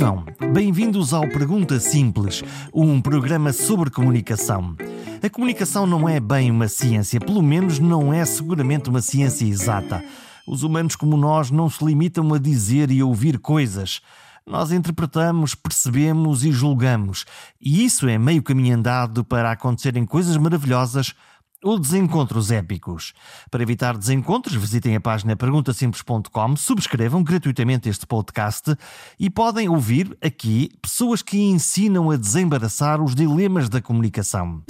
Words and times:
Vivam! 0.00 0.24
Bem-vindos 0.54 1.12
ao 1.12 1.28
Pergunta 1.28 1.78
Simples, 1.78 2.42
um 2.72 3.02
programa 3.02 3.52
sobre 3.52 3.90
comunicação. 3.90 4.74
A 5.22 5.28
comunicação 5.28 5.86
não 5.86 6.08
é 6.08 6.18
bem 6.18 6.50
uma 6.50 6.68
ciência, 6.68 7.20
pelo 7.20 7.42
menos 7.42 7.78
não 7.78 8.10
é 8.10 8.24
seguramente 8.24 8.88
uma 8.88 9.02
ciência 9.02 9.44
exata. 9.44 10.02
Os 10.48 10.62
humanos 10.62 10.96
como 10.96 11.18
nós 11.18 11.50
não 11.50 11.68
se 11.68 11.84
limitam 11.84 12.32
a 12.32 12.38
dizer 12.38 12.90
e 12.90 13.02
ouvir 13.02 13.38
coisas. 13.38 14.00
Nós 14.46 14.72
interpretamos, 14.72 15.54
percebemos 15.54 16.46
e 16.46 16.50
julgamos. 16.50 17.26
E 17.60 17.84
isso 17.84 18.08
é 18.08 18.16
meio 18.16 18.42
caminho 18.42 18.76
andado 18.78 19.22
para 19.22 19.52
acontecerem 19.52 20.06
coisas 20.06 20.38
maravilhosas 20.38 21.14
ou 21.62 21.78
desencontros 21.78 22.50
épicos. 22.50 23.12
Para 23.50 23.62
evitar 23.62 23.96
desencontros, 23.96 24.56
visitem 24.56 24.96
a 24.96 25.00
página 25.00 25.36
perguntasimples.com, 25.36 26.56
subscrevam 26.56 27.22
gratuitamente 27.22 27.88
este 27.88 28.06
podcast 28.06 28.74
e 29.18 29.28
podem 29.28 29.68
ouvir 29.68 30.16
aqui 30.22 30.70
pessoas 30.80 31.22
que 31.22 31.38
ensinam 31.38 32.10
a 32.10 32.16
desembaraçar 32.16 33.02
os 33.02 33.14
dilemas 33.14 33.68
da 33.68 33.80
comunicação. 33.80 34.62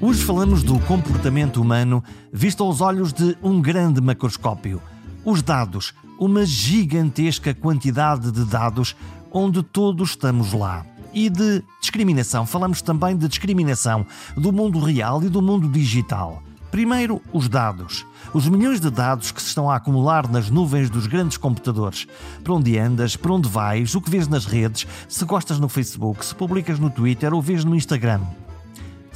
Hoje 0.00 0.22
falamos 0.24 0.62
do 0.62 0.78
comportamento 0.80 1.60
humano 1.60 2.02
visto 2.32 2.62
aos 2.62 2.80
olhos 2.80 3.12
de 3.12 3.36
um 3.42 3.60
grande 3.60 4.00
macroscópio. 4.00 4.80
Os 5.22 5.42
dados, 5.42 5.92
uma 6.18 6.44
gigantesca 6.44 7.54
quantidade 7.54 8.30
de 8.32 8.44
dados 8.44 8.96
onde 9.30 9.62
todos 9.62 10.10
estamos 10.10 10.52
lá. 10.52 10.84
E 11.12 11.30
de 11.30 11.62
discriminação, 11.80 12.46
falamos 12.46 12.82
também 12.82 13.16
de 13.16 13.26
discriminação 13.28 14.04
do 14.36 14.52
mundo 14.52 14.78
real 14.78 15.22
e 15.22 15.28
do 15.28 15.40
mundo 15.40 15.68
digital. 15.68 16.42
Primeiro, 16.70 17.22
os 17.32 17.48
dados. 17.48 18.04
Os 18.34 18.46
milhões 18.46 18.78
de 18.78 18.90
dados 18.90 19.32
que 19.32 19.40
se 19.40 19.48
estão 19.48 19.70
a 19.70 19.76
acumular 19.76 20.28
nas 20.28 20.50
nuvens 20.50 20.90
dos 20.90 21.06
grandes 21.06 21.38
computadores. 21.38 22.06
Para 22.44 22.52
onde 22.52 22.78
andas, 22.78 23.16
para 23.16 23.32
onde 23.32 23.48
vais, 23.48 23.94
o 23.94 24.00
que 24.02 24.10
vês 24.10 24.28
nas 24.28 24.44
redes, 24.44 24.86
se 25.08 25.24
gostas 25.24 25.58
no 25.58 25.68
Facebook, 25.68 26.24
se 26.24 26.34
publicas 26.34 26.78
no 26.78 26.90
Twitter 26.90 27.32
ou 27.32 27.40
vês 27.40 27.64
no 27.64 27.74
Instagram. 27.74 28.20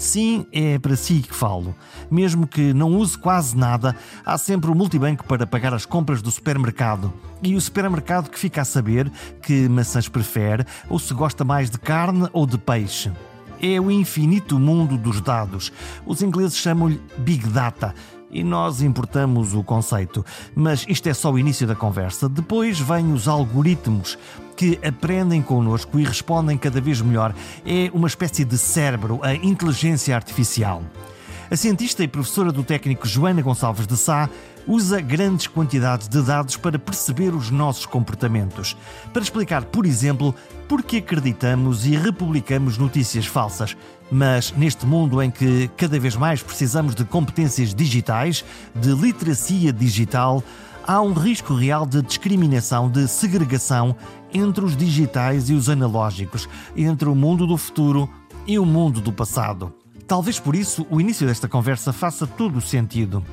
Sim, 0.03 0.47
é 0.51 0.81
para 0.81 0.97
si 0.97 1.21
que 1.21 1.33
falo. 1.33 1.77
Mesmo 2.11 2.45
que 2.45 2.75
não 2.75 2.97
use 2.97 3.17
quase 3.17 3.57
nada, 3.57 3.95
há 4.27 4.37
sempre 4.37 4.69
o 4.69 4.75
multibanco 4.75 5.25
para 5.25 5.47
pagar 5.47 5.73
as 5.73 5.87
compras 5.87 6.21
do 6.21 6.29
supermercado. 6.29 7.13
E 7.41 7.55
o 7.55 7.61
supermercado 7.61 8.29
que 8.29 8.37
fica 8.37 8.63
a 8.63 8.65
saber 8.65 9.09
que 9.41 9.69
maçãs 9.69 10.09
prefere 10.09 10.67
ou 10.91 10.99
se 10.99 11.15
gosta 11.15 11.45
mais 11.45 11.71
de 11.71 11.79
carne 11.79 12.29
ou 12.33 12.47
de 12.47 12.59
peixe. 12.59 13.13
É 13.63 13.81
o 13.81 13.93
infinito 13.93 14.59
mundo 14.59 14.99
dos 14.99 15.21
dados. 15.21 15.73
Os 16.05 16.21
ingleses 16.21 16.57
chamam-lhe 16.57 17.01
Big 17.19 17.47
Data 17.47 17.95
e 18.29 18.43
nós 18.43 18.83
importamos 18.83 19.55
o 19.55 19.63
conceito. 19.63 20.27
Mas 20.53 20.85
isto 20.89 21.07
é 21.09 21.15
só 21.15 21.31
o 21.31 21.39
início 21.39 21.65
da 21.65 21.77
conversa. 21.77 22.29
Depois 22.29 22.81
vêm 22.81 23.13
os 23.13 23.29
algoritmos 23.29 24.19
que 24.57 24.79
aprendem 24.87 25.43
connosco 25.43 25.99
e 25.99 26.05
respondem 26.05 26.57
cada 26.57 26.81
vez 26.81 27.01
melhor. 27.01 27.35
É 27.65 27.91
uma 27.93 28.09
espécie 28.09 28.45
de 28.45 28.59
cérebro, 28.59 29.21
a 29.23 29.35
inteligência 29.35 30.15
artificial. 30.15 30.83
A 31.51 31.57
cientista 31.57 32.03
e 32.03 32.09
professora 32.09 32.51
do 32.51 32.65
técnico 32.65 33.07
Joana 33.07 33.43
Gonçalves 33.43 33.87
de 33.87 33.95
Sá 33.95 34.31
usa 34.67 35.01
grandes 35.01 35.47
quantidades 35.47 36.09
de 36.09 36.23
dados 36.23 36.57
para 36.57 36.79
perceber 36.79 37.35
os 37.35 37.51
nossos 37.51 37.85
comportamentos, 37.85 38.77
para 39.13 39.23
explicar, 39.23 39.65
por 39.65 39.85
exemplo, 39.85 40.35
por 40.69 40.83
que 40.83 40.97
acreditamos 40.97 41.85
e 41.85 41.97
republicamos 41.97 42.79
notícias 42.79 43.27
falsas. 43.27 43.77
Mas 44.11 44.53
neste 44.53 44.87
mundo 44.87 45.23
em 45.23 45.31
que 45.31 45.69
cada 45.77 45.99
vez 45.99 46.17
mais 46.17 46.43
precisamos 46.43 46.95
de 46.95 47.05
competências 47.05 47.75
digitais, 47.75 48.45
de 48.75 48.95
literacia 48.95 49.73
digital, 49.73 50.43
há 50.87 51.01
um 51.01 51.13
risco 51.13 51.55
real 51.55 51.87
de 51.87 52.03
discriminação, 52.03 52.89
de 52.91 53.07
segregação 53.09 53.97
entre 54.33 54.65
os 54.65 54.77
digitais 54.77 55.51
e 55.51 55.55
os 55.55 55.69
analógicos, 55.69 56.49
entre 56.77 57.09
o 57.09 57.15
mundo 57.15 57.47
do 57.47 57.57
futuro 57.57 58.09
e 58.47 58.59
o 58.59 58.67
mundo 58.67 59.01
do 59.01 59.13
passado. 59.13 59.73
Talvez 60.07 60.39
por 60.39 60.55
isso 60.55 60.87
o 60.91 61.01
início 61.01 61.27
desta 61.27 61.49
conversa 61.49 61.93
faça 61.93 62.27
todo 62.27 62.57
o 62.57 62.61
sentido. 62.61 63.25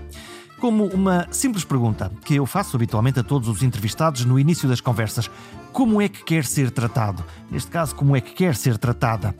Como 0.59 0.85
uma 0.87 1.25
simples 1.31 1.63
pergunta 1.63 2.11
que 2.25 2.35
eu 2.35 2.45
faço 2.45 2.75
habitualmente 2.75 3.19
a 3.19 3.23
todos 3.23 3.47
os 3.47 3.63
entrevistados 3.63 4.25
no 4.25 4.37
início 4.37 4.67
das 4.67 4.81
conversas: 4.81 5.29
como 5.71 6.01
é 6.01 6.09
que 6.09 6.23
quer 6.23 6.45
ser 6.45 6.69
tratado? 6.69 7.23
Neste 7.49 7.71
caso, 7.71 7.95
como 7.95 8.15
é 8.15 8.21
que 8.21 8.33
quer 8.33 8.55
ser 8.55 8.77
tratada? 8.77 9.33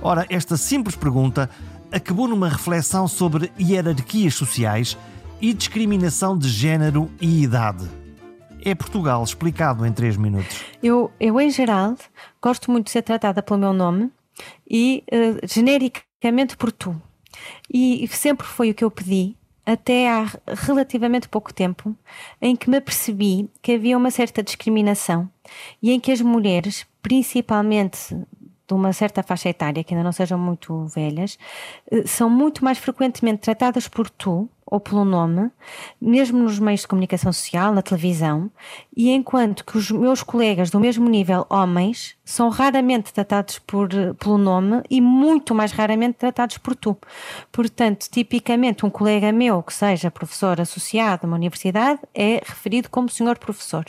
Ora, 0.00 0.26
esta 0.30 0.56
simples 0.56 0.96
pergunta 0.96 1.50
acabou 1.92 2.26
numa 2.26 2.48
reflexão 2.48 3.06
sobre 3.06 3.52
hierarquias 3.60 4.34
sociais 4.34 4.96
e 5.40 5.52
discriminação 5.52 6.38
de 6.38 6.48
género 6.48 7.10
e 7.20 7.42
idade. 7.42 8.01
É 8.64 8.74
Portugal 8.74 9.22
explicado 9.22 9.84
em 9.84 9.92
3 9.92 10.16
minutos. 10.16 10.64
Eu, 10.82 11.10
eu, 11.18 11.40
em 11.40 11.50
geral, 11.50 11.96
gosto 12.40 12.70
muito 12.70 12.86
de 12.86 12.92
ser 12.92 13.02
tratada 13.02 13.42
pelo 13.42 13.58
meu 13.58 13.72
nome 13.72 14.10
e 14.68 15.04
uh, 15.12 15.46
genericamente 15.46 16.56
por 16.56 16.70
tu. 16.70 17.00
E 17.72 18.06
sempre 18.08 18.46
foi 18.46 18.70
o 18.70 18.74
que 18.74 18.84
eu 18.84 18.90
pedi 18.90 19.36
até 19.64 20.10
há 20.10 20.26
relativamente 20.46 21.28
pouco 21.28 21.52
tempo, 21.52 21.94
em 22.40 22.56
que 22.56 22.68
me 22.68 22.80
percebi 22.80 23.48
que 23.60 23.72
havia 23.72 23.96
uma 23.96 24.10
certa 24.10 24.42
discriminação 24.42 25.30
e 25.80 25.92
em 25.92 26.00
que 26.00 26.10
as 26.10 26.20
mulheres, 26.20 26.86
principalmente 27.00 28.14
de 28.66 28.74
uma 28.74 28.92
certa 28.92 29.22
faixa 29.22 29.48
etária, 29.48 29.84
que 29.84 29.94
ainda 29.94 30.04
não 30.04 30.12
sejam 30.12 30.38
muito 30.38 30.86
velhas, 30.86 31.38
eh, 31.90 32.06
são 32.06 32.28
muito 32.28 32.64
mais 32.64 32.78
frequentemente 32.78 33.40
tratadas 33.40 33.86
por 33.86 34.08
tu 34.10 34.48
ou 34.72 34.80
pelo 34.80 35.04
nome, 35.04 35.50
mesmo 36.00 36.42
nos 36.42 36.58
meios 36.58 36.80
de 36.80 36.88
comunicação 36.88 37.30
social, 37.30 37.74
na 37.74 37.82
televisão, 37.82 38.50
e 38.96 39.10
enquanto 39.10 39.66
que 39.66 39.76
os 39.76 39.90
meus 39.90 40.22
colegas 40.22 40.70
do 40.70 40.80
mesmo 40.80 41.10
nível, 41.10 41.44
homens, 41.50 42.16
são 42.24 42.48
raramente 42.48 43.12
tratados 43.12 43.58
por, 43.58 43.90
pelo 44.18 44.38
nome 44.38 44.82
e 44.88 44.98
muito 44.98 45.54
mais 45.54 45.72
raramente 45.72 46.14
tratados 46.14 46.56
por 46.56 46.74
tu. 46.74 46.96
Portanto, 47.50 48.08
tipicamente, 48.10 48.86
um 48.86 48.90
colega 48.90 49.30
meu 49.30 49.62
que 49.62 49.74
seja 49.74 50.10
professor 50.10 50.58
associado 50.58 51.20
a 51.24 51.26
uma 51.26 51.36
universidade 51.36 52.00
é 52.14 52.40
referido 52.42 52.88
como 52.88 53.10
senhor 53.10 53.36
professor. 53.36 53.84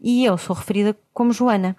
E 0.00 0.24
eu 0.24 0.38
sou 0.38 0.54
referida 0.54 0.96
como 1.12 1.32
Joana. 1.32 1.76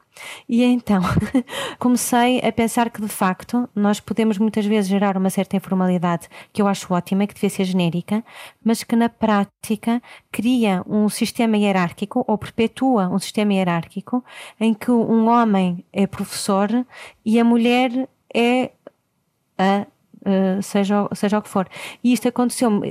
E 0.47 0.63
então 0.63 1.01
comecei 1.79 2.39
a 2.39 2.51
pensar 2.51 2.89
que 2.89 3.01
de 3.01 3.07
facto 3.07 3.67
nós 3.75 3.99
podemos 3.99 4.37
muitas 4.37 4.65
vezes 4.65 4.89
gerar 4.89 5.17
uma 5.17 5.29
certa 5.29 5.55
informalidade 5.55 6.27
que 6.51 6.61
eu 6.61 6.67
acho 6.67 6.93
ótima, 6.93 7.25
que 7.25 7.33
devia 7.33 7.49
ser 7.49 7.63
genérica, 7.63 8.23
mas 8.63 8.83
que 8.83 8.95
na 8.95 9.09
prática 9.09 10.01
cria 10.31 10.83
um 10.87 11.09
sistema 11.09 11.57
hierárquico 11.57 12.23
ou 12.27 12.37
perpetua 12.37 13.07
um 13.09 13.19
sistema 13.19 13.53
hierárquico 13.53 14.23
em 14.59 14.73
que 14.73 14.91
um 14.91 15.27
homem 15.27 15.85
é 15.91 16.07
professor 16.07 16.69
e 17.25 17.39
a 17.39 17.43
mulher 17.43 18.07
é 18.33 18.71
a 19.57 19.85
seja, 20.61 21.07
seja 21.13 21.37
o 21.37 21.41
que 21.41 21.49
for. 21.49 21.67
E 22.03 22.13
isto 22.13 22.27
aconteceu 22.27 22.69
uh, 22.69 22.83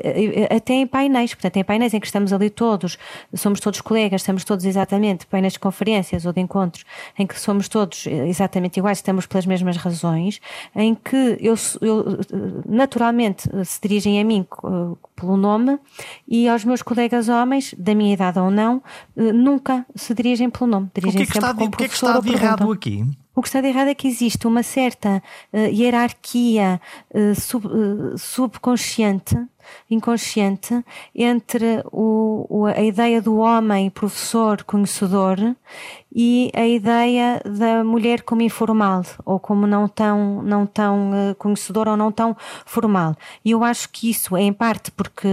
até 0.55 0.75
em 0.75 0.87
painéis, 0.87 1.35
portanto, 1.35 1.57
em 1.57 1.65
painéis 1.65 1.95
em 1.95 2.01
que 2.01 2.07
estamos 2.07 2.33
ali 2.33 2.51
todos, 2.51 2.99
somos 3.35 3.61
todos 3.61 3.81
colegas, 3.81 4.21
estamos 4.21 4.45
todos 4.45 4.65
exatamente, 4.65 5.27
painéis 5.27 5.55
de 5.55 5.59
conferências 5.59 6.27
ou 6.27 6.33
de 6.33 6.41
encontros, 6.41 6.85
em 7.19 7.27
que 7.27 7.39
somos 7.39 7.69
todos 7.69 8.07
exatamente 8.07 8.79
iguais, 8.79 8.99
estamos 8.99 9.27
pelas 9.27 9.47
mesmas 9.47 9.77
razões, 9.77 10.41
em 10.75 10.95
que 10.95 11.39
eu, 11.41 11.55
eu 11.81 12.19
naturalmente 12.67 13.49
se 13.65 13.81
dirigem 13.81 14.21
a 14.21 14.25
mim 14.25 14.47
pelo 15.17 15.37
nome 15.37 15.79
e 16.27 16.49
aos 16.49 16.65
meus 16.65 16.83
colegas 16.83 17.29
homens, 17.29 17.75
da 17.79 17.95
minha 17.95 18.13
idade 18.13 18.39
ou 18.39 18.51
não, 18.51 18.83
nunca 19.17 19.87
se 19.95 20.15
dirigem 20.15 20.51
pelo 20.51 20.71
nome. 20.71 20.91
Dirigem 20.95 21.23
o 21.23 21.25
que 21.25 21.31
é 21.31 21.33
que 21.33 21.39
está, 21.39 21.51
o 21.53 21.71
que 21.71 21.85
é 21.85 21.89
que 21.89 21.95
está 21.95 22.21
de 22.21 22.33
errado 22.33 22.71
aqui? 22.71 23.05
O 23.35 23.41
que 23.41 23.49
está 23.49 23.61
de 23.61 23.69
errado 23.69 23.89
é 23.89 23.95
que 23.95 24.07
existe 24.07 24.47
uma 24.47 24.63
certa 24.63 25.23
uh, 25.53 25.59
hierarquia 25.59 26.81
uh, 27.15 27.35
sub, 27.35 27.67
uh, 27.67 28.19
subconsciente 28.19 29.37
inconsciente 29.91 30.85
entre 31.15 31.83
o, 31.93 32.47
o, 32.49 32.67
a 32.67 32.83
ideia 32.83 33.21
do 33.21 33.37
homem 33.37 33.91
professor, 33.91 34.63
conhecedor 34.65 35.39
e 36.15 36.51
a 36.55 36.67
ideia 36.67 37.41
da 37.45 37.83
mulher 37.83 38.23
como 38.23 38.43
informal 38.43 39.03
ou 39.25 39.41
como 39.41 39.67
não 39.67 39.89
tão, 39.89 40.43
não 40.43 40.67
tão 40.67 41.11
uh, 41.11 41.35
conhecedora 41.37 41.93
ou 41.93 41.97
não 41.97 42.13
tão 42.13 42.37
formal. 42.67 43.17
E 43.45 43.53
eu 43.53 43.65
acho 43.65 43.89
que 43.89 44.11
isso 44.11 44.37
é 44.37 44.43
em 44.43 44.53
parte 44.53 44.91
porque 44.91 45.29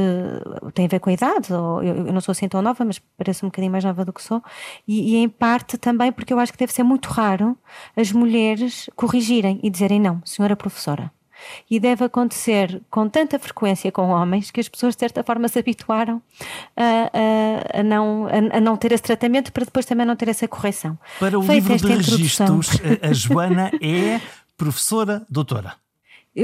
tem 0.73 0.85
a 0.85 0.87
ver 0.87 0.99
com 0.99 1.09
a 1.09 1.13
idade, 1.13 1.53
ou 1.53 1.83
eu, 1.83 2.07
eu 2.07 2.13
não 2.13 2.21
sou 2.21 2.31
assim 2.31 2.47
tão 2.47 2.61
nova, 2.61 2.85
mas 2.85 2.99
pareço 3.17 3.45
um 3.45 3.49
bocadinho 3.49 3.71
mais 3.71 3.83
nova 3.83 4.05
do 4.05 4.13
que 4.13 4.23
sou, 4.23 4.41
e, 4.87 5.13
e 5.13 5.15
em 5.17 5.27
parte 5.27 5.77
também 5.77 6.11
porque 6.11 6.33
eu 6.33 6.39
acho 6.39 6.51
que 6.53 6.59
deve 6.59 6.73
ser 6.73 6.83
muito 6.83 7.09
raro 7.09 7.57
as 7.95 8.11
mulheres 8.11 8.89
corrigirem 8.95 9.59
e 9.61 9.69
dizerem 9.69 9.99
não, 9.99 10.21
senhora 10.25 10.55
professora 10.55 11.11
e 11.69 11.79
deve 11.79 12.05
acontecer 12.05 12.81
com 12.89 13.07
tanta 13.07 13.37
frequência 13.39 13.91
com 13.91 14.09
homens 14.09 14.51
que 14.51 14.59
as 14.59 14.67
pessoas 14.67 14.95
de 14.95 14.99
certa 14.99 15.23
forma 15.23 15.47
se 15.47 15.59
habituaram 15.59 16.21
a, 16.75 17.09
a, 17.73 17.79
a 17.79 17.83
não, 17.83 18.27
a, 18.27 18.57
a, 18.57 18.59
não 18.59 18.77
ter 18.77 18.91
esse 18.91 19.03
tratamento 19.03 19.51
para 19.51 19.65
depois 19.65 19.85
também 19.85 20.05
não 20.05 20.15
ter 20.15 20.29
essa 20.29 20.47
correção. 20.47 20.97
Para 21.19 21.37
o 21.39 21.41
livro 21.41 21.77
de 21.77 21.87
registros, 21.87 22.69
a 23.01 23.13
Joana 23.13 23.71
é 23.81 24.21
professora 24.57 25.25
doutora. 25.29 25.75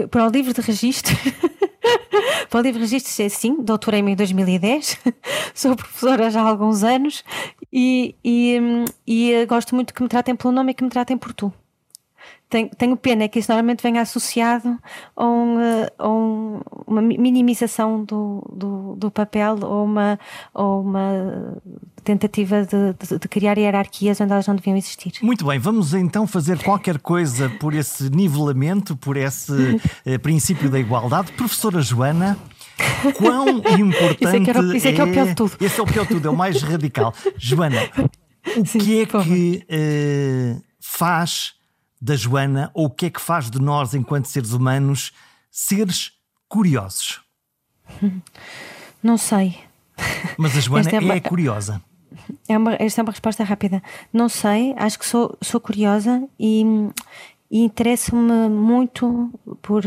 para 0.10 0.28
o 0.28 0.30
livro 0.30 0.54
de 0.54 0.62
registro. 0.62 1.16
para 2.50 2.60
o 2.60 2.64
livro 2.64 2.80
de 2.80 2.86
registro, 2.86 3.30
sim, 3.30 3.62
doutorei-me 3.62 4.12
em 4.12 4.16
2010, 4.16 5.00
sou 5.54 5.76
professora 5.76 6.30
já 6.30 6.42
há 6.42 6.48
alguns 6.48 6.84
anos 6.84 7.24
e, 7.72 8.16
e, 8.24 8.60
hum, 8.60 8.86
e 9.06 9.46
gosto 9.46 9.76
muito 9.76 9.94
que 9.94 10.02
me 10.02 10.10
tratem 10.10 10.36
pelo 10.36 10.54
nome 10.54 10.72
e 10.72 10.74
que 10.74 10.84
me 10.84 10.90
tratem 10.90 11.18
por 11.18 11.34
tu 11.34 11.54
tenho, 12.56 12.70
tenho 12.78 12.98
pena 12.98 13.28
que 13.28 13.40
isso 13.40 13.52
normalmente 13.52 13.84
venha 13.84 14.02
associado 14.02 14.80
a, 15.16 15.26
um, 15.26 15.60
eh, 15.60 15.92
a 15.98 16.08
um, 16.08 16.62
uma 16.88 17.02
minimização 17.02 18.06
do, 18.06 18.42
do, 18.56 18.96
do, 18.96 19.12
papel 19.12 19.58
ou 19.62 19.84
uma, 19.84 20.18
ou 20.54 20.82
uma 20.82 21.58
tentativa 22.04 22.66
de, 22.66 22.94
de, 22.94 23.20
de, 23.20 23.28
criar 23.28 23.58
hierarquias 23.58 24.22
onde 24.22 24.32
elas 24.32 24.48
não 24.48 24.56
deviam 24.56 24.78
existir. 24.78 25.12
Muito 25.22 25.46
bem, 25.46 25.60
vamos 25.60 25.94
então 25.94 26.26
fazer 26.26 26.64
qualquer 26.64 27.00
coisa 27.00 27.50
por 27.60 27.74
esse 27.74 28.10
nivelamento, 28.10 28.96
por 28.96 29.18
esse 29.18 29.82
eh, 30.06 30.18
princípio 30.18 30.70
da 30.70 30.80
igualdade. 30.80 31.34
Professora 31.34 31.82
Joana. 31.82 32.38
Quão 33.18 33.48
importante 33.80 34.50
isso 34.76 34.88
é, 34.88 34.92
é, 34.92 34.94
que 34.94 35.02
é 35.02 35.04
o 35.04 35.12
pior 35.12 35.28
de 35.28 35.36
tudo. 35.36 35.58
Esse 35.60 35.80
é 35.80 35.84
o 35.84 35.86
pior 35.86 36.04
de 36.04 36.10
tudo, 36.10 36.28
é 36.28 36.32
o 36.32 36.36
mais 36.36 36.62
radical. 36.62 37.14
Joana, 37.38 37.90
o 38.58 38.66
Sim, 38.66 38.80
que 38.80 39.02
é 39.02 39.06
que 39.06 39.66
uh, 39.70 40.62
faz 40.80 41.55
da 42.06 42.16
Joana 42.16 42.70
ou 42.72 42.86
o 42.86 42.90
que 42.90 43.08
é 43.08 43.10
que 43.10 43.20
faz 43.20 43.50
de 43.50 43.60
nós, 43.60 43.96
enquanto 43.96 44.26
seres 44.26 44.52
humanos, 44.52 45.12
seres 45.50 46.12
curiosos? 46.48 47.20
Não 49.02 49.18
sei. 49.18 49.58
Mas 50.38 50.56
a 50.56 50.60
Joana 50.60 50.90
é, 50.92 51.00
uma... 51.00 51.14
é, 51.16 51.20
curiosa. 51.20 51.82
É 52.48 52.56
uma, 52.56 52.76
esta 52.76 53.02
é 53.02 53.04
uma 53.04 53.12
resposta 53.12 53.44
rápida. 53.44 53.82
Não 54.14 54.30
sei, 54.30 54.76
acho 54.78 55.00
que 55.00 55.06
sou, 55.06 55.36
sou 55.42 55.60
curiosa 55.60 56.28
e, 56.40 56.64
e 57.50 57.64
interesso-me 57.64 58.50
muito 58.50 59.30
por, 59.62 59.84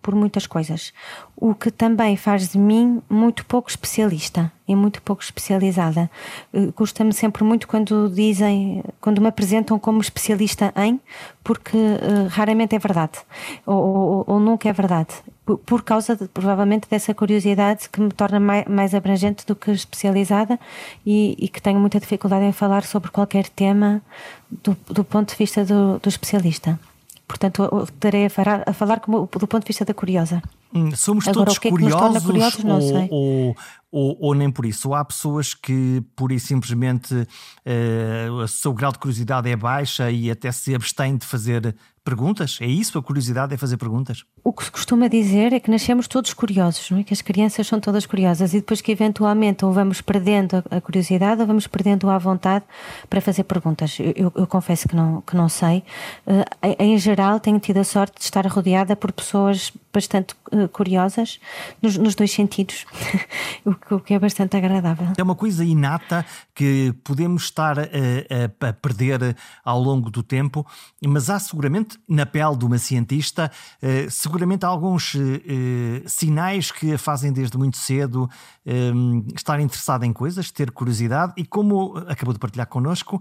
por 0.00 0.14
muitas 0.14 0.46
coisas. 0.46 0.92
O 1.36 1.54
que 1.54 1.70
também 1.70 2.16
faz 2.16 2.48
de 2.48 2.58
mim 2.58 3.02
muito 3.08 3.44
pouco 3.44 3.68
especialista 3.68 4.50
e 4.66 4.74
muito 4.74 5.02
pouco 5.02 5.22
especializada. 5.22 6.10
Eh, 6.52 6.72
custa-me 6.74 7.12
sempre 7.12 7.44
muito 7.44 7.68
quando 7.68 8.08
dizem, 8.08 8.82
quando 9.00 9.20
me 9.20 9.28
apresentam 9.28 9.78
como 9.78 10.00
especialista 10.00 10.72
em, 10.76 11.00
porque 11.44 11.76
uh, 11.76 12.28
raramente 12.28 12.74
é 12.74 12.78
verdade, 12.78 13.18
ou, 13.66 13.76
ou, 13.76 14.24
ou, 14.26 14.40
nunca 14.40 14.68
é 14.68 14.72
verdade. 14.72 15.14
Por, 15.44 15.58
por 15.58 15.82
causa, 15.82 16.16
de, 16.16 16.28
provavelmente, 16.28 16.88
dessa 16.88 17.12
curiosidade 17.12 17.88
que 17.90 18.00
me 18.00 18.10
torna 18.10 18.38
mais, 18.38 18.64
mais 18.66 18.94
abrangente 18.94 19.44
do 19.44 19.56
que 19.56 19.70
especializada 19.72 20.58
e, 21.04 21.36
e, 21.38 21.48
que 21.48 21.60
tenho 21.60 21.80
muita 21.80 21.98
dificuldade 22.00 22.44
em 22.44 22.52
falar 22.52 22.84
sobre 22.84 23.10
qualquer 23.10 23.48
tema 23.48 24.00
do, 24.50 24.76
do 24.86 25.04
ponto 25.04 25.30
de 25.30 25.36
vista 25.36 25.64
do, 25.64 25.98
do 25.98 26.08
especialista. 26.08 26.78
Portanto, 27.32 27.84
estarei 27.84 28.26
a 28.26 28.30
falar, 28.30 28.62
a 28.66 28.74
falar 28.74 29.00
como, 29.00 29.26
do 29.26 29.46
ponto 29.46 29.62
de 29.62 29.68
vista 29.68 29.86
da 29.86 29.94
curiosa. 29.94 30.42
Hum, 30.74 30.94
somos 30.94 31.26
Agora, 31.26 31.46
todos 31.46 31.56
o 31.56 31.60
que 31.62 31.68
é 31.68 31.70
que 31.70 31.78
curiosos, 31.78 32.24
curiosos 32.24 32.62
ou, 32.62 33.08
ou, 33.10 33.56
ou, 33.92 34.16
ou, 34.18 34.34
nem 34.34 34.50
por 34.50 34.64
isso. 34.64 34.88
Ou 34.88 34.94
há 34.94 35.04
pessoas 35.04 35.52
que, 35.52 36.02
pura 36.16 36.32
e 36.32 36.40
simplesmente, 36.40 37.14
uh, 37.14 38.32
o 38.32 38.48
seu 38.48 38.72
grau 38.72 38.90
de 38.90 38.98
curiosidade 38.98 39.50
é 39.50 39.54
baixa 39.54 40.10
e 40.10 40.30
até 40.30 40.50
se 40.50 40.74
abstém 40.74 41.16
de 41.16 41.26
fazer 41.26 41.76
perguntas? 42.04 42.58
É 42.60 42.66
isso? 42.66 42.98
A 42.98 43.02
curiosidade 43.02 43.54
é 43.54 43.56
fazer 43.56 43.76
perguntas? 43.76 44.24
O 44.42 44.52
que 44.52 44.64
se 44.64 44.70
costuma 44.70 45.08
dizer 45.08 45.52
é 45.52 45.60
que 45.60 45.70
nascemos 45.70 46.08
todos 46.08 46.34
curiosos, 46.34 46.90
não 46.90 46.98
é? 46.98 47.04
Que 47.04 47.12
as 47.12 47.22
crianças 47.22 47.66
são 47.66 47.78
todas 47.78 48.06
curiosas 48.06 48.52
e 48.54 48.56
depois 48.56 48.80
que 48.80 48.90
eventualmente 48.90 49.64
ou 49.64 49.72
vamos 49.72 50.00
perdendo 50.00 50.64
a 50.70 50.80
curiosidade 50.80 51.40
ou 51.40 51.46
vamos 51.46 51.66
perdendo 51.66 52.10
a 52.10 52.18
vontade 52.18 52.64
para 53.08 53.20
fazer 53.20 53.44
perguntas. 53.44 53.98
Eu, 54.00 54.12
eu, 54.16 54.32
eu 54.34 54.46
confesso 54.46 54.88
que 54.88 54.96
não, 54.96 55.20
que 55.20 55.36
não 55.36 55.48
sei. 55.48 55.84
Uh, 56.26 56.44
em, 56.78 56.98
geral, 56.98 57.38
tenho 57.38 57.60
tido 57.60 57.78
a 57.78 57.84
sorte 57.84 58.18
de 58.18 58.24
estar 58.24 58.46
rodeada 58.46 58.96
por 58.96 59.12
pessoas 59.12 59.72
bastante 59.92 60.34
uh, 60.50 60.68
curiosas 60.68 61.38
nos, 61.80 61.96
nos, 61.96 62.14
dois 62.14 62.32
sentidos, 62.32 62.86
que, 63.86 63.98
que, 64.00 64.14
é 64.14 64.18
bastante 64.18 64.56
agradável. 64.56 65.08
É 65.16 65.22
uma 65.22 65.34
coisa 65.34 65.64
inata 65.64 66.24
que 66.54 66.94
podemos 67.04 67.44
estar 67.44 67.78
a, 67.78 67.82
a, 67.82 68.68
a, 68.68 68.72
perder 68.72 69.36
ao 69.64 69.80
longo 69.80 70.10
do 70.10 70.22
tempo, 70.22 70.66
mas 71.06 71.28
há 71.28 71.38
seguramente 71.38 71.98
na 72.08 72.26
pele 72.26 72.56
de 72.56 72.64
uma 72.64 72.78
cientista, 72.78 73.50
uh, 73.82 74.10
seguramente 74.10 74.64
alguns 74.64 75.14
uh, 75.14 75.18
sinais 76.06 76.70
que 76.70 76.94
a 76.94 76.98
fazem 76.98 77.32
desde 77.32 77.56
muito 77.58 77.76
cedo 77.76 78.28
estar 79.34 79.58
interessada 79.60 80.06
em 80.06 80.12
coisas, 80.12 80.50
ter 80.50 80.70
curiosidade 80.70 81.32
e 81.36 81.44
como 81.44 81.96
acabou 82.06 82.32
de 82.32 82.38
partilhar 82.38 82.66
connosco, 82.66 83.20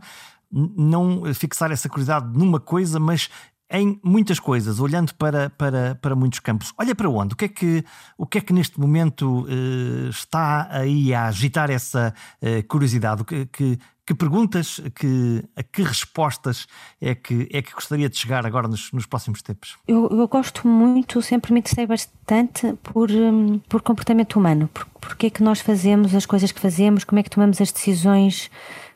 não 0.51 1.33
fixar 1.33 1.71
essa 1.71 1.87
curiosidade 1.87 2.37
numa 2.37 2.59
coisa, 2.59 2.99
mas 2.99 3.29
em 3.71 3.99
muitas 4.03 4.39
coisas, 4.39 4.79
olhando 4.79 5.13
para, 5.15 5.49
para, 5.49 5.95
para 5.95 6.15
muitos 6.15 6.39
campos. 6.39 6.73
Olha 6.77 6.93
para 6.93 7.09
onde? 7.09 7.33
O 7.33 7.37
que 7.37 7.45
é 7.45 7.47
que, 7.47 7.85
o 8.17 8.25
que, 8.25 8.37
é 8.39 8.41
que 8.41 8.51
neste 8.51 8.79
momento 8.79 9.45
uh, 9.45 10.09
está 10.09 10.67
aí 10.69 11.13
a 11.13 11.27
agitar 11.27 11.71
essa 11.71 12.13
uh, 12.41 12.67
curiosidade? 12.67 13.23
Que, 13.23 13.45
que, 13.45 13.79
que, 14.05 14.13
perguntas, 14.13 14.81
que, 14.93 15.43
a 15.55 15.63
que 15.63 15.83
respostas 15.83 16.67
é 16.99 17.15
que, 17.15 17.47
é 17.51 17.61
que 17.61 17.73
gostaria 17.73 18.09
de 18.09 18.17
chegar 18.17 18.45
agora 18.45 18.67
nos, 18.67 18.91
nos 18.91 19.05
próximos 19.05 19.41
tempos? 19.41 19.77
Eu, 19.87 20.09
eu, 20.11 20.27
gosto 20.27 20.67
muito, 20.67 21.21
sempre 21.21 21.53
me 21.53 21.59
interessei 21.59 21.87
bastante 21.87 22.73
por, 22.83 23.09
um, 23.09 23.59
por 23.69 23.81
comportamento 23.81 24.37
humano. 24.37 24.69
Por, 24.73 24.85
porque 24.99 25.27
é 25.27 25.29
que 25.29 25.41
nós 25.41 25.61
fazemos 25.61 26.13
as 26.13 26.25
coisas 26.25 26.51
que 26.51 26.59
fazemos, 26.59 27.05
como 27.05 27.19
é 27.19 27.23
que 27.23 27.29
tomamos 27.29 27.61
as 27.61 27.71
decisões 27.71 28.51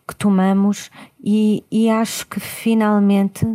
que 0.07 0.15
tomamos 0.15 0.91
e, 1.23 1.63
e 1.71 1.89
acho 1.89 2.27
que 2.27 2.39
finalmente 2.39 3.45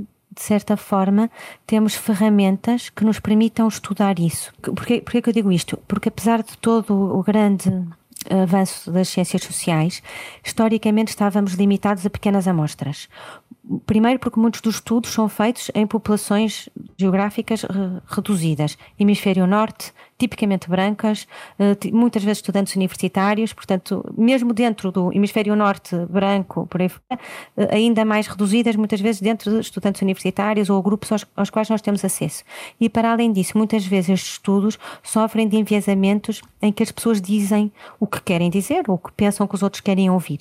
de 0.40 0.46
certa 0.46 0.74
forma, 0.74 1.30
temos 1.66 1.94
ferramentas 1.94 2.88
que 2.88 3.04
nos 3.04 3.20
permitam 3.20 3.68
estudar 3.68 4.18
isso. 4.18 4.50
Porquê, 4.62 5.02
porquê 5.02 5.20
que 5.20 5.28
eu 5.28 5.34
digo 5.34 5.52
isto? 5.52 5.76
Porque 5.86 6.08
apesar 6.08 6.42
de 6.42 6.56
todo 6.56 6.94
o 6.94 7.22
grande 7.22 7.70
avanço 8.30 8.90
das 8.90 9.10
ciências 9.10 9.42
sociais, 9.42 10.02
historicamente 10.42 11.08
estávamos 11.08 11.52
limitados 11.52 12.06
a 12.06 12.10
pequenas 12.10 12.48
amostras. 12.48 13.06
Primeiro, 13.84 14.18
porque 14.18 14.40
muitos 14.40 14.62
dos 14.62 14.76
estudos 14.76 15.12
são 15.12 15.28
feitos 15.28 15.70
em 15.74 15.86
populações 15.86 16.70
geográficas 16.96 17.66
reduzidas. 18.06 18.78
Hemisfério 18.98 19.46
Norte, 19.46 19.92
tipicamente 20.20 20.68
brancas, 20.68 21.26
eh, 21.58 21.74
muitas 21.90 22.22
vezes 22.22 22.38
estudantes 22.38 22.76
universitários, 22.76 23.54
portanto, 23.54 24.04
mesmo 24.16 24.52
dentro 24.52 24.92
do 24.92 25.10
hemisfério 25.12 25.56
norte 25.56 25.96
branco, 26.10 26.66
por 26.66 26.82
aí 26.82 26.90
eh, 27.56 27.68
ainda 27.74 28.04
mais 28.04 28.26
reduzidas, 28.26 28.76
muitas 28.76 29.00
vezes 29.00 29.22
dentro 29.22 29.50
de 29.50 29.60
estudantes 29.60 30.02
universitários 30.02 30.68
ou 30.68 30.82
grupos 30.82 31.10
aos, 31.10 31.26
aos 31.34 31.48
quais 31.48 31.70
nós 31.70 31.80
temos 31.80 32.04
acesso. 32.04 32.44
E 32.78 32.88
para 32.88 33.10
além 33.10 33.32
disso, 33.32 33.56
muitas 33.56 33.86
vezes 33.86 34.10
estes 34.10 34.32
estudos 34.32 34.78
sofrem 35.02 35.48
de 35.48 35.56
enviesamentos 35.56 36.42
em 36.60 36.70
que 36.70 36.82
as 36.82 36.92
pessoas 36.92 37.20
dizem 37.20 37.72
o 37.98 38.06
que 38.06 38.20
querem 38.20 38.50
dizer 38.50 38.84
ou 38.88 38.96
o 38.96 38.98
que 38.98 39.12
pensam 39.12 39.46
que 39.46 39.54
os 39.54 39.62
outros 39.62 39.80
querem 39.80 40.10
ouvir. 40.10 40.40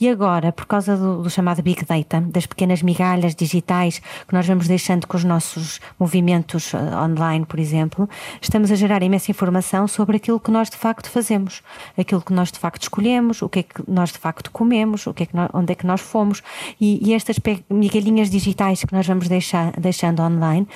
E 0.00 0.08
agora, 0.08 0.52
por 0.52 0.64
causa 0.64 0.96
do, 0.96 1.22
do 1.22 1.30
chamado 1.30 1.62
Big 1.62 1.84
Data, 1.84 2.22
das 2.22 2.46
pequenas 2.46 2.82
migalhas 2.82 3.34
digitais 3.34 4.00
que 4.26 4.32
nós 4.32 4.46
vamos 4.46 4.66
deixando 4.66 5.06
com 5.06 5.16
os 5.16 5.24
nossos 5.24 5.80
movimentos 5.98 6.72
eh, 6.72 6.78
online, 6.96 7.44
por 7.44 7.60
exemplo, 7.60 8.08
estamos 8.40 8.70
a 8.72 8.74
gerar 8.74 9.02
imensa 9.02 9.17
imensa 9.18 9.30
informação 9.30 9.88
sobre 9.88 10.16
aquilo 10.16 10.38
que 10.38 10.50
nós 10.50 10.70
de 10.70 10.76
facto 10.76 11.10
fazemos, 11.10 11.62
aquilo 11.96 12.22
que 12.22 12.32
nós 12.32 12.50
de 12.52 12.58
facto 12.58 12.82
escolhemos, 12.82 13.42
o 13.42 13.48
que 13.48 13.60
é 13.60 13.62
que 13.64 13.82
nós 13.88 14.12
de 14.12 14.18
facto 14.18 14.50
comemos, 14.50 15.06
o 15.06 15.12
que 15.12 15.24
é 15.24 15.26
que 15.26 15.36
nós, 15.36 15.50
onde 15.52 15.72
é 15.72 15.74
que 15.74 15.86
nós 15.86 16.00
fomos. 16.00 16.42
E, 16.80 17.06
e 17.06 17.12
estas 17.12 17.36
migalhinhas 17.68 18.30
digitais 18.30 18.84
que 18.84 18.92
nós 18.92 19.06
vamos 19.06 19.28
deixar, 19.28 19.72
deixando 19.72 20.22
online 20.22 20.66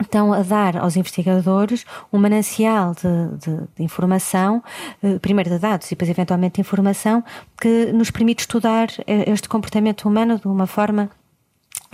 estão 0.00 0.32
a 0.32 0.42
dar 0.42 0.76
aos 0.76 0.96
investigadores 0.96 1.86
um 2.12 2.18
manancial 2.18 2.94
de, 2.94 3.38
de, 3.38 3.56
de, 3.76 3.82
informação, 3.82 4.62
eh, 5.02 5.18
primeiro 5.20 5.48
de 5.48 5.58
dados 5.58 5.86
e 5.86 5.90
depois 5.90 6.10
eventualmente 6.10 6.56
de 6.56 6.60
informação, 6.60 7.22
que 7.58 7.92
nos 7.92 8.10
permite 8.10 8.40
estudar 8.40 8.88
eh, 9.06 9.30
este 9.30 9.48
comportamento 9.48 10.06
humano 10.06 10.38
de 10.38 10.48
uma 10.48 10.66
forma 10.66 11.08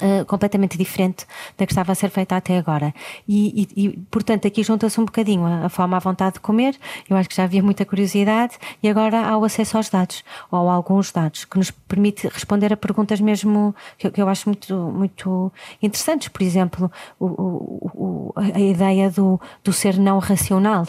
Uh, 0.00 0.25
completamente 0.25 0.78
diferente 0.78 1.26
da 1.59 1.66
que 1.66 1.73
estava 1.73 1.92
a 1.92 1.95
ser 1.95 2.09
feita 2.09 2.35
até 2.35 2.57
agora. 2.57 2.95
E, 3.28 3.69
e, 3.76 3.85
e 3.85 3.88
portanto, 4.11 4.47
aqui 4.47 4.62
junta-se 4.62 4.99
um 4.99 5.04
bocadinho 5.04 5.45
a, 5.45 5.66
a 5.66 5.69
fome 5.69 5.95
à 5.95 5.99
vontade 5.99 6.35
de 6.35 6.40
comer, 6.40 6.75
eu 7.09 7.16
acho 7.16 7.28
que 7.28 7.37
já 7.37 7.45
havia 7.45 7.62
muita 7.62 7.85
curiosidade, 7.85 8.57
e 8.83 8.88
agora 8.88 9.21
há 9.21 9.37
o 9.37 9.45
acesso 9.45 9.76
aos 9.76 9.90
dados, 9.90 10.25
ou 10.50 10.71
a 10.71 10.73
alguns 10.73 11.12
dados, 11.12 11.45
que 11.45 11.59
nos 11.59 11.71
permite 11.71 12.28
responder 12.28 12.73
a 12.73 12.76
perguntas 12.76 13.21
mesmo 13.21 13.75
que, 13.99 14.11
que 14.11 14.23
eu 14.23 14.28
acho 14.28 14.49
muito, 14.49 14.75
muito 14.75 15.52
interessantes. 15.83 16.28
Por 16.28 16.42
exemplo, 16.42 16.90
o, 17.19 17.26
o, 17.26 18.33
a 18.37 18.59
ideia 18.59 19.11
do, 19.11 19.40
do 19.62 19.73
ser 19.73 19.99
não 19.99 20.19
racional. 20.19 20.87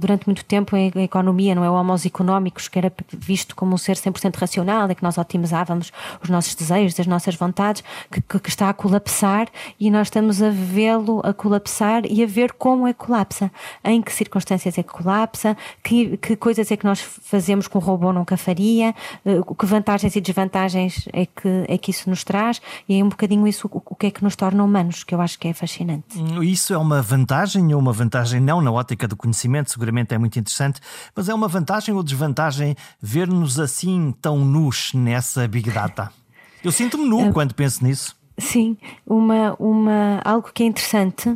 Durante 0.00 0.26
muito 0.26 0.44
tempo, 0.44 0.76
a 0.76 1.02
economia, 1.02 1.54
não 1.54 1.64
é? 1.64 1.70
O 1.70 1.74
homos 1.74 2.04
económicos, 2.04 2.68
que 2.68 2.78
era 2.78 2.92
visto 3.12 3.56
como 3.56 3.74
um 3.74 3.78
ser 3.78 3.96
100% 3.96 4.36
racional, 4.36 4.88
é 4.88 4.94
que 4.94 5.02
nós 5.02 5.18
otimizávamos 5.18 5.92
os 6.22 6.28
nossos 6.28 6.54
desejos, 6.54 6.98
as 6.98 7.06
nossas 7.06 7.34
vontades, 7.34 7.82
que 8.10 8.33
que, 8.34 8.44
que, 8.44 8.48
está 8.48 8.68
a 8.68 8.74
colapsar 8.74 9.48
e 9.78 9.90
nós 9.90 10.06
estamos 10.08 10.42
a 10.42 10.50
vê-lo 10.50 11.20
a 11.24 11.32
colapsar 11.32 12.02
e 12.08 12.22
a 12.22 12.26
ver 12.26 12.52
como 12.52 12.86
é 12.86 12.92
que 12.92 12.98
colapsa, 12.98 13.50
em 13.84 14.00
que 14.02 14.12
circunstâncias 14.12 14.78
é 14.78 14.82
que 14.82 14.92
colapsa, 14.92 15.56
que, 15.82 16.16
que 16.16 16.36
coisas 16.36 16.70
é 16.70 16.76
que 16.76 16.84
nós 16.84 17.00
fazemos 17.00 17.68
com 17.68 17.78
o 17.78 17.80
robô 17.80 18.12
nunca 18.12 18.36
faria, 18.36 18.94
eh, 19.24 19.40
que 19.58 19.66
vantagens 19.66 20.14
e 20.16 20.20
desvantagens 20.20 21.08
é 21.12 21.26
que, 21.26 21.64
é 21.68 21.78
que 21.78 21.90
isso 21.90 22.08
nos 22.08 22.24
traz 22.24 22.60
e 22.88 22.98
é 22.98 23.04
um 23.04 23.08
bocadinho 23.08 23.46
isso 23.46 23.68
o, 23.72 23.82
o 23.84 23.94
que 23.94 24.06
é 24.06 24.10
que 24.10 24.22
nos 24.22 24.36
torna 24.36 24.62
humanos, 24.62 25.04
que 25.04 25.14
eu 25.14 25.20
acho 25.20 25.38
que 25.38 25.48
é 25.48 25.54
fascinante. 25.54 26.18
Hum, 26.18 26.42
isso 26.42 26.72
é 26.72 26.78
uma 26.78 27.02
vantagem 27.02 27.72
ou 27.74 27.80
uma 27.80 27.92
vantagem 27.92 28.40
não 28.40 28.60
na 28.60 28.70
ótica 28.70 29.06
do 29.08 29.16
conhecimento, 29.16 29.70
seguramente 29.70 30.14
é 30.14 30.18
muito 30.18 30.38
interessante, 30.38 30.80
mas 31.14 31.28
é 31.28 31.34
uma 31.34 31.48
vantagem 31.48 31.94
ou 31.94 32.02
desvantagem 32.02 32.76
ver-nos 33.00 33.58
assim 33.58 34.14
tão 34.20 34.38
nus 34.38 34.92
nessa 34.94 35.46
Big 35.48 35.70
Data? 35.70 36.10
Eu 36.62 36.72
sinto-me 36.72 37.04
nu 37.04 37.28
uh, 37.28 37.32
quando 37.32 37.54
penso 37.54 37.84
nisso. 37.84 38.16
Sim, 38.36 38.76
uma, 39.06 39.54
uma, 39.58 40.20
algo 40.24 40.50
que 40.52 40.62
é 40.62 40.66
interessante 40.66 41.34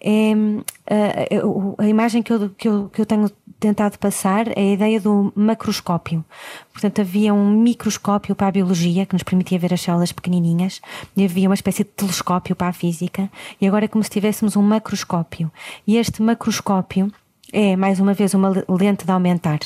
é 0.00 0.34
uh, 0.34 1.74
a 1.78 1.88
imagem 1.88 2.22
que 2.22 2.32
eu, 2.32 2.50
que, 2.50 2.68
eu, 2.68 2.90
que 2.90 3.00
eu 3.00 3.06
tenho 3.06 3.30
tentado 3.58 3.98
passar 3.98 4.48
é 4.48 4.60
a 4.60 4.72
ideia 4.72 5.00
do 5.00 5.32
macroscópio. 5.34 6.24
Portanto, 6.72 7.00
havia 7.00 7.32
um 7.32 7.50
microscópio 7.50 8.34
para 8.34 8.48
a 8.48 8.52
biologia 8.52 9.06
que 9.06 9.14
nos 9.14 9.22
permitia 9.22 9.58
ver 9.58 9.72
as 9.72 9.80
células 9.80 10.12
pequenininhas 10.12 10.80
e 11.16 11.24
havia 11.24 11.48
uma 11.48 11.54
espécie 11.54 11.82
de 11.82 11.90
telescópio 11.90 12.54
para 12.54 12.68
a 12.68 12.72
física 12.72 13.30
e 13.60 13.66
agora 13.66 13.86
é 13.86 13.88
como 13.88 14.04
se 14.04 14.10
tivéssemos 14.10 14.56
um 14.56 14.62
macroscópio. 14.62 15.50
E 15.86 15.96
este 15.96 16.22
macroscópio 16.22 17.10
é, 17.52 17.76
mais 17.76 17.98
uma 17.98 18.12
vez, 18.12 18.34
uma 18.34 18.52
lente 18.68 19.04
de 19.04 19.10
aumentar. 19.10 19.60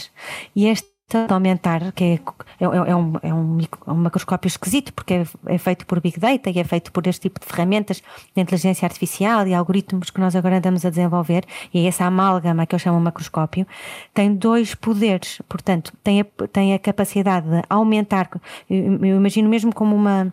E 0.55 0.67
este 0.67 0.89
de 1.19 1.33
aumentar, 1.33 1.93
que 1.93 2.05
é, 2.05 2.15
é, 2.15 2.65
é, 2.65 2.69
um, 2.69 3.15
é, 3.23 3.35
um, 3.35 3.59
é 3.87 3.91
um 3.91 3.95
macroscópio 3.95 4.49
esquisito, 4.49 4.93
porque 4.93 5.15
é, 5.15 5.27
é, 5.47 5.59
feito 5.59 5.87
por 5.87 6.01
Big 6.01 6.19
Data 6.19 6.51
e 6.51 6.59
é 6.59 6.65
feito 6.65 6.93
por 6.93 7.07
este 7.07 7.23
tipo 7.23 7.41
de 7.41 7.47
ferramentas 7.47 8.03
de 8.35 8.41
inteligência 8.41 8.87
artificial 8.87 9.47
e 9.47 9.55
algoritmos 9.55 10.11
que 10.11 10.21
nós 10.21 10.37
agora 10.37 10.59
andamos 10.59 10.85
a 10.85 10.91
desenvolver, 10.91 11.45
e 11.73 11.87
essa 11.87 12.05
amálgama 12.05 12.67
que 12.67 12.75
eu 12.75 12.79
chamo 12.79 13.01
macroscópio, 13.01 13.67
tem 14.15 14.35
dois 14.35 14.75
poderes, 14.75 15.41
portanto, 15.49 15.93
tem 16.03 16.21
a, 16.21 16.27
tem 16.53 16.75
a 16.75 16.79
capacidade 16.79 17.49
de 17.49 17.63
aumentar, 17.69 18.29
eu 18.69 19.17
imagino 19.17 19.49
mesmo 19.49 19.75
como 19.75 19.95
uma 19.95 20.33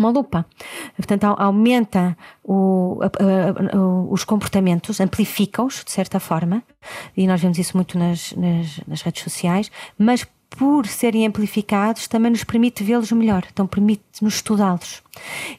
uma 0.00 0.10
lupa. 0.10 0.44
Portanto, 0.96 1.24
aumenta 1.38 2.16
o, 2.42 2.98
a, 3.02 3.76
a, 3.76 3.80
os 4.10 4.24
comportamentos, 4.24 5.00
amplifica-os, 5.00 5.84
de 5.84 5.90
certa 5.90 6.18
forma, 6.18 6.62
e 7.16 7.26
nós 7.26 7.40
vemos 7.40 7.58
isso 7.58 7.76
muito 7.76 7.98
nas, 7.98 8.32
nas, 8.32 8.80
nas 8.86 9.02
redes 9.02 9.22
sociais, 9.22 9.70
mas 9.96 10.26
por 10.50 10.86
serem 10.86 11.26
amplificados, 11.26 12.08
também 12.08 12.32
nos 12.32 12.44
permite 12.44 12.82
vê-los 12.82 13.12
melhor, 13.12 13.44
então 13.50 13.66
permite-nos 13.66 14.34
estudá-los. 14.34 15.02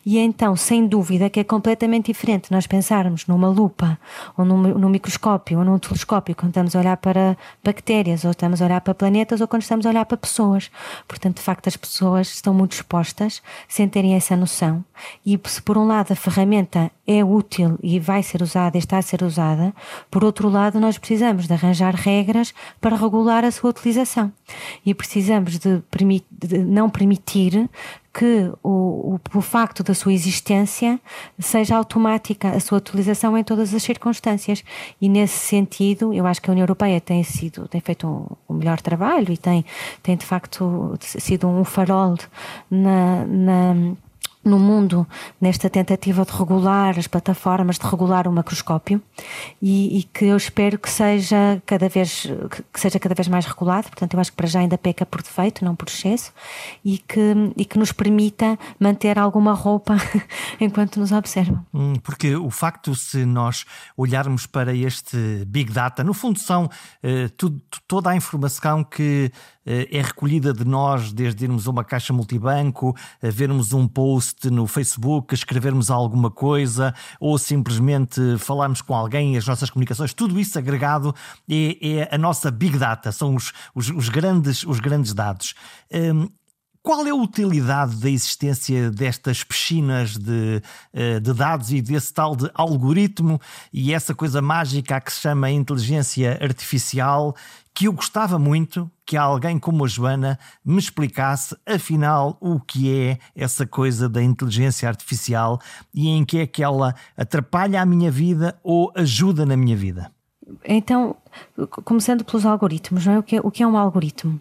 E 0.06 0.18
então, 0.18 0.56
sem 0.56 0.86
dúvida, 0.88 1.30
que 1.30 1.40
é 1.40 1.44
completamente 1.44 2.08
diferente 2.08 2.52
nós 2.52 2.68
pensarmos 2.68 3.28
numa 3.28 3.48
lupa, 3.48 3.98
ou 4.38 4.46
num, 4.46 4.58
num, 4.58 4.90
microscópio, 4.90 5.60
ou 5.60 5.66
num 5.66 5.78
telescópio, 5.78 6.36
quando 6.36 6.50
estamos 6.50 6.76
a 6.76 6.80
olhar 6.80 6.98
para 6.98 7.38
bactérias, 7.64 8.24
ou 8.24 8.32
estamos 8.32 8.62
a 8.62 8.66
olhar 8.66 8.82
para 8.82 8.94
planetas, 8.94 9.42
ou 9.42 9.48
quando 9.48 9.62
estamos 9.62 9.86
a 9.86 9.90
olhar 9.90 10.06
para 10.06 10.18
pessoas. 10.18 10.72
Portanto, 11.08 11.38
de 11.38 11.42
facto, 11.42 11.68
as 11.68 11.76
pessoas 11.76 12.34
estão 12.34 12.54
muito 12.54 12.74
expostas, 12.74 13.42
sem 13.68 13.88
terem 13.88 14.16
essa 14.16 14.36
noção. 14.36 14.84
E 15.26 15.40
se 15.46 15.62
por 15.62 15.78
um 15.78 15.86
lado 15.86 16.12
a 16.12 16.16
ferramenta 16.16 16.92
é 17.06 17.24
útil 17.24 17.78
e 17.84 18.00
vai 18.00 18.24
ser 18.24 18.42
usada 18.42 18.78
e 18.78 18.80
está 18.80 18.98
a 18.98 19.02
ser 19.02 19.24
usada, 19.24 19.74
por 20.10 20.24
outro 20.24 20.50
lado, 20.50 20.80
nós 20.80 20.98
precisamos 20.98 21.48
de 21.48 21.54
arranjar 21.54 21.96
regras 21.96 22.54
para 22.80 22.96
regular 22.96 23.44
a 23.44 23.52
sua 23.52 23.70
utilização. 23.70 24.32
E 24.86 24.94
precisamos 24.94 25.60
de, 25.60 25.82
de 26.32 26.58
não 26.60 26.90
permitir 26.90 27.70
que 28.14 28.52
o, 28.62 29.16
o, 29.16 29.20
o, 29.36 29.42
facto 29.42 29.84
da 29.84 29.94
sua 29.94 30.12
existência 30.12 31.00
seja 31.40 31.78
automática 31.78 32.50
a 32.50 32.60
sua 32.60 32.80
utilização 32.80 33.38
em 33.38 33.44
todas 33.44 33.74
as 33.74 33.84
circunstâncias. 33.84 34.64
E 35.00 35.08
nesse 35.08 35.38
sentido, 35.38 36.14
eu 36.14 36.26
acho 36.28 36.42
que 36.42 36.50
a 36.50 36.52
União 36.52 36.64
Europeia 36.64 37.00
tem 37.00 37.24
sido, 37.24 37.68
tem 37.68 37.80
feito 37.80 38.08
um, 38.08 38.54
um 38.54 38.58
melhor 38.58 38.82
trabalho 38.82 39.32
e 39.32 39.38
tem, 39.38 39.66
tem 40.04 40.18
de 40.18 40.26
facto 40.26 40.98
sido 41.00 41.48
um 41.48 41.64
farol 41.64 42.18
na, 42.70 43.26
na 43.26 43.76
no 44.44 44.58
mundo 44.58 45.08
nesta 45.40 45.70
tentativa 45.70 46.26
de 46.26 46.32
regular 46.32 46.98
as 46.98 47.08
plataformas, 47.08 47.78
de 47.78 47.86
regular 47.86 48.28
o 48.28 48.32
macroscópio 48.32 49.02
e, 49.62 50.00
e, 50.00 50.04
que 50.04 50.26
eu 50.26 50.38
espero 50.38 50.80
que 50.80 50.90
seja 50.90 51.62
cada 51.66 51.88
vez 51.88 52.28
que 52.74 52.80
seja 52.80 53.00
cada 53.00 53.14
vez 53.14 53.28
mais 53.28 53.46
regulado. 53.46 53.90
Portanto, 53.90 54.14
eu 54.14 54.20
acho 54.20 54.32
que 54.32 54.38
para 54.38 54.48
já 54.48 54.60
ainda 54.60 54.78
peca 54.78 55.06
por 55.06 55.22
defeito, 55.22 55.64
não 55.64 55.76
por 55.76 55.88
excesso, 55.88 56.34
e 56.84 56.98
que, 56.98 57.34
e 57.56 57.66
que 57.66 57.78
nos 57.78 57.92
permita 57.92 58.58
manter 58.80 59.20
alguma 59.20 59.54
roupa 59.54 59.96
enquanto 60.60 61.00
nos 61.00 61.12
observam. 61.12 61.66
Hum, 61.74 61.94
porque 62.02 62.36
o 62.36 62.50
facto, 62.50 62.96
se 62.96 63.26
nós 63.26 63.66
olharmos 63.96 64.46
para 64.46 64.74
este 64.74 65.46
Big 65.48 65.72
Data, 65.72 66.04
no 66.04 66.14
fundo 66.14 66.40
são 66.40 66.70
eh, 67.04 67.30
tudo, 67.38 67.62
toda 67.88 68.10
a 68.10 68.16
informação 68.16 68.84
que 68.84 69.32
é 69.66 70.02
recolhida 70.02 70.54
de 70.54 70.66
nós 70.66 71.14
desde 71.14 71.46
irmos 71.46 71.68
a 71.68 71.72
uma 71.72 71.84
caixa 71.84 72.14
multibanco, 72.14 72.96
a 73.22 73.30
vermos 73.30 73.74
um 73.74 73.88
post 73.88 74.50
no 74.50 74.66
Facebook, 74.68 75.34
escrevermos 75.34 75.90
alguma 75.90 76.32
coisa 76.32 76.94
ou 77.20 77.38
simplesmente 77.38 78.38
falarmos 78.38 78.82
com 78.82 78.96
alguém, 78.96 79.38
as 79.38 79.46
nossas 79.46 79.70
comunicações, 79.70 80.14
tudo 80.14 80.40
isso 80.40 80.58
agregado 80.58 81.14
é, 81.50 82.00
é 82.00 82.16
a 82.16 82.18
nossa 82.18 82.50
Big 82.50 82.78
Data, 82.78 83.12
são 83.12 83.36
os, 83.36 83.52
os, 83.76 83.90
os 83.90 84.10
grandes, 84.10 84.64
os 84.64 84.80
grandes 84.80 85.14
dados. 85.14 85.54
Um, 85.92 86.28
qual 86.84 87.06
é 87.06 87.12
a 87.12 87.16
utilidade 87.16 87.96
da 87.98 88.10
existência 88.10 88.90
destas 88.90 89.44
piscinas 89.44 90.18
de, 90.18 90.62
eh, 90.94 91.20
de, 91.20 91.34
dados 91.34 91.72
e 91.72 91.80
desse 91.80 92.12
tal 92.12 92.36
de 92.36 92.50
algoritmo 92.56 93.40
e 93.72 93.94
essa 93.94 94.16
coisa 94.16 94.42
mágica 94.42 95.00
que 95.00 95.14
se 95.14 95.22
chama 95.22 95.52
inteligência 95.52 96.40
artificial 96.42 97.36
que 97.74 97.88
eu 97.88 97.94
gostava 97.94 98.38
muito 98.38 98.90
que 99.06 99.18
alguém 99.18 99.60
como 99.60 99.84
a 99.84 99.88
Joana 99.88 100.40
me 100.64 100.78
explicasse, 100.78 101.56
afinal, 101.66 102.38
o 102.40 102.60
que 102.60 102.94
é 102.94 103.18
essa 103.36 103.66
coisa 103.66 104.08
da 104.08 104.22
inteligência 104.24 104.88
artificial 104.88 105.60
e 105.94 106.08
em 106.10 106.24
que 106.24 106.40
é 106.40 106.48
que 106.48 106.64
ela 106.64 106.96
atrapalha 107.18 107.82
a 107.82 107.86
minha 107.86 108.10
vida 108.10 108.58
ou 108.64 108.92
ajuda 108.96 109.46
na 109.46 109.58
minha 109.58 109.76
vida. 109.76 110.12
Então, 110.66 111.16
começando 111.86 112.24
pelos 112.24 112.46
algoritmos, 112.46 113.06
não 113.06 113.14
é? 113.14 113.20
O 113.20 113.24
que 113.24 113.36
é, 113.36 113.40
o 113.42 113.52
que 113.52 113.64
é 113.64 113.68
um 113.68 113.78
algoritmo? 113.78 114.40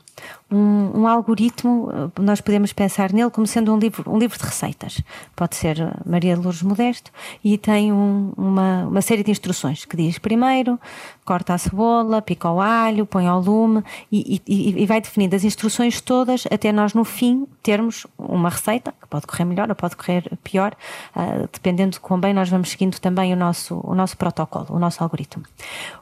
Um, 0.51 1.01
um, 1.01 1.07
algoritmo, 1.07 1.91
eh, 1.93 2.21
nós 2.21 2.41
podemos 2.41 2.73
pensar 2.73 3.13
nele 3.13 3.31
como 3.31 3.47
sendo 3.47 3.73
um 3.73 3.79
livro, 3.79 4.11
um 4.11 4.19
livro 4.19 4.39
de 4.39 4.45
receitas. 4.45 5.01
Pode 5.35 5.57
ser 5.57 5.81
eh, 5.81 5.93
Maria 6.05 6.37
Lourdes 6.37 6.63
Modesto 6.63 7.11
e 7.43 7.57
tem 7.57 7.93
um, 7.93 8.33
uma, 8.37 8.87
uma 8.87 9.01
série 9.01 9.23
de 9.23 9.31
instruções 9.31 9.85
que 9.85 9.97
diz 9.97 10.19
primeiro 10.19 10.79
corta 11.31 11.55
a 11.55 11.59
cebola, 11.59 12.21
pica 12.21 12.51
o 12.51 12.61
alho, 12.61 13.07
põe 13.07 13.29
ao 13.29 13.41
lume 13.41 13.85
e, 14.11 14.43
e, 14.45 14.83
e, 14.83 14.85
vai 14.85 15.01
definindo 15.01 15.37
as 15.37 15.45
instruções 15.45 16.01
todas 16.01 16.45
até 16.51 16.73
nós 16.73 16.93
no 16.93 17.05
fim 17.05 17.47
termos 17.63 18.05
uma 18.19 18.49
receita 18.49 18.93
que 19.01 19.07
pode 19.07 19.29
correr 19.29 19.45
melhor 19.45 19.69
ou 19.69 19.77
pode 19.77 19.95
correr 19.95 20.25
pior, 20.43 20.75
uh, 21.15 21.49
dependendo 21.53 21.93
de 21.93 22.01
quão 22.01 22.19
bem 22.19 22.35
nós 22.35 22.49
vamos 22.49 22.71
seguindo 22.71 22.99
também 22.99 23.33
o 23.33 23.37
nosso, 23.37 23.81
o 23.85 23.95
nosso 23.95 24.17
protocolo, 24.17 24.67
o 24.71 24.79
nosso 24.81 25.05
algoritmo. 25.05 25.45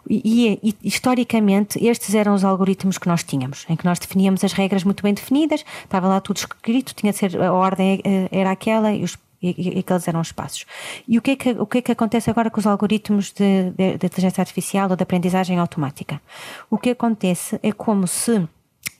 E, 0.08 0.58
e 0.62 0.76
historicamente 0.82 1.84
estes 1.84 2.14
eram 2.14 2.34
os 2.34 2.44
algoritmos 2.44 2.98
que 2.98 3.08
nós 3.08 3.22
tínhamos, 3.22 3.66
em 3.68 3.76
que 3.76 3.84
nós 3.84 3.98
definíamos 3.98 4.44
as 4.44 4.52
regras 4.52 4.84
muito 4.84 5.02
bem 5.02 5.14
definidas, 5.14 5.64
estava 5.82 6.08
lá 6.08 6.20
tudo 6.20 6.36
escrito, 6.36 6.94
tinha 6.94 7.12
de 7.12 7.18
ser, 7.18 7.40
a 7.40 7.52
ordem 7.52 8.00
eh, 8.04 8.28
era 8.30 8.50
aquela 8.50 8.92
e 8.92 9.02
os 9.02 9.16
e, 9.40 9.78
aqueles 9.78 10.08
eram 10.08 10.20
os 10.20 10.32
passos. 10.32 10.66
E 11.06 11.16
o 11.16 11.22
que, 11.22 11.30
é 11.30 11.36
que, 11.36 11.50
o 11.50 11.66
que 11.66 11.78
é 11.78 11.82
que 11.82 11.92
acontece 11.92 12.28
agora 12.28 12.50
com 12.50 12.58
os 12.58 12.66
algoritmos 12.66 13.32
de, 13.32 13.70
de, 13.70 13.96
de 13.96 14.06
inteligência 14.06 14.40
artificial 14.40 14.90
ou 14.90 14.96
de 14.96 15.02
aprendizagem 15.02 15.58
automática? 15.58 16.20
O 16.68 16.76
que 16.76 16.90
acontece 16.90 17.58
é 17.62 17.72
como 17.72 18.06
se 18.06 18.48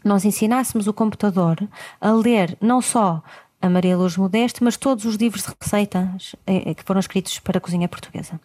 nós 0.05 0.25
ensinássemos 0.25 0.87
o 0.87 0.93
computador 0.93 1.59
a 2.01 2.11
ler 2.13 2.57
não 2.61 2.81
só 2.81 3.23
a 3.61 3.69
Maria 3.69 3.97
Luz 3.97 4.17
Modeste, 4.17 4.63
mas 4.63 4.77
todos 4.77 5.05
os 5.05 5.17
livros 5.17 5.43
de 5.43 5.53
receitas 5.61 6.37
eh, 6.47 6.75
que 6.75 6.85
foram 6.85 7.01
escritos 7.01 7.39
para 7.41 7.59
a 7.59 7.61
cozinha 7.61 7.89
portuguesa. 7.89 8.41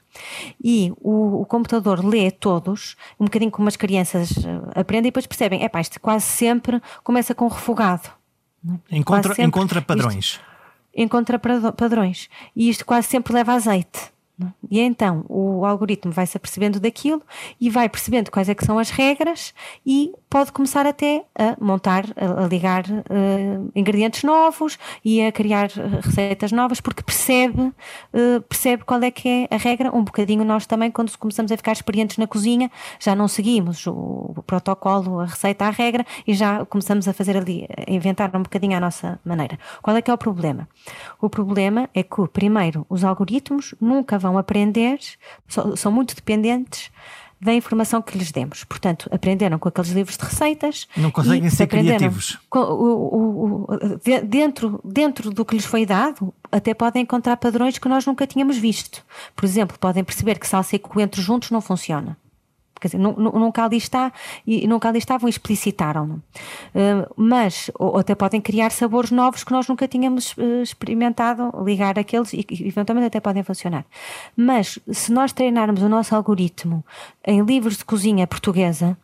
E 0.64 0.92
o, 0.98 1.42
o, 1.42 1.46
computador 1.46 2.04
lê 2.04 2.32
todos, 2.32 2.96
um 3.20 3.26
bocadinho 3.26 3.52
como 3.52 3.68
as 3.68 3.76
crianças 3.76 4.32
eh, 4.38 4.80
aprendem 4.80 5.10
e 5.10 5.12
depois 5.12 5.28
percebem, 5.28 5.64
é 5.64 5.70
pá, 5.70 5.82
isto 5.82 6.00
quase 6.00 6.26
sempre 6.26 6.82
começa 7.04 7.36
com 7.36 7.48
refogado. 7.48 8.10
É? 8.90 8.98
Encontra, 8.98 9.36
sempre, 9.36 9.46
encontra 9.46 9.82
padrões. 9.82 10.26
Isto, 10.26 10.42
encontra 10.96 11.40
padrões. 11.40 12.30
E 12.56 12.70
isto 12.70 12.86
quase 12.86 13.08
sempre 13.08 13.34
leva 13.34 13.54
azeite. 13.54 14.14
E 14.70 14.80
então 14.80 15.26
o 15.30 15.66
algoritmo 15.66 16.12
vai 16.12 16.26
se 16.26 16.38
apercebendo 16.38 16.80
daquilo 16.80 17.22
e 17.60 17.70
vai 17.70 17.88
percebendo 17.88 18.32
quais 18.32 18.50
é 18.50 18.56
que 18.56 18.66
são 18.66 18.80
as 18.80 18.90
regras 18.90 19.54
e 19.86 20.12
pode 20.30 20.52
começar 20.52 20.86
até 20.86 21.24
a 21.38 21.56
montar, 21.64 22.06
a, 22.16 22.48
ligar 22.48 22.84
uh, 22.90 23.72
ingredientes 23.76 24.24
novos 24.24 24.80
e 25.06 25.22
a 25.22 25.32
criar 25.32 25.70
receitas 26.02 26.52
novas 26.52 26.82
porque 26.82 27.04
percebe, 27.04 27.62
uh, 27.62 28.42
percebe 28.50 28.84
qual 28.84 29.02
é 29.04 29.12
que 29.12 29.48
é 29.50 29.56
a 29.56 29.58
regra. 29.58 29.96
Um 29.96 30.04
bocadinho 30.04 30.44
nós 30.44 30.66
também, 30.66 30.90
quando 30.90 31.16
começamos 31.18 31.52
a 31.52 31.58
ficar 31.58 31.74
experientes 31.74 32.18
na 32.18 32.26
cozinha, 32.26 32.72
já 33.00 33.16
não 33.16 33.28
seguimos 33.28 33.86
o, 33.86 34.34
o 34.36 34.44
protocolo, 34.44 35.20
a 35.20 35.26
receita, 35.26 35.66
a 35.66 35.70
regra 35.70 36.06
e 36.26 36.34
já 36.34 36.66
começamos 36.66 37.08
a 37.08 37.14
fazer 37.14 37.38
ali, 37.38 37.68
a 37.88 37.92
inventar 37.92 38.36
um 38.36 38.44
bocadinho 38.44 38.76
a 38.76 38.80
nossa 38.80 39.20
maneira. 39.24 39.60
Qual 39.82 39.96
é 39.96 40.02
que 40.02 40.10
é 40.10 40.14
o 40.14 40.18
problema? 40.18 40.68
O 41.22 41.30
problema 41.30 41.90
é 41.94 42.04
que, 42.04 42.28
primeiro, 42.28 42.86
os 42.90 43.04
algoritmos 43.04 43.76
nunca 43.80 44.18
vão 44.18 44.33
aprender, 44.38 45.00
são 45.76 45.92
muito 45.92 46.16
dependentes 46.16 46.92
da 47.44 47.54
informação 47.54 48.02
que 48.02 48.18
lhes 48.18 48.32
demos. 48.32 48.64
Portanto, 48.64 49.10
aprenderam 49.12 49.60
com 49.60 49.68
aqueles 49.68 49.92
livros 49.92 50.18
de 50.18 50.24
receitas. 50.24 50.88
Não 50.96 51.12
conseguem 51.12 51.50
ser 51.50 51.68
criativos. 51.68 52.40
Com, 52.50 52.60
o, 52.60 53.16
o, 53.16 53.64
o, 53.64 53.68
dentro, 54.24 54.80
dentro 54.84 55.30
do 55.30 55.44
que 55.44 55.56
lhes 55.56 55.66
foi 55.66 55.86
dado, 55.86 56.34
até 56.52 56.74
podem 56.74 57.04
encontrar 57.04 57.36
padrões 57.38 57.78
que 57.78 57.90
nós 57.90 58.06
nunca 58.06 58.26
tínhamos 58.26 58.58
visto. 58.58 59.04
Por 59.36 59.44
exemplo, 59.44 59.78
podem 59.78 60.04
perceber 60.04 60.40
que 60.40 60.48
salsa 60.48 60.76
e 60.78 60.80
coentro 60.80 61.22
juntos 61.22 61.52
não 61.52 61.60
funciona 61.60 62.18
quer 62.84 62.98
dizer, 62.98 63.00
nunca 63.00 63.64
ali 63.64 63.78
está 63.78 64.12
e 64.46 64.68
nunca 64.68 64.90
ali 64.90 65.00
estavam 65.00 65.28
e 65.28 65.32
explicitaram-no. 65.32 66.16
Uh, 66.16 67.14
mas, 67.16 67.72
ou, 67.76 67.98
até 67.98 68.14
podem 68.14 68.42
criar 68.42 68.70
sabores 68.72 69.12
novos 69.12 69.44
que 69.44 69.52
nós 69.52 69.68
nunca 69.68 69.88
tínhamos 69.88 70.36
uh, 70.38 70.62
experimentado, 70.62 71.52
ligar 71.64 71.98
aqueles 71.98 72.34
e, 72.34 72.46
e 72.50 72.68
eventualmente 72.68 73.08
até 73.08 73.20
podem 73.20 73.44
funcionar. 73.44 73.86
Mas, 74.36 74.78
se 74.92 75.12
nós 75.12 75.32
treinarmos 75.32 75.82
o 75.82 75.90
nosso 75.90 76.16
algoritmo 76.16 76.84
em 77.26 77.42
livros 77.42 77.78
de 77.78 77.86
cozinha 77.86 78.28
portuguesa, 78.28 78.98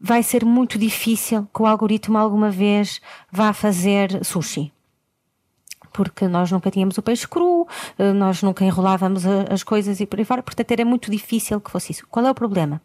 vai 0.00 0.22
ser 0.22 0.44
muito 0.44 0.78
difícil 0.78 1.46
que 1.54 1.62
o 1.62 1.66
algoritmo 1.66 2.18
alguma 2.18 2.50
vez 2.50 3.00
vá 3.30 3.52
fazer 3.52 4.24
sushi 4.24 4.72
porque 5.92 6.26
nós 6.28 6.50
nunca 6.50 6.70
tínhamos 6.70 6.98
o 6.98 7.02
peixe 7.02 7.26
cru, 7.26 7.66
eh, 7.98 8.12
nós 8.12 8.42
nunca 8.42 8.64
enrolávamos 8.64 9.24
as 9.26 9.62
coisas 9.62 10.00
e 10.00 10.06
por 10.06 10.18
aí 10.18 10.24
fora, 10.24 10.42
portanto 10.42 10.70
era 10.70 10.84
muito 10.84 11.10
difícil 11.10 11.60
que 11.60 11.70
fosse 11.70 11.92
isso. 11.92 12.06
Qual 12.10 12.24
é 12.24 12.30
o 12.30 12.34
problema? 12.34 12.80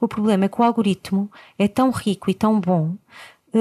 O 0.00 0.08
problema 0.08 0.44
é 0.44 0.48
que 0.48 0.60
o 0.60 0.64
algoritmo 0.64 1.30
é 1.58 1.68
tão 1.68 1.90
rico 1.90 2.30
e 2.30 2.34
tão 2.34 2.60
bom 2.60 2.94
eh, 3.52 3.58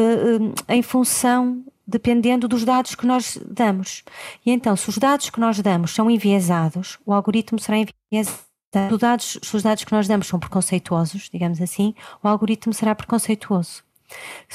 eh, 0.67 0.75
em 0.75 0.81
função 0.81 1.63
dependendo 1.89 2.47
dos 2.47 2.63
dados 2.63 2.93
que 2.93 3.05
nós 3.05 3.39
damos. 3.49 4.03
E 4.45 4.51
então, 4.51 4.75
se 4.75 4.87
os 4.89 4.97
dados 4.97 5.29
que 5.31 5.39
nós 5.39 5.59
damos 5.59 5.91
são 5.91 6.09
enviesados, 6.09 6.99
o 7.03 7.11
algoritmo 7.11 7.59
será 7.59 7.77
enviesado. 7.77 8.37
Se 8.71 8.93
os 8.93 8.99
dados, 8.99 9.39
se 9.41 9.55
os 9.55 9.63
dados 9.63 9.83
que 9.83 9.91
nós 9.91 10.07
damos 10.07 10.27
são 10.27 10.39
preconceituosos, 10.39 11.27
digamos 11.33 11.59
assim, 11.59 11.95
o 12.23 12.27
algoritmo 12.27 12.71
será 12.71 12.93
preconceituoso. 12.93 13.83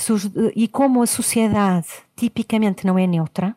Os, 0.08 0.30
e 0.54 0.68
como 0.68 1.02
a 1.02 1.06
sociedade 1.06 1.88
tipicamente 2.16 2.86
não 2.86 2.96
é 2.96 3.06
neutra, 3.06 3.56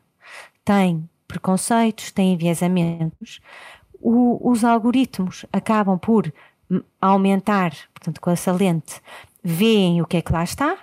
tem 0.67 1.09
preconceitos, 1.25 2.11
tem 2.11 2.33
enviesamentos, 2.33 3.39
o, 4.01 4.51
os 4.51 4.65
algoritmos 4.65 5.45
acabam 5.51 5.97
por 5.97 6.31
aumentar, 6.99 7.71
portanto, 7.93 8.19
com 8.19 8.29
essa 8.29 8.51
lente, 8.51 9.01
veem 9.41 10.01
o 10.01 10.05
que 10.05 10.17
é 10.17 10.21
que 10.21 10.33
lá 10.33 10.43
está, 10.43 10.77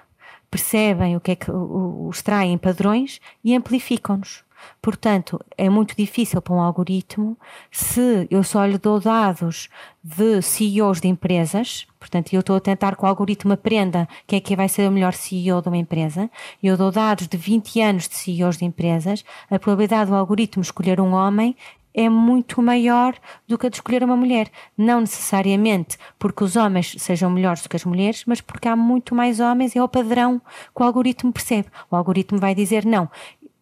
percebem 0.51 1.17
o 1.17 1.21
que 1.21 1.33
é 1.33 1.37
que 1.37 1.51
os 1.51 2.23
traem 2.23 2.57
padrões 2.57 3.21
e 3.45 3.55
amplificam-nos. 3.55 4.43
Portanto, 4.81 5.41
é 5.57 5.69
muito 5.69 5.97
difícil 5.97 6.41
para 6.43 6.55
um 6.55 6.61
algoritmo 6.61 7.37
se 7.71 8.27
eu 8.31 8.43
só 8.43 8.65
lhe 8.65 8.79
dou 8.79 9.01
dados 9.01 9.69
de 10.03 10.43
CEOs 10.43 11.01
de 11.01 11.09
empresas, 11.09 11.87
portanto, 11.99 12.33
eu 12.33 12.41
estou 12.41 12.57
a 12.57 12.61
tentar 12.61 12.97
que 12.97 13.05
o 13.05 13.07
algoritmo 13.07 13.53
aprenda 13.53 14.07
quem 14.27 14.37
é 14.37 14.41
que 14.41 14.55
vai 14.55 14.69
ser 14.69 14.89
o 14.89 14.93
melhor 14.93 15.15
CEO 15.15 15.63
de 15.63 15.69
uma 15.69 15.79
empresa, 15.79 16.31
eu 16.63 16.77
dou 16.77 16.91
dados 16.91 17.27
de 17.27 17.37
20 17.37 17.81
anos 17.81 18.09
de 18.09 18.15
CEOs 18.15 18.59
de 18.59 18.65
empresas, 18.65 19.25
a 19.51 19.59
probabilidade 19.59 20.11
do 20.11 20.17
algoritmo 20.17 20.63
escolher 20.63 21.01
um 21.01 21.13
homem 21.13 21.57
é 21.95 22.09
muito 22.09 22.61
maior 22.61 23.15
do 23.47 23.57
que 23.57 23.69
a 23.69 23.71
de 23.71 23.77
escolher 23.77 24.03
uma 24.03 24.17
mulher. 24.17 24.51
Não 24.77 25.01
necessariamente 25.01 25.97
porque 26.19 26.43
os 26.43 26.57
homens 26.57 26.97
sejam 26.99 27.31
melhores 27.31 27.63
do 27.63 27.69
que 27.69 27.77
as 27.77 27.85
mulheres, 27.85 28.25
mas 28.27 28.41
porque 28.41 28.67
há 28.67 28.75
muito 28.75 29.15
mais 29.15 29.39
homens 29.39 29.77
é 29.77 29.83
o 29.83 29.89
padrão 29.89 30.41
que 30.75 30.83
o 30.83 30.85
algoritmo 30.85 31.33
percebe. 31.33 31.69
O 31.89 31.95
algoritmo 31.95 32.39
vai 32.39 32.55
dizer: 32.55 32.85
não, 32.85 33.09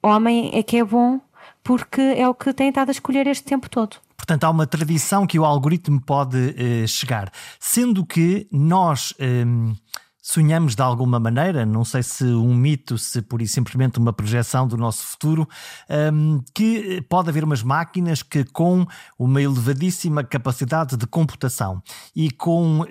homem 0.02 0.50
é 0.54 0.62
que 0.62 0.76
é 0.76 0.84
bom 0.84 1.20
porque 1.62 2.00
é 2.00 2.28
o 2.28 2.34
que 2.34 2.52
tem 2.52 2.68
estado 2.68 2.88
a 2.88 2.92
escolher 2.92 3.26
este 3.26 3.44
tempo 3.44 3.68
todo. 3.68 3.96
Portanto, 4.16 4.44
há 4.44 4.50
uma 4.50 4.66
tradição 4.66 5.26
que 5.26 5.38
o 5.38 5.44
algoritmo 5.44 6.00
pode 6.00 6.36
uh, 6.36 6.88
chegar. 6.88 7.30
Sendo 7.58 8.04
que 8.04 8.46
nós. 8.50 9.12
Uh, 9.12 9.76
sonhamos 10.22 10.76
de 10.76 10.82
alguma 10.82 11.18
maneira, 11.18 11.66
não 11.66 11.84
sei 11.84 12.00
se 12.04 12.24
um 12.24 12.54
mito, 12.54 12.96
se 12.96 13.20
por 13.20 13.44
simplesmente 13.46 13.98
uma 13.98 14.12
projeção 14.12 14.68
do 14.68 14.76
nosso 14.76 15.02
futuro, 15.02 15.48
um, 16.14 16.40
que 16.54 17.02
pode 17.08 17.28
haver 17.28 17.42
umas 17.42 17.60
máquinas 17.60 18.22
que 18.22 18.44
com 18.44 18.86
uma 19.18 19.42
elevadíssima 19.42 20.22
capacidade 20.22 20.96
de 20.96 21.06
computação 21.08 21.82
e 22.14 22.30
com 22.30 22.82
uh, 22.82 22.86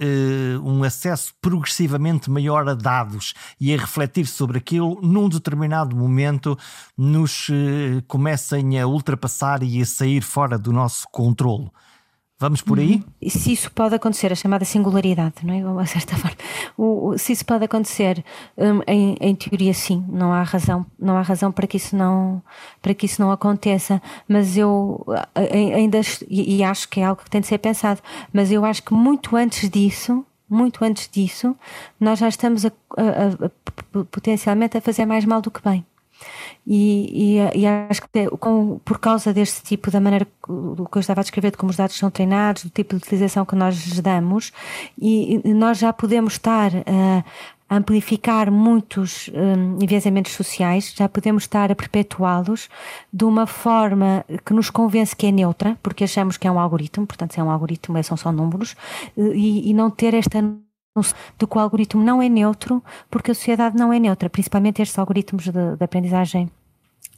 um 0.62 0.84
acesso 0.84 1.34
progressivamente 1.42 2.30
maior 2.30 2.68
a 2.68 2.74
dados 2.74 3.34
e 3.60 3.74
a 3.74 3.78
refletir 3.78 4.28
sobre 4.28 4.58
aquilo, 4.58 5.00
num 5.02 5.30
determinado 5.30 5.96
momento 5.96 6.58
nos 6.98 7.48
uh, 7.48 8.04
comecem 8.10 8.78
a 8.78 8.86
ultrapassar 8.86 9.64
e 9.64 9.82
a 9.82 9.86
sair 9.86 10.22
fora 10.22 10.60
do 10.60 10.74
nosso 10.74 11.08
controlo. 11.10 11.72
Vamos 12.42 12.64
por 12.64 12.80
aí? 12.80 13.04
Uhum. 13.22 13.30
Se 13.30 13.54
isso 13.54 13.72
pode 13.72 13.94
acontecer, 13.94 14.32
a 14.32 14.36
chamada 14.36 14.66
singularidade, 14.66 15.36
não 15.44 15.54
é? 15.54 15.84
A 15.84 15.86
certa 15.86 16.16
forma. 16.18 16.36
O, 16.76 17.16
se 17.16 17.34
isso 17.34 17.46
pode 17.46 17.64
acontecer, 17.66 18.26
um, 18.58 18.82
em, 18.88 19.16
em, 19.22 19.36
teoria 19.36 19.72
sim, 19.76 20.04
não 20.10 20.34
há 20.34 20.42
razão, 20.42 20.84
não 20.98 21.16
há 21.18 21.22
razão 21.22 21.52
para 21.52 21.68
que 21.68 21.78
isso 21.78 21.96
não, 21.96 22.42
para 22.82 22.96
que 22.96 23.06
isso 23.06 23.22
não 23.22 23.32
aconteça, 23.32 24.02
mas 24.28 24.58
eu 24.58 25.06
ainda, 25.36 26.02
e, 26.28 26.58
e 26.58 26.64
acho 26.64 26.90
que 26.90 27.00
é 27.00 27.04
algo 27.04 27.22
que 27.22 27.30
tem 27.30 27.42
de 27.42 27.46
ser 27.46 27.60
pensado, 27.60 28.02
mas 28.34 28.52
eu 28.52 28.66
acho 28.66 28.82
que 28.82 28.92
muito 28.96 29.36
antes 29.36 29.70
disso, 29.70 30.26
muito 30.50 30.84
antes 30.84 31.08
disso, 31.08 31.56
nós 32.00 32.18
já 32.18 32.28
estamos 32.28 32.66
a, 32.66 32.72
a, 32.98 33.46
a, 33.46 34.04
potencialmente 34.06 34.76
a 34.76 34.82
fazer 34.82 35.06
mais 35.06 35.26
mal 35.26 35.44
do 35.44 35.52
que 35.52 35.62
bem. 35.62 35.86
E, 36.66 37.38
e, 37.40 37.60
e, 37.60 37.68
acho 37.68 38.02
que 38.04 38.30
com, 38.38 38.80
por 38.86 39.00
causa 39.00 39.34
deste 39.34 39.64
tipo 39.64 39.90
da 39.90 40.00
maneira 40.00 40.28
do 40.48 40.88
que 40.88 40.98
eu 40.98 41.00
estava 41.00 41.22
a 41.22 41.24
descrever, 41.24 41.52
de 41.52 41.58
como 41.58 41.72
os 41.72 41.76
dados 41.76 41.98
são 41.98 42.12
treinados, 42.12 42.64
do 42.64 42.70
tipo 42.70 42.96
de 42.96 43.04
utilização 43.04 43.46
que 43.46 43.56
nós 43.56 43.76
lhes 43.76 44.00
damos, 44.00 44.52
e, 44.98 45.42
e 45.44 45.54
nós 45.54 45.80
já 45.80 45.92
podemos 45.92 46.34
estar 46.34 46.72
a 46.72 47.24
amplificar 47.76 48.52
muitos 48.52 49.30
um, 49.34 49.82
enviesamentos 49.82 50.34
sociais, 50.34 50.94
já 50.96 51.08
podemos 51.08 51.44
estar 51.44 51.72
a 51.72 51.76
perpetuá-los 51.76 52.70
de 53.12 53.24
uma 53.24 53.48
forma 53.48 54.26
que 54.46 54.54
nos 54.54 54.70
convence 54.70 55.16
que 55.16 55.28
é 55.28 55.32
neutra, 55.32 55.78
porque 55.82 56.04
achamos 56.04 56.36
que 56.36 56.48
é 56.48 56.52
um 56.52 56.60
algoritmo, 56.60 57.08
portanto, 57.08 57.34
se 57.34 57.40
é 57.40 57.44
um 57.44 57.50
algoritmo, 57.50 58.04
são 58.04 58.18
só 58.18 58.32
números, 58.32 58.76
e, 59.16 59.70
e 59.70 59.74
não 59.74 59.90
ter 59.90 60.14
esta 60.14 60.44
do 61.38 61.48
que 61.48 61.58
o 61.58 61.60
algoritmo 61.60 62.04
não 62.04 62.22
é 62.22 62.28
neutro, 62.28 62.84
porque 63.10 63.32
a 63.32 63.34
sociedade 63.34 63.78
não 63.78 63.94
é 63.94 64.00
neutra, 64.00 64.30
principalmente 64.30 64.82
estes 64.82 64.98
algoritmos 65.00 65.46
de, 65.46 65.52
de 65.52 65.84
aprendizagem 65.84 66.52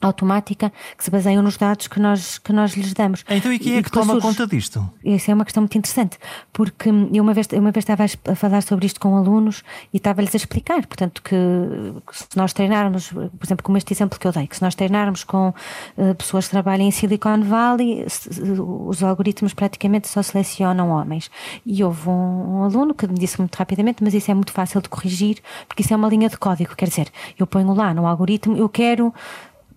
automática 0.08 0.72
que 0.98 1.04
se 1.04 1.10
baseiam 1.10 1.42
nos 1.42 1.58
dados 1.58 1.88
que 1.88 2.00
nós, 2.00 2.38
que 2.38 2.54
nós 2.54 2.74
lhes 2.74 2.94
damos. 2.94 3.24
Então 3.30 3.52
e 3.52 3.60
quem 3.60 3.78
é 3.78 3.84
que 3.84 3.92
toma 3.92 4.13
surge, 4.13 4.22
conta 4.22 4.48
disto? 4.48 4.89
Isso 5.04 5.32
é 5.32 5.34
uma 5.34 5.46
questão 5.46 5.62
muito 5.62 5.78
interessante, 5.78 6.18
porque 6.52 6.89
eu 6.89 7.24
uma 7.24 7.34
vez, 7.34 7.48
uma 7.54 7.72
vez 7.72 7.84
estava 7.84 8.04
a 8.04 8.36
falar 8.36 8.62
sobre 8.62 8.86
isto 8.86 9.00
com 9.00 9.16
alunos 9.16 9.63
e 9.94 9.98
estava-lhes 9.98 10.34
a 10.36 10.38
explicar, 10.38 10.86
portanto, 10.86 11.22
que, 11.22 11.36
que, 11.36 12.18
se 12.18 12.28
nós 12.36 12.54
treinarmos, 12.54 13.10
por 13.10 13.30
exemplo, 13.44 13.63
como 13.63 13.78
este 13.78 13.94
exemplo 13.94 14.20
que 14.20 14.28
eu 14.28 14.32
dei, 14.32 14.46
que 14.48 14.56
se 14.56 14.62
nós 14.62 14.76
treinarmos 14.76 15.24
com 15.24 15.50
uh, 15.50 16.16
pessoas 16.16 16.46
que 16.46 16.52
trabalham 16.52 16.86
em 16.86 16.92
Silicon 16.92 17.42
Valley, 17.42 18.06
se, 18.08 18.30
os 18.30 19.02
algoritmos 19.02 19.54
praticamente 19.54 20.08
só 20.08 20.22
selecionam 20.22 20.89
homens. 20.89 21.32
E 21.66 21.84
houve 21.84 22.10
um, 22.10 22.60
um 22.60 22.63
aluno 22.63 22.94
que 22.94 23.08
me 23.08 23.16
disse 23.16 23.39
muito 23.39 23.56
rapidamente, 23.56 24.04
mas 24.04 24.13
isso 24.13 24.30
é 24.30 24.34
muito 24.34 24.52
fácil 24.52 24.82
de 24.82 24.89
corrigir, 24.89 25.38
porque 25.68 25.82
isso 25.82 25.94
é 25.94 25.98
uma 25.98 26.08
linha 26.08 26.30
de 26.30 26.38
código, 26.38 26.76
quer 26.76 26.89
dizer, 26.89 27.08
eu 27.38 27.48
ponho 27.48 27.74
lá 27.74 27.94
no 27.94 28.06
algoritmo, 28.06 28.58
eu 28.58 28.70
quero 28.70 29.13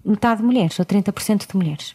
metade 0.07 0.41
de 0.41 0.47
mulheres, 0.47 0.79
ou 0.79 0.85
30% 0.85 1.51
de 1.51 1.57
mulheres. 1.57 1.95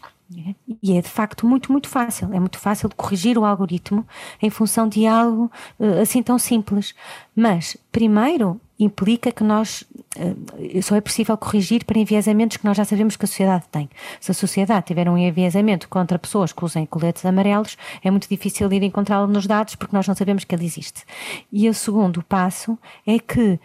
E 0.81 0.97
é 0.97 1.01
de 1.01 1.09
facto 1.09 1.45
muito, 1.45 1.71
muito 1.71 1.89
fácil. 1.89 2.33
É 2.33 2.39
muito 2.39 2.57
fácil 2.57 2.87
de 2.87 2.95
corrigir 2.95 3.37
o 3.37 3.45
algoritmo 3.45 4.07
em 4.41 4.49
função 4.49 4.87
de 4.87 5.05
algo 5.05 5.51
uh, 5.79 6.01
assim 6.01 6.23
tão 6.23 6.39
simples. 6.39 6.95
Mas, 7.35 7.75
primeiro, 7.91 8.59
implica 8.79 9.31
que 9.31 9.43
nós 9.43 9.83
uh, 10.15 10.81
só 10.81 10.95
é 10.95 11.01
possível 11.01 11.37
corrigir 11.37 11.83
para 11.83 11.99
enviesamentos 11.99 12.57
que 12.57 12.65
nós 12.65 12.77
já 12.77 12.85
sabemos 12.85 13.17
que 13.17 13.25
a 13.25 13.27
sociedade 13.27 13.65
tem. 13.69 13.89
Se 14.19 14.31
a 14.31 14.33
sociedade 14.33 14.85
tiver 14.85 15.09
um 15.09 15.17
enviesamento 15.17 15.89
contra 15.89 16.17
pessoas 16.17 16.53
que 16.53 16.63
usem 16.63 16.85
coletes 16.85 17.25
amarelos, 17.25 17.77
é 18.01 18.09
muito 18.09 18.29
difícil 18.29 18.71
ir 18.71 18.83
encontrá-lo 18.83 19.27
nos 19.27 19.45
dados 19.45 19.75
porque 19.75 19.95
nós 19.95 20.07
não 20.07 20.15
sabemos 20.15 20.45
que 20.45 20.55
ele 20.55 20.65
existe. 20.65 21.03
E 21.51 21.67
o 21.67 21.73
segundo 21.73 22.23
passo 22.23 22.77
é 23.05 23.19
que 23.19 23.59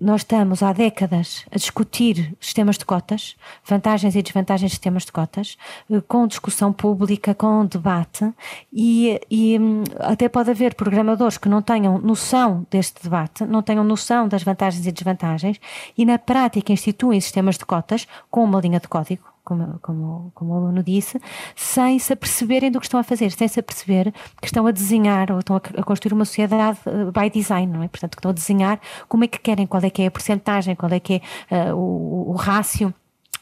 nós 0.00 0.22
estamos 0.22 0.62
há 0.62 0.72
décadas 0.72 1.44
a 1.50 1.56
discutir 1.56 2.36
sistemas 2.40 2.76
de 2.76 2.84
cotas, 2.84 3.36
vantagens 3.64 4.16
e 4.16 4.22
desvantagens 4.22 4.70
de 4.70 4.74
sistemas 4.74 5.04
de 5.04 5.12
cotas, 5.12 5.56
eh, 5.90 6.00
com 6.08 6.26
discussão 6.26 6.72
pública, 6.72 7.34
com 7.34 7.64
debate, 7.64 8.32
e, 8.72 9.20
e 9.30 9.58
hum, 9.58 9.84
até 10.00 10.28
pode 10.28 10.50
haver 10.50 10.74
programadores 10.74 11.38
que 11.38 11.48
não 11.48 11.62
tenham 11.62 11.98
noção 11.98 12.66
deste 12.68 13.02
debate, 13.02 13.44
não 13.44 13.62
tenham 13.62 13.84
noção 13.84 14.26
das 14.26 14.42
vantagens 14.42 14.86
e 14.86 14.92
desvantagens, 14.92 15.60
e 15.96 16.04
na 16.04 16.18
prática 16.18 16.72
instituem 16.72 17.20
sistemas 17.20 17.56
de 17.56 17.64
cotas 17.64 18.08
com 18.30 18.42
uma 18.42 18.60
linha 18.60 18.80
de 18.80 18.88
código 18.88 19.37
como, 19.48 19.78
como, 19.80 20.30
como 20.34 20.52
o 20.52 20.56
aluno 20.58 20.82
disse, 20.82 21.18
sem 21.56 21.98
se 21.98 22.12
aperceberem 22.12 22.70
do 22.70 22.78
que 22.78 22.84
estão 22.84 23.00
a 23.00 23.02
fazer, 23.02 23.32
sem 23.32 23.48
se 23.48 23.58
aperceber 23.58 24.12
que 24.42 24.46
estão 24.46 24.66
a 24.66 24.70
desenhar 24.70 25.32
ou 25.32 25.38
estão 25.38 25.56
a, 25.56 25.82
construir 25.82 26.12
uma 26.12 26.26
sociedade 26.26 26.78
uh, 26.86 27.10
by 27.10 27.30
design, 27.30 27.72
não 27.72 27.82
é? 27.82 27.88
Portanto, 27.88 28.10
que 28.10 28.18
estão 28.18 28.30
a 28.30 28.34
desenhar 28.34 28.78
como 29.08 29.24
é 29.24 29.26
que 29.26 29.38
querem, 29.38 29.66
qual 29.66 29.82
é 29.82 29.88
que 29.88 30.02
é 30.02 30.06
a 30.06 30.10
porcentagem, 30.10 30.76
qual 30.76 30.92
é 30.92 31.00
que 31.00 31.22
é 31.50 31.72
uh, 31.72 31.76
o, 31.76 32.32
o 32.32 32.34
rácio. 32.34 32.92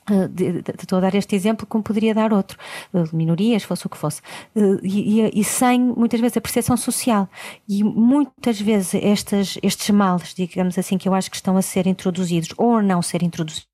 Uh, 0.09 0.31
estou 0.81 0.99
a 0.99 1.01
dar 1.01 1.17
este 1.17 1.35
exemplo 1.35 1.67
como 1.67 1.83
poderia 1.83 2.15
dar 2.15 2.33
outro, 2.33 2.57
minorias, 3.13 3.65
fosse 3.65 3.85
o 3.87 3.89
que 3.89 3.97
fosse, 3.97 4.23
e, 4.81 5.21
e, 5.21 5.41
e, 5.41 5.43
sem 5.43 5.81
muitas 5.81 6.21
vezes 6.21 6.37
a 6.37 6.41
percepção 6.41 6.77
social. 6.77 7.29
E 7.69 7.83
muitas 7.83 8.61
vezes 8.61 8.95
estes, 8.95 9.59
estes 9.61 9.91
males, 9.91 10.33
digamos 10.33 10.79
assim, 10.79 10.97
que 10.97 11.09
eu 11.09 11.15
acho 11.15 11.29
que 11.29 11.37
estão 11.37 11.57
a 11.57 11.63
ser 11.63 11.89
introduzidos 11.89 12.51
ou 12.57 12.81
não 12.81 13.03
ser 13.03 13.25
introduzidos, 13.25 13.67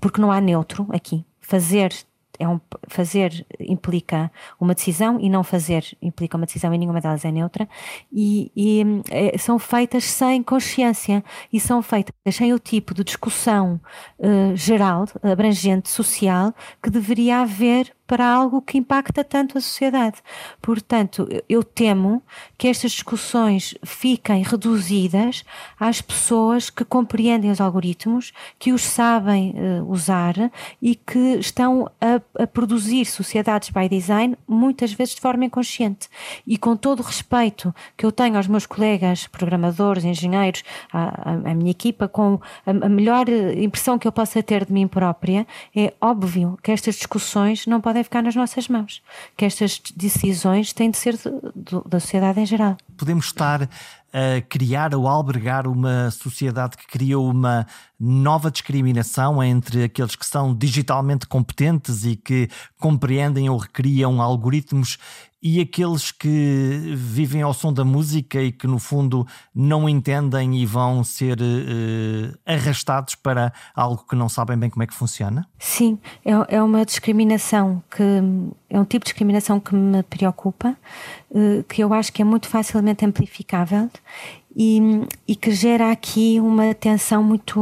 porque 0.00 0.20
não 0.20 0.32
há 0.32 0.40
neutro 0.40 0.88
aqui, 0.90 1.24
fazer 1.50 1.92
é 2.38 2.48
um, 2.48 2.58
fazer 2.88 3.46
implica 3.60 4.32
uma 4.58 4.74
decisão 4.74 5.20
e 5.20 5.28
não 5.28 5.44
fazer 5.44 5.84
implica 6.00 6.38
uma 6.38 6.46
decisão 6.46 6.72
e 6.72 6.78
nenhuma 6.78 7.00
delas 7.00 7.22
é 7.22 7.30
neutra. 7.30 7.68
E, 8.10 8.50
e 8.56 8.82
é, 9.10 9.36
são 9.36 9.58
feitas 9.58 10.04
sem 10.04 10.42
consciência 10.42 11.22
e 11.52 11.60
são 11.60 11.82
feitas 11.82 12.14
sem 12.34 12.54
o 12.54 12.58
tipo 12.58 12.94
de 12.94 13.04
discussão 13.04 13.78
uh, 14.18 14.56
geral, 14.56 15.04
abrangente, 15.22 15.90
social 15.90 16.54
que 16.82 16.88
deveria 16.88 17.40
haver 17.40 17.94
para 18.10 18.26
algo 18.26 18.60
que 18.60 18.76
impacta 18.76 19.22
tanto 19.22 19.56
a 19.56 19.60
sociedade. 19.60 20.16
Portanto, 20.60 21.28
eu 21.48 21.62
temo 21.62 22.20
que 22.58 22.66
estas 22.66 22.90
discussões 22.90 23.72
fiquem 23.84 24.42
reduzidas 24.42 25.44
às 25.78 26.00
pessoas 26.00 26.70
que 26.70 26.84
compreendem 26.84 27.52
os 27.52 27.60
algoritmos, 27.60 28.32
que 28.58 28.72
os 28.72 28.82
sabem 28.82 29.54
uh, 29.54 29.88
usar 29.88 30.34
e 30.82 30.96
que 30.96 31.36
estão 31.36 31.88
a, 32.00 32.42
a, 32.42 32.48
produzir 32.48 33.04
sociedades 33.04 33.70
by 33.70 33.88
design 33.88 34.36
muitas 34.48 34.92
vezes 34.92 35.14
de 35.14 35.20
forma 35.20 35.44
inconsciente. 35.44 36.08
E 36.44 36.58
com 36.58 36.74
todo 36.76 36.98
o 36.98 37.04
respeito 37.04 37.72
que 37.96 38.04
eu 38.04 38.10
tenho 38.10 38.36
aos 38.36 38.48
meus 38.48 38.66
colegas 38.66 39.28
programadores, 39.28 40.02
engenheiros, 40.04 40.64
à, 40.92 41.30
à 41.30 41.54
minha 41.54 41.70
equipa, 41.70 42.08
com 42.08 42.40
a, 42.66 42.70
a 42.72 42.88
melhor 42.88 43.28
impressão 43.28 44.00
que 44.00 44.08
eu 44.08 44.12
possa 44.12 44.42
ter 44.42 44.64
de 44.64 44.72
mim 44.72 44.88
própria, 44.88 45.46
é 45.76 45.94
óbvio 46.00 46.58
que 46.60 46.72
estas 46.72 46.96
discussões 46.96 47.68
não 47.68 47.80
podem 47.80 47.99
podem 48.00 48.04
ficar 48.04 48.22
nas 48.22 48.34
nossas 48.34 48.68
mãos, 48.68 49.02
que 49.36 49.44
estas 49.44 49.80
decisões 49.94 50.72
têm 50.72 50.90
de 50.90 50.96
ser 50.96 51.18
da 51.86 52.00
sociedade 52.00 52.40
em 52.40 52.46
geral. 52.46 52.76
Podemos 52.96 53.26
estar 53.26 53.62
a 54.12 54.40
criar 54.48 54.94
ou 54.94 55.06
albergar 55.06 55.68
uma 55.68 56.10
sociedade 56.10 56.76
que 56.76 56.86
criou 56.86 57.30
uma 57.30 57.66
nova 57.98 58.50
discriminação 58.50 59.42
entre 59.42 59.84
aqueles 59.84 60.16
que 60.16 60.26
são 60.26 60.54
digitalmente 60.54 61.26
competentes 61.26 62.04
e 62.04 62.16
que 62.16 62.48
compreendem 62.78 63.48
ou 63.48 63.56
recriam 63.56 64.20
algoritmos 64.20 64.98
e 65.42 65.60
aqueles 65.60 66.12
que 66.12 66.92
vivem 66.94 67.42
ao 67.42 67.54
som 67.54 67.72
da 67.72 67.84
música 67.84 68.42
e 68.42 68.52
que 68.52 68.66
no 68.66 68.78
fundo 68.78 69.26
não 69.54 69.88
entendem 69.88 70.56
e 70.56 70.66
vão 70.66 71.02
ser 71.02 71.38
uh, 71.40 72.38
arrastados 72.44 73.14
para 73.14 73.52
algo 73.74 74.04
que 74.08 74.14
não 74.14 74.28
sabem 74.28 74.58
bem 74.58 74.68
como 74.68 74.82
é 74.82 74.86
que 74.86 74.94
funciona? 74.94 75.48
Sim, 75.58 75.98
é, 76.24 76.56
é 76.56 76.62
uma 76.62 76.84
discriminação 76.84 77.82
que 77.90 78.02
é 78.68 78.78
um 78.78 78.84
tipo 78.84 79.04
de 79.04 79.10
discriminação 79.10 79.58
que 79.58 79.74
me 79.74 80.02
preocupa, 80.02 80.76
uh, 81.30 81.64
que 81.64 81.82
eu 81.82 81.92
acho 81.94 82.12
que 82.12 82.20
é 82.20 82.24
muito 82.24 82.48
facilmente 82.48 83.04
amplificável 83.04 83.90
e, 84.54 84.80
e, 85.28 85.36
que 85.36 85.52
gera 85.52 85.92
aqui 85.92 86.40
uma 86.40 86.74
tensão 86.74 87.22
muito, 87.22 87.60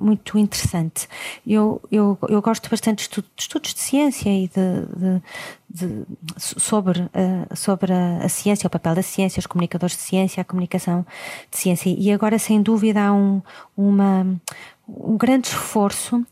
muito 0.00 0.38
interessante. 0.38 1.08
Eu, 1.46 1.80
eu, 1.90 2.18
eu 2.28 2.42
gosto 2.42 2.68
bastante 2.68 2.98
de, 2.98 3.02
estudo, 3.02 3.26
de 3.34 3.42
estudos 3.42 3.74
de 3.74 3.80
ciência 3.80 4.28
e 4.28 4.48
de, 4.48 5.22
de 5.68 6.06
sobre, 6.36 7.00
uh, 7.00 7.56
sobre 7.56 7.92
a, 7.92 8.18
a, 8.18 8.28
ciência, 8.28 8.66
o 8.66 8.70
papel 8.70 8.94
da 8.94 9.02
ciência, 9.02 9.40
os 9.40 9.46
comunicadores 9.46 9.96
de 9.96 10.02
ciência, 10.02 10.40
a 10.40 10.44
comunicação 10.44 11.06
de 11.50 11.56
ciência. 11.56 11.94
E 11.96 12.12
agora, 12.12 12.38
sem 12.38 12.60
dúvida, 12.60 13.06
há 13.06 13.12
um, 13.12 13.40
uma, 13.76 14.26
um 14.86 15.16
grande 15.16 15.48
esforço 15.48 16.24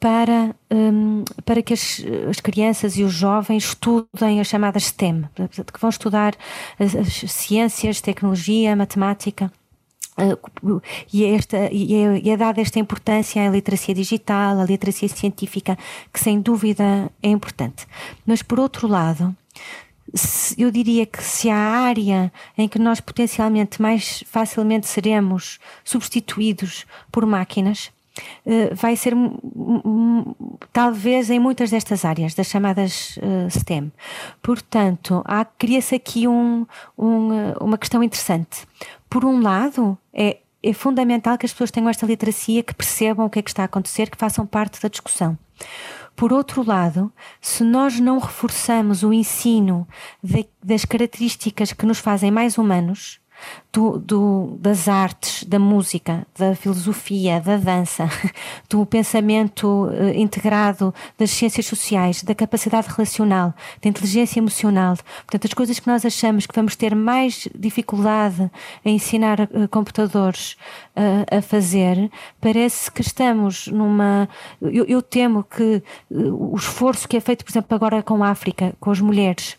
para, 0.00 0.56
um, 0.70 1.24
para 1.44 1.62
que 1.62 1.74
as, 1.74 2.02
as, 2.28 2.40
crianças 2.40 2.96
e 2.96 3.04
os 3.04 3.12
jovens 3.12 3.64
estudem 3.64 4.40
as 4.40 4.46
chamadas 4.46 4.84
STEM, 4.84 5.28
que 5.34 5.78
vão 5.80 5.90
estudar 5.90 6.34
as, 6.78 6.96
as 6.96 7.30
ciências, 7.30 8.00
tecnologia, 8.00 8.74
matemática. 8.74 9.52
Uh, 10.18 10.82
e, 11.12 11.24
esta, 11.24 11.68
e, 11.70 11.94
é, 11.94 12.18
e 12.18 12.30
é 12.30 12.36
dada 12.36 12.60
esta 12.60 12.78
importância 12.78 13.46
à 13.46 13.50
literacia 13.50 13.94
digital, 13.94 14.58
à 14.58 14.64
literacia 14.64 15.08
científica, 15.08 15.78
que 16.12 16.18
sem 16.18 16.40
dúvida 16.40 17.10
é 17.22 17.28
importante. 17.28 17.86
Mas, 18.26 18.42
por 18.42 18.58
outro 18.58 18.88
lado, 18.88 19.36
eu 20.58 20.70
diria 20.70 21.06
que 21.06 21.22
se 21.22 21.48
há 21.50 21.56
área 21.56 22.32
em 22.56 22.68
que 22.68 22.78
nós 22.78 23.00
potencialmente 23.00 23.80
mais 23.80 24.24
facilmente 24.26 24.86
seremos 24.86 25.58
substituídos 25.84 26.86
por 27.12 27.24
máquinas, 27.26 27.92
vai 28.74 28.96
ser 28.96 29.14
talvez 30.72 31.30
em 31.30 31.38
muitas 31.38 31.70
destas 31.70 32.04
áreas, 32.04 32.34
das 32.34 32.46
chamadas 32.46 33.16
uh, 33.18 33.50
STEM. 33.50 33.92
Portanto, 34.42 35.24
cria-se 35.58 35.94
aqui 35.94 36.26
um, 36.28 36.66
um, 36.98 37.32
eh, 37.32 37.54
uma 37.60 37.78
questão 37.78 38.02
interessante. 38.02 38.66
Por 39.08 39.24
um 39.24 39.40
lado, 39.40 39.96
é, 40.12 40.38
é 40.62 40.72
fundamental 40.72 41.36
que 41.38 41.46
as 41.46 41.52
pessoas 41.52 41.70
tenham 41.70 41.88
esta 41.88 42.06
literacia, 42.06 42.62
que 42.62 42.74
percebam 42.74 43.26
o 43.26 43.30
que 43.30 43.38
é 43.38 43.42
que 43.42 43.50
está 43.50 43.62
a 43.62 43.66
acontecer, 43.66 44.10
que 44.10 44.16
façam 44.16 44.46
parte 44.46 44.80
da 44.80 44.88
discussão. 44.88 45.38
Por 46.14 46.32
outro 46.32 46.66
lado, 46.66 47.12
se 47.40 47.64
nós 47.64 47.98
não 47.98 48.18
reforçamos 48.18 49.02
o 49.02 49.12
ensino 49.12 49.88
de, 50.22 50.46
das 50.62 50.84
características 50.84 51.72
que 51.72 51.86
nos 51.86 51.98
fazem 51.98 52.30
mais 52.30 52.58
humanos, 52.58 53.20
do, 53.72 54.58
das 54.58 54.88
artes, 54.88 55.44
da 55.44 55.58
música, 55.58 56.26
da 56.36 56.54
filosofia, 56.56 57.40
da 57.40 57.56
dança, 57.56 58.08
do 58.68 58.84
pensamento 58.84 59.86
uh, 59.86 60.08
integrado 60.14 60.92
das 61.16 61.30
ciências 61.30 61.66
sociais, 61.66 62.22
da 62.22 62.34
capacidade 62.34 62.88
relacional, 62.88 63.54
da 63.80 63.88
inteligência 63.88 64.40
emocional. 64.40 64.96
Portanto, 64.96 65.46
as 65.46 65.54
coisas 65.54 65.78
que 65.78 65.86
nós 65.86 66.04
achamos 66.04 66.46
que 66.46 66.54
vamos 66.54 66.74
ter 66.74 66.94
mais 66.94 67.48
dificuldade 67.54 68.50
em 68.84 68.96
ensinar 68.96 69.40
uh, 69.40 69.68
computadores 69.70 70.56
uh, 70.96 71.38
a 71.38 71.40
fazer, 71.40 72.10
parece 72.40 72.90
que 72.90 73.02
estamos 73.02 73.68
numa. 73.68 74.28
Eu, 74.60 74.84
eu 74.86 75.02
temo 75.02 75.44
que 75.44 75.82
o 76.10 76.56
esforço 76.56 77.08
que 77.08 77.16
é 77.16 77.20
feito, 77.20 77.44
por 77.44 77.52
exemplo, 77.52 77.74
agora 77.74 78.02
com 78.02 78.22
a 78.24 78.30
África, 78.30 78.74
com 78.80 78.90
as 78.90 79.00
mulheres, 79.00 79.56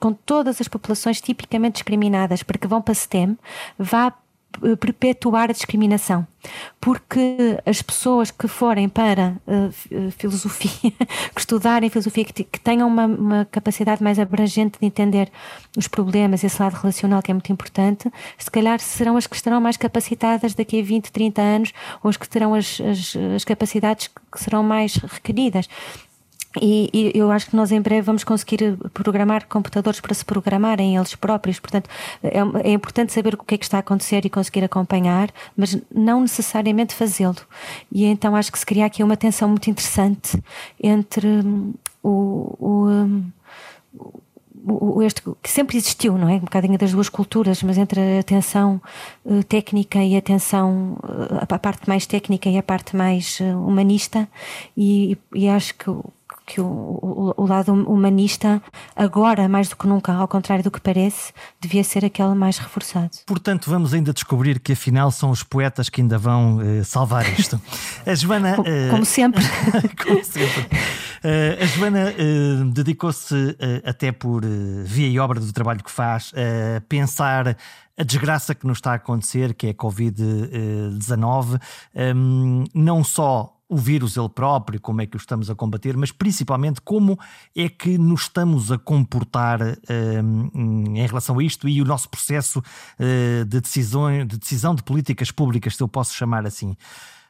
com 0.00 0.12
todas 0.12 0.60
as 0.60 0.66
populações 0.66 1.20
tipicamente 1.20 1.74
discriminadas 1.74 2.42
para 2.42 2.58
que 2.58 2.66
vão 2.66 2.80
para 2.82 2.94
STEM, 2.94 3.38
vá 3.78 4.12
eh, 4.62 4.76
perpetuar 4.76 5.48
a 5.48 5.52
discriminação. 5.52 6.26
Porque 6.80 7.58
as 7.64 7.80
pessoas 7.82 8.30
que 8.30 8.48
forem 8.48 8.88
para 8.88 9.36
uh, 9.46 10.10
filosofia, 10.12 10.90
que 11.34 11.40
estudarem 11.40 11.88
filosofia, 11.88 12.24
que, 12.24 12.44
que 12.44 12.58
tenham 12.58 12.88
uma, 12.88 13.06
uma, 13.06 13.44
capacidade 13.44 14.02
mais 14.02 14.18
abrangente 14.18 14.78
de 14.80 14.86
entender 14.86 15.30
os 15.76 15.86
problemas, 15.86 16.42
esse 16.42 16.60
lado 16.60 16.74
relacional 16.74 17.22
que 17.22 17.30
é 17.30 17.34
muito 17.34 17.52
importante, 17.52 18.10
se 18.38 18.50
calhar 18.50 18.80
serão 18.80 19.16
as 19.16 19.26
que 19.26 19.36
estarão 19.36 19.60
mais 19.60 19.76
capacitadas 19.76 20.54
daqui 20.54 20.80
a 20.80 20.82
20, 20.82 21.12
30 21.12 21.42
anos, 21.42 21.72
ou 22.02 22.08
as 22.08 22.16
que 22.16 22.28
terão 22.28 22.54
as, 22.54 22.80
as, 22.80 23.16
as 23.36 23.44
capacidades 23.44 24.08
que 24.08 24.40
serão 24.40 24.62
mais 24.62 24.96
requeridas. 24.96 25.68
E, 26.60 26.90
e, 26.92 27.12
eu 27.16 27.30
acho 27.30 27.48
que 27.48 27.54
nós 27.54 27.70
em 27.70 27.80
breve 27.80 28.02
vamos 28.02 28.24
conseguir 28.24 28.76
programar 28.92 29.46
computadores 29.46 30.00
para 30.00 30.14
se 30.14 30.24
programarem 30.24 30.96
eles 30.96 31.14
próprios. 31.14 31.60
Portanto, 31.60 31.88
é, 32.22 32.38
é, 32.68 32.72
importante 32.72 33.12
saber 33.12 33.34
o 33.34 33.38
que 33.38 33.54
é 33.54 33.58
que 33.58 33.64
está 33.64 33.76
a 33.76 33.80
acontecer 33.80 34.24
e 34.24 34.30
conseguir 34.30 34.64
acompanhar, 34.64 35.30
mas 35.56 35.78
não 35.94 36.22
necessariamente 36.22 36.94
fazê-lo. 36.94 37.36
E 37.92 38.04
então 38.04 38.34
acho 38.34 38.50
que 38.50 38.58
se 38.58 38.66
cria 38.66 38.86
aqui 38.86 39.02
uma 39.04 39.16
tensão 39.16 39.48
muito 39.48 39.70
interessante 39.70 40.42
entre 40.82 41.26
hum, 41.28 41.72
o, 42.02 42.56
o, 42.58 42.88
hum, 42.88 43.24
o, 44.66 45.02
este 45.02 45.22
que 45.42 45.50
sempre 45.50 45.76
existiu, 45.76 46.18
não 46.18 46.28
é? 46.28 46.34
Um 46.34 46.40
bocadinho 46.40 46.76
das 46.76 46.92
duas 46.92 47.08
culturas, 47.08 47.62
mas 47.62 47.78
entre 47.78 48.18
a 48.18 48.22
tensão 48.22 48.80
uh, 49.24 49.42
técnica 49.44 50.02
e 50.02 50.16
a 50.16 50.20
tensão, 50.20 50.98
uh, 51.04 51.38
a 51.40 51.58
parte 51.58 51.88
mais 51.88 52.06
técnica 52.06 52.48
e 52.48 52.58
a 52.58 52.62
parte 52.62 52.96
mais 52.96 53.38
uh, 53.40 53.44
humanista, 53.44 54.28
e, 54.76 55.16
e, 55.34 55.48
acho 55.48 55.74
que 55.74 55.90
que 56.50 56.60
o, 56.60 56.66
o, 56.66 57.34
o, 57.36 57.46
lado 57.46 57.72
humanista, 57.72 58.60
agora 58.96 59.48
mais 59.48 59.68
do 59.68 59.76
que 59.76 59.86
nunca, 59.86 60.12
ao 60.12 60.26
contrário 60.26 60.64
do 60.64 60.70
que 60.70 60.80
parece, 60.80 61.32
devia 61.60 61.84
ser 61.84 62.04
aquele 62.04 62.34
mais 62.34 62.58
reforçado. 62.58 63.10
Portanto, 63.24 63.70
vamos 63.70 63.94
ainda 63.94 64.12
descobrir 64.12 64.58
que 64.58 64.72
afinal 64.72 65.12
são 65.12 65.30
os 65.30 65.44
poetas 65.44 65.88
que 65.88 66.00
ainda 66.00 66.18
vão 66.18 66.56
uh, 66.56 66.84
salvar 66.84 67.24
isto. 67.38 67.60
A 68.04 68.14
Joana. 68.16 68.56
Uh... 68.58 68.90
Como 68.90 69.04
sempre. 69.04 69.44
como 70.02 70.24
sempre. 70.24 70.62
Uh, 71.22 71.62
a 71.62 71.66
Joana 71.66 72.14
dedicou-se, 72.72 73.56
até 73.84 74.10
por 74.10 74.42
via 74.84 75.06
e 75.06 75.18
obra 75.18 75.38
do 75.38 75.52
trabalho 75.52 75.84
que 75.84 75.90
faz, 75.90 76.32
a 76.34 76.80
pensar 76.88 77.56
a 77.96 78.02
desgraça 78.02 78.54
que 78.54 78.66
nos 78.66 78.78
está 78.78 78.92
a 78.92 78.94
acontecer, 78.94 79.52
que 79.52 79.66
é 79.66 79.70
a 79.70 79.74
Covid-19, 79.74 81.60
um, 82.16 82.64
não 82.74 83.04
só 83.04 83.59
o 83.70 83.76
vírus 83.76 84.16
ele 84.16 84.28
próprio, 84.28 84.80
como 84.80 85.00
é 85.00 85.06
que 85.06 85.16
o 85.16 85.18
estamos 85.18 85.48
a 85.48 85.54
combater, 85.54 85.96
mas 85.96 86.10
principalmente 86.10 86.80
como 86.80 87.16
é 87.56 87.68
que 87.68 87.96
nos 87.96 88.22
estamos 88.22 88.72
a 88.72 88.76
comportar 88.76 89.60
um, 89.62 90.96
em 90.96 91.06
relação 91.06 91.38
a 91.38 91.44
isto 91.44 91.68
e 91.68 91.80
o 91.80 91.84
nosso 91.84 92.08
processo 92.08 92.58
uh, 92.58 93.44
de, 93.44 93.60
decisão, 93.60 94.26
de 94.26 94.36
decisão 94.36 94.74
de 94.74 94.82
políticas 94.82 95.30
públicas, 95.30 95.76
se 95.76 95.82
eu 95.82 95.86
posso 95.86 96.12
chamar 96.14 96.44
assim. 96.44 96.70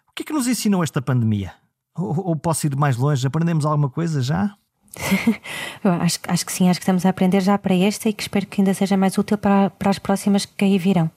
O 0.08 0.12
que 0.14 0.22
é 0.22 0.24
que 0.24 0.32
nos 0.32 0.46
ensinou 0.46 0.82
esta 0.82 1.02
pandemia? 1.02 1.52
Ou, 1.94 2.28
ou 2.28 2.36
posso 2.36 2.66
ir 2.66 2.74
mais 2.74 2.96
longe? 2.96 3.26
Aprendemos 3.26 3.66
alguma 3.66 3.90
coisa 3.90 4.22
já? 4.22 4.54
acho, 5.84 6.18
acho 6.26 6.46
que 6.46 6.52
sim, 6.52 6.70
acho 6.70 6.80
que 6.80 6.84
estamos 6.84 7.04
a 7.04 7.10
aprender 7.10 7.42
já 7.42 7.58
para 7.58 7.74
esta 7.74 8.08
e 8.08 8.14
que 8.14 8.22
espero 8.22 8.46
que 8.46 8.62
ainda 8.62 8.72
seja 8.72 8.96
mais 8.96 9.16
útil 9.18 9.36
para, 9.36 9.68
para 9.68 9.90
as 9.90 9.98
próximas 9.98 10.46
que 10.46 10.64
aí 10.64 10.78
virão. 10.78 11.10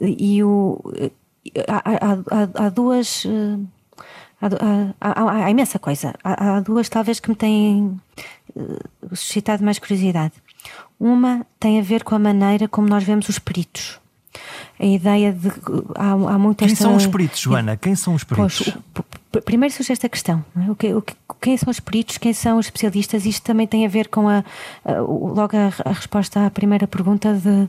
E 0.00 0.44
o, 0.44 0.78
há, 1.66 1.82
há, 1.84 2.66
há 2.66 2.68
duas. 2.68 3.26
Há, 4.40 4.46
há, 5.00 5.44
há, 5.44 5.50
imensa 5.50 5.78
coisa. 5.78 6.14
Há, 6.24 6.60
duas, 6.60 6.88
talvez, 6.88 7.20
que 7.20 7.28
me 7.28 7.36
têm 7.36 8.00
uh, 8.56 9.16
suscitado 9.16 9.62
mais 9.62 9.78
curiosidade. 9.78 10.32
Uma 10.98 11.46
tem 11.58 11.78
a 11.78 11.82
ver 11.82 12.04
com 12.04 12.14
a 12.14 12.18
maneira 12.18 12.66
como 12.68 12.88
nós 12.88 13.04
vemos 13.04 13.28
os 13.28 13.38
peritos. 13.38 14.00
A 14.78 14.84
ideia 14.84 15.32
de. 15.32 15.48
Há, 15.94 16.12
há 16.12 16.38
muita 16.38 16.64
Quem 16.64 16.72
esta... 16.72 16.84
são 16.84 16.96
os 16.96 17.06
peritos, 17.06 17.40
Joana? 17.40 17.76
Quem 17.76 17.94
são 17.94 18.14
os 18.14 18.24
peritos? 18.24 18.72
Pois, 18.94 19.44
primeiro 19.44 19.74
surge 19.74 19.92
esta 19.92 20.08
questão: 20.08 20.44
é? 20.56 20.70
o 20.70 20.74
que, 20.74 20.94
o 20.94 21.02
que, 21.02 21.14
quem 21.40 21.56
são 21.56 21.70
os 21.70 21.80
peritos, 21.80 22.16
quem 22.16 22.32
são 22.32 22.58
os 22.58 22.66
especialistas? 22.66 23.26
Isto 23.26 23.44
também 23.44 23.66
tem 23.66 23.84
a 23.84 23.88
ver 23.88 24.08
com 24.08 24.28
a, 24.28 24.44
a 24.84 25.00
logo 25.00 25.56
a, 25.56 25.88
a, 25.88 25.92
resposta 25.92 26.46
à 26.46 26.50
primeira 26.50 26.86
pergunta 26.86 27.34
de, 27.34 27.68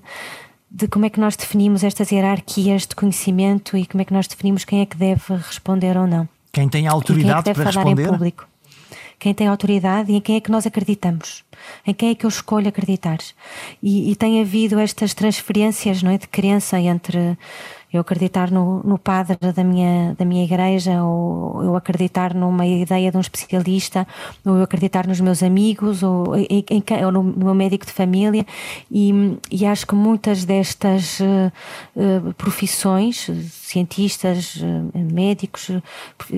de 0.70 0.88
como 0.88 1.06
é 1.06 1.10
que 1.10 1.20
nós 1.20 1.36
definimos 1.36 1.84
estas 1.84 2.12
hierarquias 2.12 2.88
de 2.88 2.96
conhecimento 2.96 3.76
e 3.76 3.86
como 3.86 4.02
é 4.02 4.06
que 4.06 4.14
nós 4.14 4.28
definimos 4.28 4.64
quem 4.64 4.82
é 4.82 4.86
que 4.86 4.96
deve 4.96 5.34
responder 5.36 5.98
ou 5.98 6.08
não. 6.08 6.30
Quem 6.52 6.68
tem 6.68 6.88
autoridade 6.88 7.44
quem 7.44 7.52
é 7.52 7.54
que 7.54 7.62
para 7.62 7.72
responder? 7.72 8.04
em 8.04 8.08
público. 8.08 8.48
Quem 9.18 9.34
tem 9.36 9.48
autoridade 9.48 10.12
e 10.12 10.16
em 10.16 10.20
quem 10.22 10.36
é 10.36 10.42
que 10.42 10.50
nós 10.50 10.66
acreditamos. 10.66 11.44
Em 11.86 11.94
quem 11.94 12.10
é 12.10 12.16
que 12.16 12.26
eu 12.26 12.30
escolho 12.30 12.68
acreditar. 12.68 13.20
E, 13.82 14.12
e 14.12 14.16
tem 14.16 14.42
havido 14.42 14.80
estas 14.80 15.14
transferências 15.14 16.02
não 16.02 16.12
é, 16.12 16.18
de 16.18 16.28
crença 16.28 16.80
entre 16.80 17.38
eu 17.94 18.02
acreditar 18.02 18.50
no, 18.50 18.82
no 18.84 18.98
padre 18.98 19.38
da 19.54 19.64
minha, 19.64 20.16
da 20.18 20.24
minha 20.24 20.44
igreja, 20.44 21.04
ou 21.04 21.64
eu 21.64 21.76
acreditar 21.76 22.34
numa 22.34 22.66
ideia 22.66 23.12
de 23.12 23.18
um 23.18 23.20
especialista, 23.20 24.08
ou 24.46 24.58
eu 24.58 24.64
acreditar 24.64 25.06
nos 25.08 25.20
meus 25.20 25.44
amigos, 25.44 26.02
ou, 26.02 26.36
em, 26.36 26.64
em, 26.70 26.84
ou 27.06 27.12
no, 27.12 27.24
meu 27.24 27.54
médico 27.54 27.86
de 27.86 27.92
família, 27.92 28.46
e, 28.90 29.38
e 29.52 29.66
acho 29.66 29.86
que 29.86 29.96
muitas 29.96 30.46
destas 30.46 31.20
uh, 31.20 32.34
profissões, 32.38 33.30
cientistas, 33.52 34.56
uh, 34.56 35.14
médicos, 35.14 35.70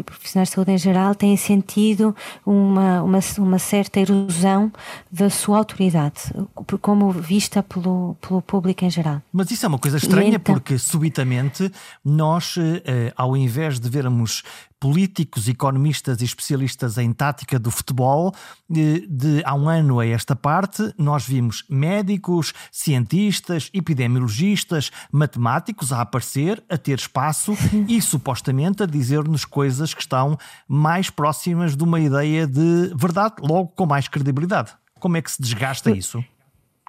profissionais 0.06 0.50
de 0.50 0.56
saúde 0.56 0.72
em 0.72 0.78
geral, 0.78 1.14
têm 1.14 1.38
sentido 1.38 2.16
uma, 2.46 3.04
uma, 3.04 3.20
uma 3.38 3.60
certa 3.60 4.00
erosão 4.00 4.72
da 5.12 5.30
sua 5.30 5.60
autoridade, 5.60 6.34
como 6.82 7.12
vista 7.12 7.62
pelo, 7.62 8.16
pelo 8.22 8.42
público 8.42 8.84
em 8.86 8.90
geral. 8.90 9.22
Mas 9.32 9.52
isso 9.52 9.66
é 9.66 9.70
uma 9.70 9.80
coisa 9.80 9.98
estranha, 9.98 10.36
então, 10.36 10.56
porque 10.56 10.78
subitamente 10.78 11.43
nós, 12.04 12.56
eh, 12.58 13.14
ao 13.16 13.36
invés 13.36 13.80
de 13.80 13.90
vermos 13.90 14.44
políticos, 14.84 15.48
economistas 15.48 16.22
e 16.22 16.26
especialistas 16.26 16.98
em 16.98 17.14
tática 17.14 17.58
do 17.58 17.72
futebol, 17.72 18.36
de, 18.70 19.08
de, 19.08 19.42
há 19.46 19.56
um 19.56 19.70
ano 19.70 20.02
a 20.02 20.06
esta 20.06 20.36
parte, 20.36 20.94
nós 20.98 21.26
vimos 21.26 21.64
médicos, 21.70 22.54
cientistas, 22.70 23.70
epidemiologistas, 23.74 24.92
matemáticos 25.10 25.94
a 25.94 26.02
aparecer, 26.02 26.62
a 26.70 26.78
ter 26.78 27.00
espaço 27.00 27.54
e 27.88 28.02
supostamente 28.02 28.84
a 28.84 28.86
dizer-nos 28.86 29.46
coisas 29.46 29.94
que 29.94 30.02
estão 30.02 30.38
mais 30.68 31.10
próximas 31.10 31.78
de 31.78 31.84
uma 31.86 32.02
ideia 32.02 32.46
de 32.46 32.92
verdade, 32.94 33.36
logo 33.40 33.70
com 33.70 33.86
mais 33.86 34.10
credibilidade. 34.10 34.74
Como 35.00 35.16
é 35.16 35.22
que 35.22 35.32
se 35.32 35.42
desgasta 35.42 35.92
isso? 35.92 36.22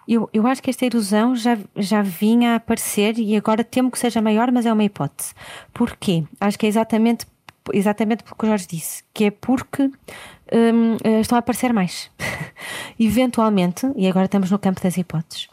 Eu, 0.06 0.28
eu 0.32 0.46
acho 0.46 0.62
que 0.62 0.70
esta 0.70 0.84
erosão 0.84 1.34
já, 1.34 1.58
já 1.76 2.02
vinha 2.02 2.52
a 2.52 2.56
aparecer 2.56 3.18
e 3.18 3.36
agora 3.36 3.64
temo 3.64 3.90
que 3.90 3.98
seja 3.98 4.20
maior, 4.20 4.52
mas 4.52 4.66
é 4.66 4.72
uma 4.72 4.84
hipótese. 4.84 5.32
Porquê? 5.72 6.24
Acho 6.40 6.58
que 6.58 6.66
é 6.66 6.68
exatamente, 6.68 7.26
exatamente 7.72 8.22
porque 8.22 8.44
o 8.44 8.48
Jorge 8.48 8.66
disse, 8.66 9.02
que 9.14 9.24
é 9.24 9.30
porque 9.30 9.84
hum, 9.84 10.96
eh, 11.02 11.20
estão 11.20 11.36
a 11.36 11.38
aparecer 11.38 11.72
mais. 11.72 12.10
Eventualmente, 12.98 13.90
e 13.96 14.06
agora 14.06 14.26
estamos 14.26 14.50
no 14.50 14.58
campo 14.58 14.82
das 14.82 14.96
hipóteses, 14.96 15.48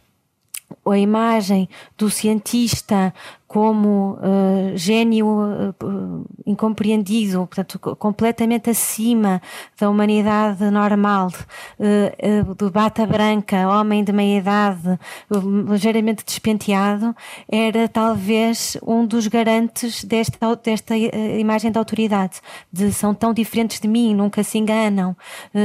a 0.85 0.97
imagem 0.97 1.69
do 1.97 2.09
cientista 2.09 3.13
como 3.51 4.13
uh, 4.13 4.77
gênio 4.77 5.27
uh, 5.27 6.25
incompreendido, 6.45 7.45
portanto, 7.45 7.77
completamente 7.97 8.69
acima 8.69 9.41
da 9.77 9.89
humanidade 9.89 10.63
normal, 10.71 11.27
uh, 11.77 12.55
do 12.55 12.71
bata 12.71 13.05
branca, 13.05 13.67
homem 13.67 14.05
de 14.05 14.13
meia 14.13 14.37
idade, 14.37 14.97
ligeiramente 15.69 16.23
despenteado, 16.23 17.13
era 17.51 17.89
talvez 17.89 18.77
um 18.87 19.05
dos 19.05 19.27
garantes 19.27 20.05
desta, 20.05 20.55
desta 20.55 20.95
imagem 20.95 21.73
de 21.73 21.77
autoridade, 21.77 22.39
de 22.71 22.89
são 22.93 23.13
tão 23.13 23.33
diferentes 23.33 23.81
de 23.81 23.87
mim, 23.87 24.15
nunca 24.15 24.43
se 24.43 24.57
enganam, 24.57 25.13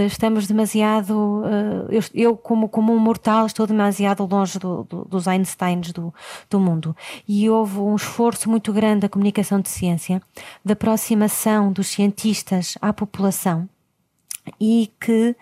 estamos 0.07 0.49
demasiado, 0.49 1.45
eu, 1.89 2.03
eu, 2.13 2.37
como, 2.37 2.69
como 2.69 2.93
um 2.93 2.99
mortal 2.99 3.47
estou 3.47 3.65
demasiado 3.65 4.27
longe 4.27 4.59
do, 4.59 4.83
do, 4.83 5.05
dos 5.05 5.29
Einsteins 5.29 5.93
do, 5.93 6.13
do 6.51 6.59
mundo. 6.59 6.97
E 7.29 7.49
houve 7.49 7.76
houve 7.79 7.93
um 7.93 7.97
esforço 7.97 8.49
muito 8.51 8.73
grande 8.73 9.01
da 9.01 9.09
comunicação 9.09 9.61
de 9.61 9.69
ciência, 9.69 10.23
da 10.65 10.73
aproximação 10.73 11.73
dos 11.73 11.89
cientistas 11.89 12.77
à 12.81 12.93
população 12.93 13.69
e 14.61 14.91
que, 15.01 15.35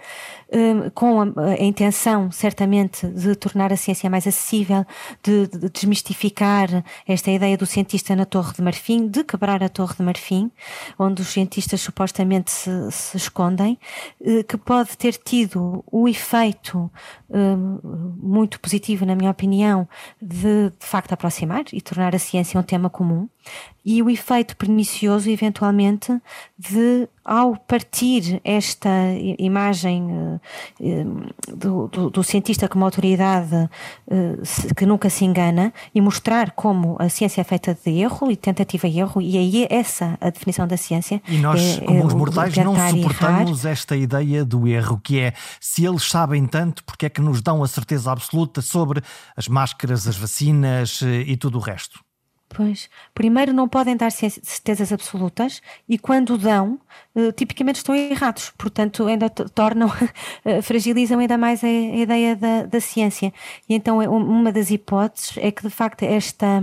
hum, 0.54 0.90
com 0.94 1.20
a, 1.20 1.24
a, 1.24 1.62
intenção, 1.62 2.30
certamente, 2.30 3.06
de 3.06 3.34
tornar 3.34 3.72
a 3.72 3.76
ciência 3.76 4.08
mais 4.08 4.26
acessível, 4.26 4.86
de, 5.22 5.48
de, 5.48 5.68
desmistificar 5.68 6.84
esta 7.06 7.30
ideia 7.30 7.56
do 7.56 7.66
cientista 7.66 8.14
na 8.14 8.24
Torre 8.24 8.54
de 8.54 8.62
Marfim, 8.62 9.08
de 9.08 9.24
quebrar 9.24 9.62
a 9.62 9.68
Torre 9.68 9.96
de 9.96 10.02
Marfim, 10.02 10.50
onde 10.98 11.22
os 11.22 11.28
cientistas 11.28 11.80
supostamente 11.80 12.50
se, 12.50 12.70
se 12.90 13.16
escondem, 13.16 13.78
eh, 14.24 14.42
que 14.42 14.56
pode 14.56 14.96
ter 14.96 15.14
tido 15.14 15.84
o 15.90 16.08
efeito 16.08 16.90
hum, 17.28 17.78
muito 18.22 18.60
positivo, 18.60 19.04
na 19.04 19.14
minha 19.16 19.30
opinião, 19.30 19.88
de, 20.20 20.70
de 20.70 20.86
facto 20.86 21.12
aproximar 21.12 21.64
e 21.72 21.80
tornar 21.80 22.14
a 22.14 22.18
ciência 22.18 22.58
um 22.58 22.62
tema 22.62 22.88
comum, 22.88 23.28
e 23.84 24.02
o 24.02 24.08
efeito 24.08 24.56
pernicioso, 24.56 25.28
eventualmente, 25.28 26.10
de 26.58 27.06
ao 27.24 27.56
partir 27.56 28.40
esta 28.44 28.88
imagem 29.38 30.04
uh, 30.04 30.40
do, 31.54 31.88
do, 31.88 32.10
do, 32.10 32.24
cientista 32.24 32.68
como 32.68 32.84
autoridade 32.84 33.54
uh, 33.54 34.74
que 34.74 34.86
nunca 34.86 35.08
se 35.08 35.24
engana 35.24 35.72
e 35.94 36.00
mostrar 36.00 36.52
como 36.52 36.96
a 36.98 37.08
ciência 37.08 37.40
é 37.40 37.44
feita 37.44 37.76
de 37.84 37.90
erro 37.90 38.30
e 38.30 38.36
tentativa 38.36 38.86
e 38.86 38.98
erro, 39.00 39.20
e 39.20 39.38
aí 39.38 39.64
é 39.64 39.74
essa 39.74 40.18
a 40.20 40.30
definição 40.30 40.66
da 40.66 40.76
ciência. 40.76 41.22
E 41.28 41.38
nós, 41.38 41.78
é, 41.78 41.84
como 41.84 42.00
é, 42.00 42.04
os 42.04 42.14
mortais, 42.14 42.56
não 42.56 42.74
suportamos 42.74 43.64
esta 43.64 43.96
ideia 43.96 44.44
do 44.44 44.68
erro, 44.68 45.00
que 45.02 45.20
é 45.20 45.32
se 45.60 45.84
eles 45.84 46.04
sabem 46.04 46.46
tanto, 46.46 46.84
porque 46.84 47.06
é 47.06 47.08
que 47.08 47.20
nos 47.20 47.40
dão 47.40 47.62
a 47.62 47.68
certeza 47.68 48.12
absoluta 48.12 48.60
sobre 48.60 49.02
as 49.36 49.48
máscaras, 49.48 50.06
as 50.06 50.16
vacinas 50.16 51.00
e 51.02 51.36
tudo 51.36 51.58
o 51.58 51.60
resto? 51.60 52.03
Pois. 52.54 52.88
Primeiro, 53.12 53.52
não 53.52 53.68
podem 53.68 53.96
dar 53.96 54.12
certezas 54.12 54.92
absolutas 54.92 55.60
e, 55.88 55.98
quando 55.98 56.38
dão, 56.38 56.78
eh, 57.16 57.32
tipicamente 57.32 57.78
estão 57.78 57.96
errados. 57.96 58.52
Portanto, 58.56 59.08
ainda 59.08 59.28
tornam, 59.28 59.90
eh, 60.44 60.62
fragilizam 60.62 61.18
ainda 61.18 61.36
mais 61.36 61.64
a, 61.64 61.68
ideia 61.68 62.36
da, 62.36 62.64
da 62.64 62.80
ciência. 62.80 63.34
E 63.68 63.74
então, 63.74 64.00
é 64.00 64.08
uma 64.08 64.52
das 64.52 64.70
hipóteses 64.70 65.36
é 65.38 65.50
que, 65.50 65.62
de 65.62 65.70
facto, 65.70 66.04
esta, 66.04 66.62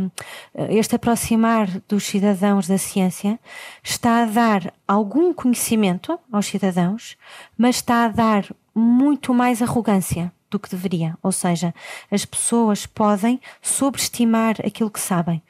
eh, 0.55 0.75
este 0.77 0.95
aproximar 0.95 1.67
dos 1.89 2.05
cidadãos 2.05 2.69
da 2.69 2.77
ciência 2.77 3.37
está 3.83 4.23
a 4.23 4.25
dar 4.25 4.73
algum 4.87 5.33
conhecimento 5.33 6.17
aos 6.31 6.45
cidadãos, 6.45 7.17
mas 7.57 7.75
está 7.75 8.05
a 8.05 8.07
dar 8.07 8.45
muito 8.73 9.33
mais 9.33 9.61
arrogância 9.61 10.31
do 10.51 10.59
que 10.59 10.69
deveria. 10.69 11.17
Ou 11.23 11.31
seja, 11.31 11.73
as 12.11 12.25
pessoas 12.25 12.85
podem 12.85 13.39
sobreestimar 13.61 14.55
aquilo 14.63 14.91
que 14.91 14.99
sabem. 14.99 15.41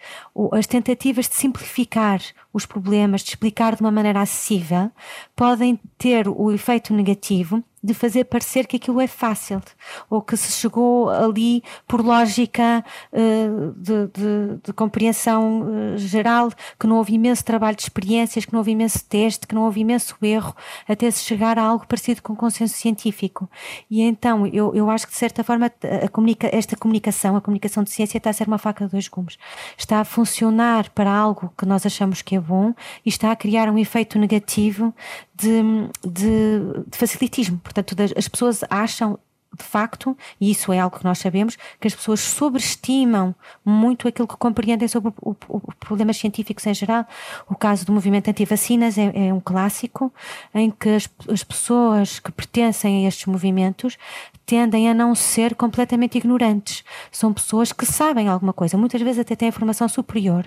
As 0.54 0.66
tentativas 0.66 1.28
de 1.28 1.36
simplificar 1.36 2.22
os 2.54 2.66
problemas, 2.66 3.22
de 3.22 3.30
explicar 3.30 3.76
de 3.76 3.82
uma 3.82 3.92
maneira 3.92 4.22
acessível, 4.22 4.92
podem 5.36 5.80
ter 5.98 6.28
o 6.28 6.52
efeito 6.52 6.94
negativo 6.94 7.64
de 7.84 7.94
fazer 7.94 8.26
parecer 8.26 8.68
que 8.68 8.78
aquilo 8.78 9.02
é 9.02 9.08
fácil 9.08 9.62
ou 10.10 10.22
que 10.22 10.38
se 10.38 10.52
chegou 10.52 11.10
ali 11.10 11.64
por 11.88 12.02
lógica 12.02 12.84
uh, 13.12 13.72
de, 13.76 14.08
de, 14.08 14.62
de, 14.64 14.74
compreensão 14.74 15.62
uh, 15.62 15.98
geral, 15.98 16.52
que 16.80 16.86
não 16.86 16.98
houve 16.98 17.16
imenso 17.16 17.44
trabalho 17.44 17.76
de 17.76 17.82
experiências, 17.82 18.46
que 18.46 18.54
não 18.54 18.60
houve 18.60 18.72
imenso 18.72 19.04
teste, 19.06 19.48
que 19.48 19.56
não 19.56 19.64
houve 19.64 19.82
imenso 19.82 20.16
erro, 20.22 20.56
até 20.88 21.10
se 21.10 21.24
chegar 21.24 21.58
a 21.58 21.64
algo 21.64 21.88
parecido 21.88 22.22
com 22.22 22.36
consenso 22.36 22.76
científico. 22.76 23.50
E 23.90 24.02
então 24.02 24.46
eu, 24.46 24.76
eu 24.76 24.90
acho 24.90 25.08
que 25.08 25.14
de 25.14 25.20
certa 25.20 25.44
forma 25.44 25.72
comunica, 26.12 26.50
esta 26.54 26.76
comunicação, 26.76 27.36
a 27.36 27.42
comunicação 27.42 27.84
de 27.84 27.90
ciência 27.90 28.20
está 28.20 28.30
a 28.30 28.34
ser 28.34 28.48
uma 28.48 28.60
faca 28.60 28.86
de 28.86 28.92
dois 28.92 29.08
gumes. 29.08 29.38
Está 29.76 30.02
a 30.02 30.06
funcionar 30.22 30.90
para 30.92 31.12
algo 31.12 31.52
que 31.58 31.66
nós 31.66 31.84
achamos 31.84 32.22
que 32.22 32.36
é 32.36 32.40
bom 32.40 32.76
e 33.04 33.10
está 33.10 33.32
a 33.32 33.36
criar 33.36 33.68
um 33.70 33.78
efeito 33.78 34.20
negativo 34.20 34.94
de, 35.34 35.64
de, 36.04 36.60
de 36.88 36.98
facilitismo. 36.98 37.58
Portanto, 37.58 37.96
as 38.16 38.28
pessoas 38.28 38.64
acham 38.70 39.18
de 39.58 39.64
facto, 39.64 40.18
e 40.40 40.50
isso 40.50 40.72
é 40.72 40.80
algo 40.80 40.98
que 40.98 41.04
nós 41.04 41.20
sabemos, 41.20 41.58
que 41.80 41.88
as 41.88 41.94
pessoas 41.94 42.22
sobreestimam 42.22 43.36
muito 43.66 44.08
aquilo 44.08 44.28
que 44.28 44.38
compreendem 44.38 44.88
sobre 44.88 45.14
o, 45.22 45.32
o, 45.32 45.36
o 45.50 45.76
problemas 45.76 46.18
científicos 46.18 46.66
em 46.66 46.74
geral. 46.74 47.06
O 47.50 47.56
caso 47.56 47.86
do 47.86 47.92
movimento 47.92 48.30
anti-vacinas 48.30 48.98
é, 48.98 49.28
é, 49.28 49.34
um 49.34 49.42
clássico, 49.42 50.14
em 50.54 50.72
que 50.72 50.90
as, 50.90 51.10
as 51.30 51.44
pessoas 51.44 52.20
que 52.20 52.32
pertencem 52.32 53.06
a 53.06 53.08
estes 53.10 53.26
movimentos 53.26 53.98
tendem 54.46 54.90
a 54.90 54.94
não 54.94 55.14
ser 55.16 55.56
completamente 55.56 56.18
ignorantes. 56.18 56.84
São 57.12 57.34
pessoas 57.34 57.72
que 57.72 57.86
sabem 57.86 58.28
alguma 58.28 58.54
coisa, 58.54 58.78
muitas 58.78 59.02
vezes 59.02 59.20
até 59.20 59.36
têm 59.36 59.50
informação 59.50 59.88
superior, 59.88 60.46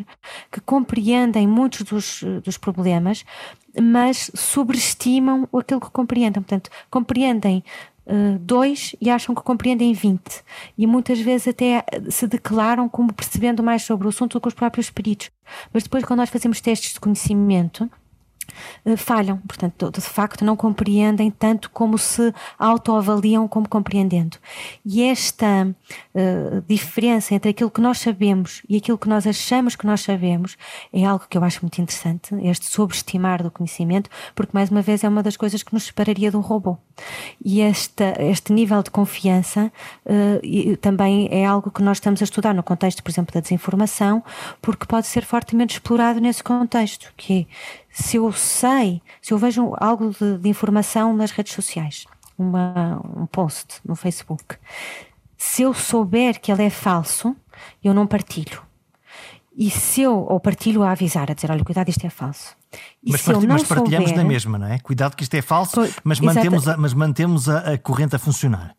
que 0.50 0.60
compreendem 0.60 1.46
muitos 1.46 1.82
dos, 1.82 2.22
dos 2.42 2.56
problemas, 2.56 3.24
mas 3.80 4.30
sobreestimam 4.34 5.48
aquilo 5.56 5.80
que 5.80 5.90
compreendem. 5.90 6.42
Portanto, 6.42 6.70
compreendem 6.90 7.64
uh, 8.06 8.38
dois 8.38 8.94
e 9.00 9.10
acham 9.10 9.34
que 9.34 9.42
compreendem 9.42 9.92
20. 9.92 10.20
E 10.76 10.86
muitas 10.86 11.20
vezes 11.20 11.48
até 11.48 11.84
se 12.10 12.26
declaram 12.26 12.88
como 12.88 13.12
percebendo 13.12 13.62
mais 13.62 13.82
sobre 13.82 14.06
o 14.06 14.10
assunto 14.10 14.34
do 14.34 14.40
que 14.40 14.48
os 14.48 14.54
próprios 14.54 14.90
peritos. 14.90 15.30
Mas 15.72 15.82
depois, 15.82 16.04
quando 16.04 16.20
nós 16.20 16.30
fazemos 16.30 16.60
testes 16.60 16.94
de 16.94 17.00
conhecimento, 17.00 17.84
eh, 17.84 18.03
falham, 18.96 19.38
portanto, 19.38 19.90
de 19.90 20.00
facto 20.00 20.44
não 20.44 20.56
compreendem 20.56 21.30
tanto 21.30 21.70
como 21.70 21.98
se 21.98 22.32
autoavaliam 22.58 23.46
como 23.48 23.68
compreendendo. 23.68 24.36
E 24.84 25.02
esta 25.02 25.66
uh, 25.66 26.62
diferença 26.68 27.34
entre 27.34 27.50
aquilo 27.50 27.70
que 27.70 27.80
nós 27.80 27.98
sabemos 27.98 28.62
e 28.68 28.76
aquilo 28.76 28.98
que 28.98 29.08
nós 29.08 29.26
achamos 29.26 29.76
que 29.76 29.86
nós 29.86 30.00
sabemos 30.00 30.56
é 30.92 31.04
algo 31.04 31.26
que 31.28 31.36
eu 31.36 31.44
acho 31.44 31.60
muito 31.62 31.80
interessante, 31.80 32.34
este 32.42 32.66
sobreestimar 32.66 33.42
do 33.42 33.50
conhecimento, 33.50 34.10
porque 34.34 34.52
mais 34.54 34.70
uma 34.70 34.82
vez 34.82 35.04
é 35.04 35.08
uma 35.08 35.22
das 35.22 35.36
coisas 35.36 35.62
que 35.62 35.72
nos 35.74 35.84
separaria 35.84 36.30
de 36.30 36.36
um 36.36 36.40
robô. 36.40 36.76
E 37.44 37.60
esta, 37.60 38.14
este 38.18 38.52
nível 38.52 38.82
de 38.82 38.90
confiança 38.90 39.72
uh, 40.06 40.76
também 40.78 41.28
é 41.30 41.44
algo 41.44 41.70
que 41.70 41.82
nós 41.82 41.98
estamos 41.98 42.20
a 42.20 42.24
estudar 42.24 42.54
no 42.54 42.62
contexto, 42.62 43.02
por 43.02 43.10
exemplo, 43.10 43.34
da 43.34 43.40
desinformação, 43.40 44.22
porque 44.60 44.86
pode 44.86 45.06
ser 45.06 45.24
fortemente 45.24 45.74
explorado 45.74 46.20
nesse 46.20 46.42
contexto, 46.42 47.12
que 47.16 47.40
é 47.40 47.44
se 47.94 48.16
eu 48.16 48.32
sei, 48.32 49.00
se 49.22 49.32
eu 49.32 49.38
vejo 49.38 49.72
algo 49.78 50.10
de, 50.10 50.36
de 50.38 50.48
informação 50.48 51.16
nas 51.16 51.30
redes 51.30 51.54
sociais, 51.54 52.06
uma, 52.36 53.00
um 53.16 53.24
post 53.24 53.80
no 53.84 53.94
Facebook, 53.94 54.56
se 55.38 55.62
eu 55.62 55.72
souber 55.72 56.40
que 56.40 56.50
ele 56.50 56.64
é 56.64 56.70
falso, 56.70 57.36
eu 57.84 57.94
não 57.94 58.04
partilho. 58.04 58.60
E 59.56 59.70
se 59.70 60.02
eu, 60.02 60.26
ou 60.28 60.40
partilho 60.40 60.82
a 60.82 60.90
avisar, 60.90 61.30
a 61.30 61.34
dizer, 61.34 61.52
olha, 61.52 61.62
cuidado, 61.62 61.88
isto 61.88 62.04
é 62.04 62.10
falso. 62.10 62.56
E 63.00 63.12
mas, 63.12 63.22
part 63.22 63.46
mas 63.46 63.62
partilhamos 63.62 64.08
souber, 64.08 64.24
na 64.24 64.28
mesma, 64.28 64.58
não 64.58 64.66
é? 64.66 64.80
Cuidado 64.80 65.14
que 65.14 65.22
isto 65.22 65.34
é 65.34 65.42
falso, 65.42 65.80
mas 66.02 66.18
mantemos, 66.18 66.66
a, 66.66 66.76
mas 66.76 66.92
mantemos 66.92 67.48
a, 67.48 67.74
a 67.74 67.78
corrente 67.78 68.16
a 68.16 68.18
funcionar. 68.18 68.74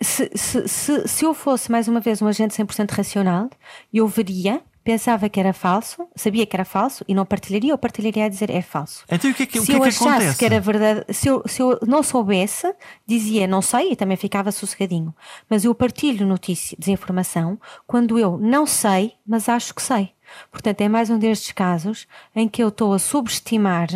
Se, 0.00 0.30
se, 0.36 0.68
se, 0.68 1.08
se 1.08 1.24
eu 1.24 1.34
fosse, 1.34 1.72
mais 1.72 1.88
uma 1.88 1.98
vez, 1.98 2.22
um 2.22 2.28
agente 2.28 2.54
100% 2.54 2.92
racional, 2.92 3.50
eu 3.92 4.06
veria 4.06 4.62
pensava 4.88 5.28
que 5.28 5.38
era 5.38 5.52
falso, 5.52 6.08
sabia 6.16 6.46
que 6.46 6.56
era 6.56 6.64
falso 6.64 7.04
e 7.06 7.14
não 7.14 7.26
partilharia, 7.26 7.74
ou 7.74 7.78
partilharia 7.78 8.24
a 8.24 8.28
dizer 8.30 8.48
é 8.48 8.62
falso. 8.62 9.04
Então 9.10 9.30
o 9.30 9.34
que 9.34 9.42
é 9.42 9.46
que, 9.46 9.60
se 9.60 9.64
o 9.64 9.66
que, 9.66 9.72
eu 9.72 9.76
é 9.76 9.80
que 9.80 9.88
achasse 9.88 10.08
acontece? 10.08 10.38
que 10.38 10.44
era 10.46 10.58
verdade, 10.58 11.04
se 11.10 11.28
eu, 11.28 11.42
se 11.46 11.60
eu 11.60 11.78
não 11.86 12.02
soubesse, 12.02 12.74
dizia 13.06 13.46
não 13.46 13.60
sei 13.60 13.92
e 13.92 13.96
também 13.96 14.16
ficava 14.16 14.50
sossegadinho. 14.50 15.14
Mas 15.46 15.66
eu 15.66 15.74
partilho 15.74 16.26
notícia, 16.26 16.74
desinformação 16.78 17.60
quando 17.86 18.18
eu 18.18 18.38
não 18.38 18.64
sei, 18.64 19.12
mas 19.26 19.46
acho 19.46 19.74
que 19.74 19.82
sei. 19.82 20.12
Portanto, 20.50 20.80
é 20.80 20.88
mais 20.88 21.10
um 21.10 21.18
destes 21.18 21.52
casos 21.52 22.06
em 22.34 22.48
que 22.48 22.62
eu 22.62 22.68
estou 22.68 22.94
a 22.94 22.98
subestimar 22.98 23.88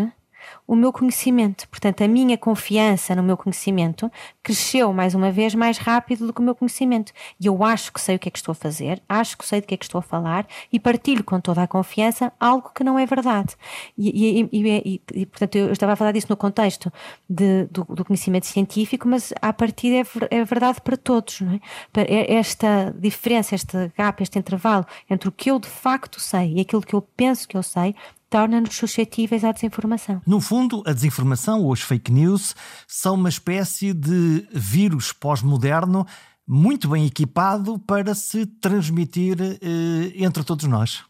o 0.72 0.76
meu 0.76 0.90
conhecimento. 0.90 1.68
Portanto, 1.68 2.02
a 2.02 2.08
minha 2.08 2.38
confiança 2.38 3.14
no 3.14 3.22
meu 3.22 3.37
conhecimento 3.37 4.11
cresceu 4.42 4.90
mais 4.90 5.14
uma 5.14 5.30
vez 5.30 5.54
mais 5.54 5.76
rápido 5.76 6.26
do 6.26 6.32
que 6.32 6.40
o 6.40 6.42
meu 6.42 6.54
conhecimento. 6.54 7.12
E 7.38 7.44
eu 7.44 7.62
acho 7.62 7.92
que 7.92 8.00
sei 8.00 8.16
o 8.16 8.18
que 8.18 8.28
é 8.28 8.32
que 8.32 8.38
estou 8.38 8.52
a 8.52 8.54
fazer, 8.54 9.02
acho 9.06 9.37
que 9.37 9.44
sei 9.44 9.61
do 9.61 9.66
que 9.66 9.74
é 9.74 9.76
que 9.76 9.85
estou 9.85 9.98
a 9.98 10.02
falar 10.02 10.46
e 10.72 10.80
partilho 10.80 11.22
com 11.22 11.38
toda 11.38 11.62
a 11.62 11.66
confiança 11.66 12.32
algo 12.40 12.70
que 12.74 12.82
não 12.82 12.98
é 12.98 13.04
verdade. 13.04 13.54
E, 13.98 14.40
e, 14.40 14.48
e, 14.50 15.02
e 15.12 15.26
portanto, 15.26 15.56
eu 15.56 15.72
estava 15.72 15.92
a 15.92 15.96
falar 15.96 16.12
disso 16.12 16.28
no 16.30 16.38
contexto 16.38 16.90
de, 17.28 17.66
do, 17.66 17.85
do, 17.85 18.02
conhecimento 18.02 18.46
científico, 18.46 19.06
mas 19.06 19.35
a 19.42 19.52
partir 19.52 19.92
é, 19.94 20.04
é 20.30 20.42
verdade 20.42 20.80
para 20.80 20.96
todos. 20.96 21.42
Não 21.42 21.52
é? 21.52 21.61
é? 21.96 22.35
Esta 22.35 22.94
diferença, 22.98 23.54
este 23.54 23.92
gap, 23.94 24.22
este 24.22 24.38
intervalo 24.38 24.87
entre 25.11 25.28
o 25.28 25.32
que 25.32 25.50
eu 25.50 25.58
de 25.58 25.68
facto 25.68 26.18
sei 26.18 26.54
e 26.54 26.61
aquilo 26.62 26.80
que 26.80 26.94
eu 26.94 27.02
penso 27.02 27.46
que 27.46 27.58
eu 27.58 27.62
sei 27.62 27.94
torna-nos 28.32 28.74
suscetíveis 28.74 29.44
à 29.44 29.52
desinformação. 29.52 30.22
No 30.26 30.40
fundo, 30.40 30.82
a 30.86 30.92
desinformação 30.94 31.62
ou 31.62 31.70
as 31.70 31.82
fake 31.82 32.10
news 32.10 32.56
são 32.88 33.14
uma 33.14 33.28
espécie 33.28 33.92
de 33.92 34.48
vírus 34.50 35.12
pós-moderno 35.12 36.06
muito 36.48 36.88
bem 36.88 37.04
equipado 37.04 37.78
para 37.80 38.14
se 38.14 38.46
transmitir 38.46 39.36
eh, 39.40 40.12
entre 40.16 40.42
todos 40.42 40.64
nós. 40.66 41.04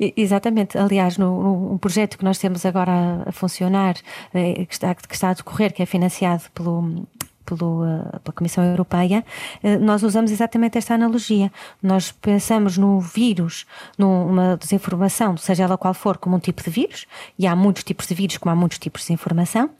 Exatamente, 0.00 0.78
aliás, 0.78 1.18
no, 1.18 1.72
no, 1.72 1.78
projeto 1.78 2.16
que 2.16 2.24
nós 2.24 2.38
temos 2.38 2.64
agora 2.64 2.90
a, 3.26 3.28
a 3.28 3.32
funcionar, 3.32 3.96
eh, 4.32 4.64
que, 4.64 4.72
está, 4.72 4.94
que 4.94 5.14
está 5.14 5.30
a 5.30 5.34
decorrer, 5.34 5.74
que 5.74 5.82
é 5.82 5.86
financiado 5.86 6.44
pelo, 6.54 7.06
pelo, 7.46 7.84
eh, 7.84 8.18
pela 8.22 8.34
Comissão 8.34 8.64
Europeia, 8.64 9.24
eh, 9.62 9.78
nós 9.78 10.02
usamos 10.02 10.30
exatamente 10.30 10.76
esta 10.76 10.94
analogia. 10.94 11.50
Nós 11.82 12.12
pensamos 12.12 12.76
no 12.76 13.00
vírus, 13.00 13.64
numa 13.96 14.56
desinformação, 14.56 15.36
seja 15.36 15.64
ela 15.64 15.78
qual 15.78 15.94
for, 15.94 16.18
como 16.18 16.36
um 16.36 16.40
tipo 16.40 16.62
de 16.62 16.70
vírus, 16.70 17.06
e 17.38 17.46
há 17.46 17.54
muitos 17.54 17.84
tipos 17.84 18.06
de 18.06 18.14
vírus, 18.14 18.36
como 18.36 18.52
há 18.52 18.56
muitos 18.56 18.78
tipos 18.78 19.06
de 19.06 19.12
informação. 19.12 19.70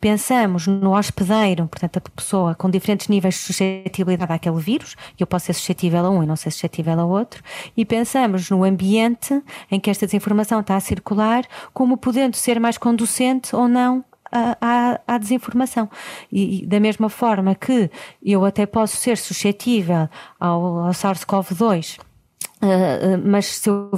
Pensamos 0.00 0.66
no 0.66 0.96
hospedeiro, 0.96 1.68
portanto, 1.68 1.98
a 1.98 2.00
pessoa 2.00 2.54
com 2.54 2.68
diferentes 2.68 3.08
níveis 3.08 3.36
de 3.36 3.40
suscetibilidade 3.40 4.32
àquele 4.32 4.60
vírus, 4.60 4.96
eu 5.18 5.26
posso 5.26 5.46
ser 5.46 5.54
suscetível 5.54 6.04
a 6.04 6.10
um 6.10 6.22
e 6.22 6.26
não 6.26 6.36
ser 6.36 6.50
suscetível 6.50 6.98
a 6.98 7.04
outro. 7.04 7.42
E 7.76 7.84
pensamos 7.84 8.50
no 8.50 8.64
ambiente 8.64 9.40
em 9.70 9.78
que 9.78 9.88
esta 9.88 10.06
desinformação 10.06 10.60
está 10.60 10.76
a 10.76 10.80
circular, 10.80 11.44
como 11.72 11.96
podendo 11.96 12.36
ser 12.36 12.58
mais 12.58 12.76
conducente 12.76 13.54
ou 13.54 13.68
não 13.68 14.04
à, 14.32 15.00
à 15.06 15.18
desinformação. 15.18 15.88
E, 16.30 16.66
da 16.66 16.80
mesma 16.80 17.08
forma 17.08 17.54
que 17.54 17.90
eu 18.22 18.44
até 18.44 18.66
posso 18.66 18.96
ser 18.96 19.16
suscetível 19.16 20.08
ao, 20.40 20.86
ao 20.86 20.90
SARS-CoV-2, 20.90 21.98
uh, 21.98 22.64
uh, 22.64 23.22
mas 23.24 23.46
se 23.46 23.68
eu 23.68 23.90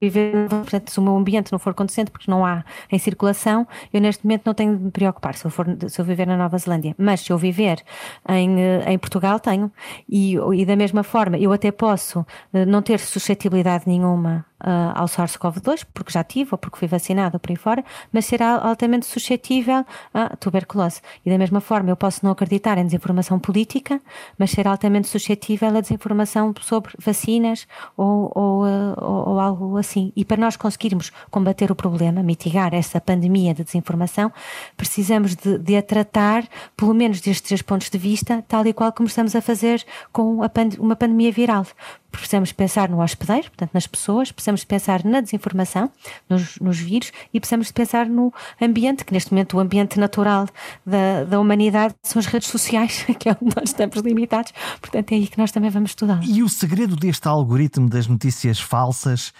viver, 0.00 0.48
portanto, 0.48 0.90
se 0.90 0.98
o 0.98 1.02
meu 1.02 1.16
ambiente 1.16 1.50
não 1.50 1.58
for 1.58 1.74
conducente, 1.74 2.10
porque 2.10 2.30
não 2.30 2.44
há 2.44 2.64
em 2.90 2.98
circulação, 2.98 3.66
eu 3.92 4.00
neste 4.00 4.24
momento 4.24 4.42
não 4.46 4.54
tenho 4.54 4.76
de 4.76 4.84
me 4.84 4.90
preocupar 4.90 5.34
se 5.34 5.44
eu, 5.44 5.50
for, 5.50 5.66
se 5.88 6.00
eu 6.00 6.04
viver 6.04 6.26
na 6.26 6.36
Nova 6.36 6.56
Zelândia. 6.56 6.94
Mas 6.96 7.20
se 7.20 7.32
eu 7.32 7.38
viver 7.38 7.82
em, 8.28 8.60
eh, 8.60 8.92
em 8.92 8.98
Portugal, 8.98 9.40
tenho. 9.40 9.72
E, 10.08 10.36
e 10.36 10.64
da 10.64 10.76
mesma 10.76 11.02
forma, 11.02 11.36
eu 11.36 11.52
até 11.52 11.72
posso 11.72 12.24
eh, 12.52 12.64
não 12.64 12.80
ter 12.80 13.00
suscetibilidade 13.00 13.84
nenhuma 13.86 14.46
uh, 14.60 14.92
ao 14.94 15.06
SARS-CoV-2, 15.06 15.84
porque 15.92 16.12
já 16.12 16.24
tive 16.24 16.50
ou 16.52 16.58
porque 16.58 16.78
fui 16.78 16.88
vacinada 16.88 17.38
por 17.38 17.50
aí 17.50 17.56
fora, 17.56 17.84
mas 18.12 18.26
será 18.26 18.56
altamente 18.58 19.06
suscetível 19.06 19.84
à 20.12 20.36
tuberculose. 20.36 21.00
E 21.24 21.30
da 21.30 21.38
mesma 21.38 21.60
forma, 21.60 21.90
eu 21.90 21.96
posso 21.96 22.24
não 22.24 22.32
acreditar 22.32 22.78
em 22.78 22.84
desinformação 22.84 23.38
política, 23.38 24.00
mas 24.38 24.50
ser 24.50 24.66
altamente 24.66 25.08
suscetível 25.08 25.76
à 25.76 25.80
desinformação 25.80 26.52
sobre 26.60 26.92
vacinas 26.98 27.66
ou, 27.96 28.32
ou, 28.34 28.64
uh, 28.64 28.94
ou, 28.98 29.28
ou 29.30 29.40
algo 29.40 29.76
assim. 29.76 30.12
E 30.16 30.24
para 30.24 30.40
nós 30.40 30.56
conseguirmos 30.56 31.10
combater 31.30 31.70
o 31.70 31.74
problema, 31.74 32.22
mitigar 32.22 32.74
essa 32.74 33.00
pandemia 33.00 33.54
de 33.54 33.64
desinformação, 33.64 34.32
precisamos 34.76 35.34
de, 35.34 35.58
de 35.58 35.76
a 35.76 35.82
tratar, 35.82 36.44
pelo 36.76 36.94
menos 36.94 37.20
destes 37.20 37.48
três 37.48 37.62
pontos 37.62 37.90
de 37.90 37.98
vista, 37.98 38.44
tal 38.48 38.66
e 38.66 38.72
qual 38.72 38.92
como 38.92 39.08
estamos 39.08 39.34
a 39.34 39.40
fazer 39.40 39.84
com 40.12 40.38
pand 40.48 40.70
uma 40.78 40.96
pandemia 40.96 41.32
viral 41.32 41.66
precisamos 42.10 42.52
pensar 42.52 42.88
no 42.88 43.00
hospedeiro, 43.00 43.48
portanto, 43.48 43.70
nas 43.72 43.86
pessoas, 43.86 44.32
precisamos 44.32 44.64
pensar 44.64 45.04
na 45.04 45.20
desinformação, 45.20 45.90
nos, 46.28 46.58
nos 46.58 46.78
vírus 46.78 47.12
e 47.32 47.40
precisamos 47.40 47.70
pensar 47.70 48.06
no 48.06 48.32
ambiente, 48.60 49.04
que 49.04 49.12
neste 49.12 49.32
momento 49.32 49.56
o 49.56 49.60
ambiente 49.60 49.98
natural 49.98 50.48
da, 50.84 51.24
da 51.24 51.40
humanidade 51.40 51.94
são 52.02 52.18
as 52.20 52.26
redes 52.26 52.48
sociais, 52.48 53.04
que 53.18 53.28
é 53.28 53.32
onde 53.32 53.54
nós 53.54 53.70
estamos 53.70 53.98
limitados, 53.98 54.52
portanto 54.80 55.12
é 55.12 55.16
aí 55.16 55.26
que 55.26 55.38
nós 55.38 55.52
também 55.52 55.70
vamos 55.70 55.90
estudar. 55.90 56.20
E 56.22 56.42
o 56.42 56.48
segredo 56.48 56.96
deste 56.96 57.28
algoritmo 57.28 57.88
das 57.88 58.06
notícias 58.06 58.58
falsas 58.58 59.32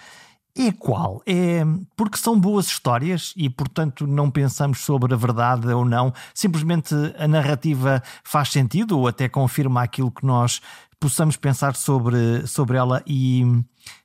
É 0.57 0.71
qual? 0.71 1.21
É 1.25 1.63
porque 1.95 2.17
são 2.17 2.37
boas 2.37 2.67
histórias 2.67 3.33
e, 3.37 3.49
portanto, 3.49 4.05
não 4.05 4.29
pensamos 4.29 4.79
sobre 4.79 5.13
a 5.13 5.17
verdade 5.17 5.67
ou 5.67 5.85
não. 5.85 6.11
Simplesmente 6.33 6.93
a 7.17 7.27
narrativa 7.27 8.03
faz 8.23 8.49
sentido 8.49 8.97
ou 8.99 9.07
até 9.07 9.29
confirma 9.29 9.83
aquilo 9.83 10.11
que 10.11 10.25
nós 10.25 10.59
possamos 10.99 11.37
pensar 11.37 11.75
sobre, 11.75 12.45
sobre 12.45 12.77
ela 12.77 13.01
e 13.05 13.43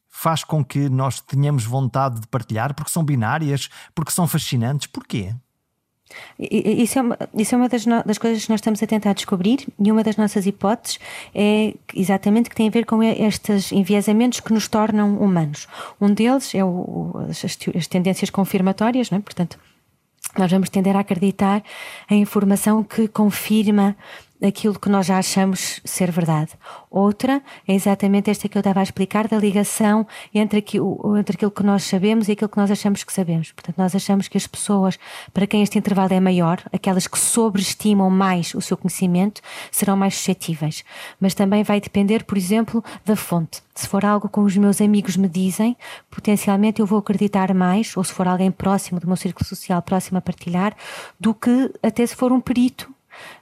faz 0.09 0.45
com 0.45 0.64
que 0.64 0.88
nós 0.88 1.20
tenhamos 1.20 1.64
vontade 1.64 2.20
de 2.20 2.26
partilhar, 2.28 2.74
porque 2.74 2.90
são 2.90 3.05
binárias, 3.05 3.68
porque 3.95 4.12
são 4.12 4.26
fascinantes. 4.28 4.86
Porquê? 4.86 5.34
Isso 6.38 6.99
é 6.99 7.03
uma, 7.03 7.18
isso 7.34 7.55
é 7.55 7.59
uma 7.59 7.68
das, 7.68 7.84
das, 7.84 8.18
coisas 8.18 8.45
que 8.45 8.51
nós 8.51 8.59
estamos 8.59 8.82
a 8.82 8.86
tentar 8.86 9.14
descobrir 9.14 9.66
e 9.78 9.90
uma 9.90 10.03
das 10.03 10.16
nossas 10.16 10.47
hipóteses 10.47 11.01
é 11.34 11.74
exatamente 11.95 12.49
que 12.49 12.55
tem 12.55 12.68
a 12.68 12.70
ver 12.70 12.84
com 12.84 13.03
estes 13.03 13.72
enviesamentos 13.72 14.40
que 14.40 14.53
nos 14.53 14.68
tornam 14.68 15.16
humanos. 15.18 15.66
Um 16.01 16.12
deles 16.12 16.55
é 16.55 16.64
o, 16.64 17.26
as, 17.28 17.45
as, 17.45 17.86
tendências 17.86 18.30
confirmatórias, 18.30 19.11
não 19.11 19.18
é? 19.18 19.20
portanto, 19.20 19.59
nós 20.38 20.51
vamos 20.51 20.68
tender 20.68 20.97
a 20.97 21.01
acreditar 21.01 21.62
em 22.11 22.22
informação 22.22 22.82
que 22.82 23.09
confirma 23.09 23.97
aquilo 24.47 24.78
que 24.78 24.88
nós 24.88 25.07
já 25.07 25.18
achamos 25.18 25.80
ser 25.84 26.11
verdade. 26.11 26.53
Outra 26.90 27.42
é 27.66 27.74
exatamente 27.74 28.30
esta 28.30 28.49
que 28.49 28.57
eu 28.57 28.61
estava 28.61 28.80
a 28.80 28.82
explicar, 28.82 29.26
da 29.28 29.38
ligação 29.38 30.07
entre 30.34 30.59
aquilo, 30.59 31.16
entre 31.16 31.36
aquilo 31.36 31.51
que 31.51 31.62
nós 31.62 31.84
sabemos 31.84 32.28
e 32.28 32.32
aquilo 32.32 32.49
que 32.49 32.57
nós 32.57 32.70
achamos 32.70 33.03
que 33.03 33.12
sabemos. 33.12 33.53
Portanto, 33.53 33.76
nós 33.76 33.95
achamos 33.95 34.28
que 34.28 34.36
as 34.36 34.47
pessoas 34.47 34.99
para 35.32 35.47
quem 35.47 35.62
este 35.62 35.78
intervalo 35.78 36.12
é 36.12 36.20
maior, 36.20 36.62
aquelas 36.72 37.07
que 37.07 37.18
sobreestimam 37.18 38.11
mais 38.11 38.55
o 38.55 38.61
seu 38.61 38.76
conhecimento, 38.76 39.40
serão 39.70 39.97
mais 39.97 40.14
suscetíveis. 40.16 40.84
Mas 41.20 41.34
também 41.34 41.62
vai 41.62 41.80
depender, 41.80 42.24
por 42.24 42.38
exemplo, 42.38 42.84
da 43.05 43.16
fonte. 43.16 43.62
Se 43.74 43.88
for 43.88 44.05
algo 44.05 44.28
como 44.28 44.47
os 44.47 44.57
meus 44.57 44.80
amigos 44.80 45.16
me 45.16 45.28
dizem, 45.28 45.76
potencialmente 46.11 46.80
eu 46.80 46.86
vou 46.86 46.99
acreditar 46.99 47.53
mais, 47.53 47.97
ou 47.97 48.05
se 48.05 48.12
for 48.12 48.28
alguém 48.28 48.51
próximo 48.51 49.01
do 49.01 49.07
meu 49.07 49.16
círculo 49.16 49.45
social, 49.45 49.82
próximo 49.82 50.18
a 50.18 50.20
partilhar, 50.20 50.76
do 51.18 51.34
que 51.34 51.72
até 51.82 52.07
se 52.07 52.14
for 52.14 52.30
um 52.30 52.40
perito 52.40 52.93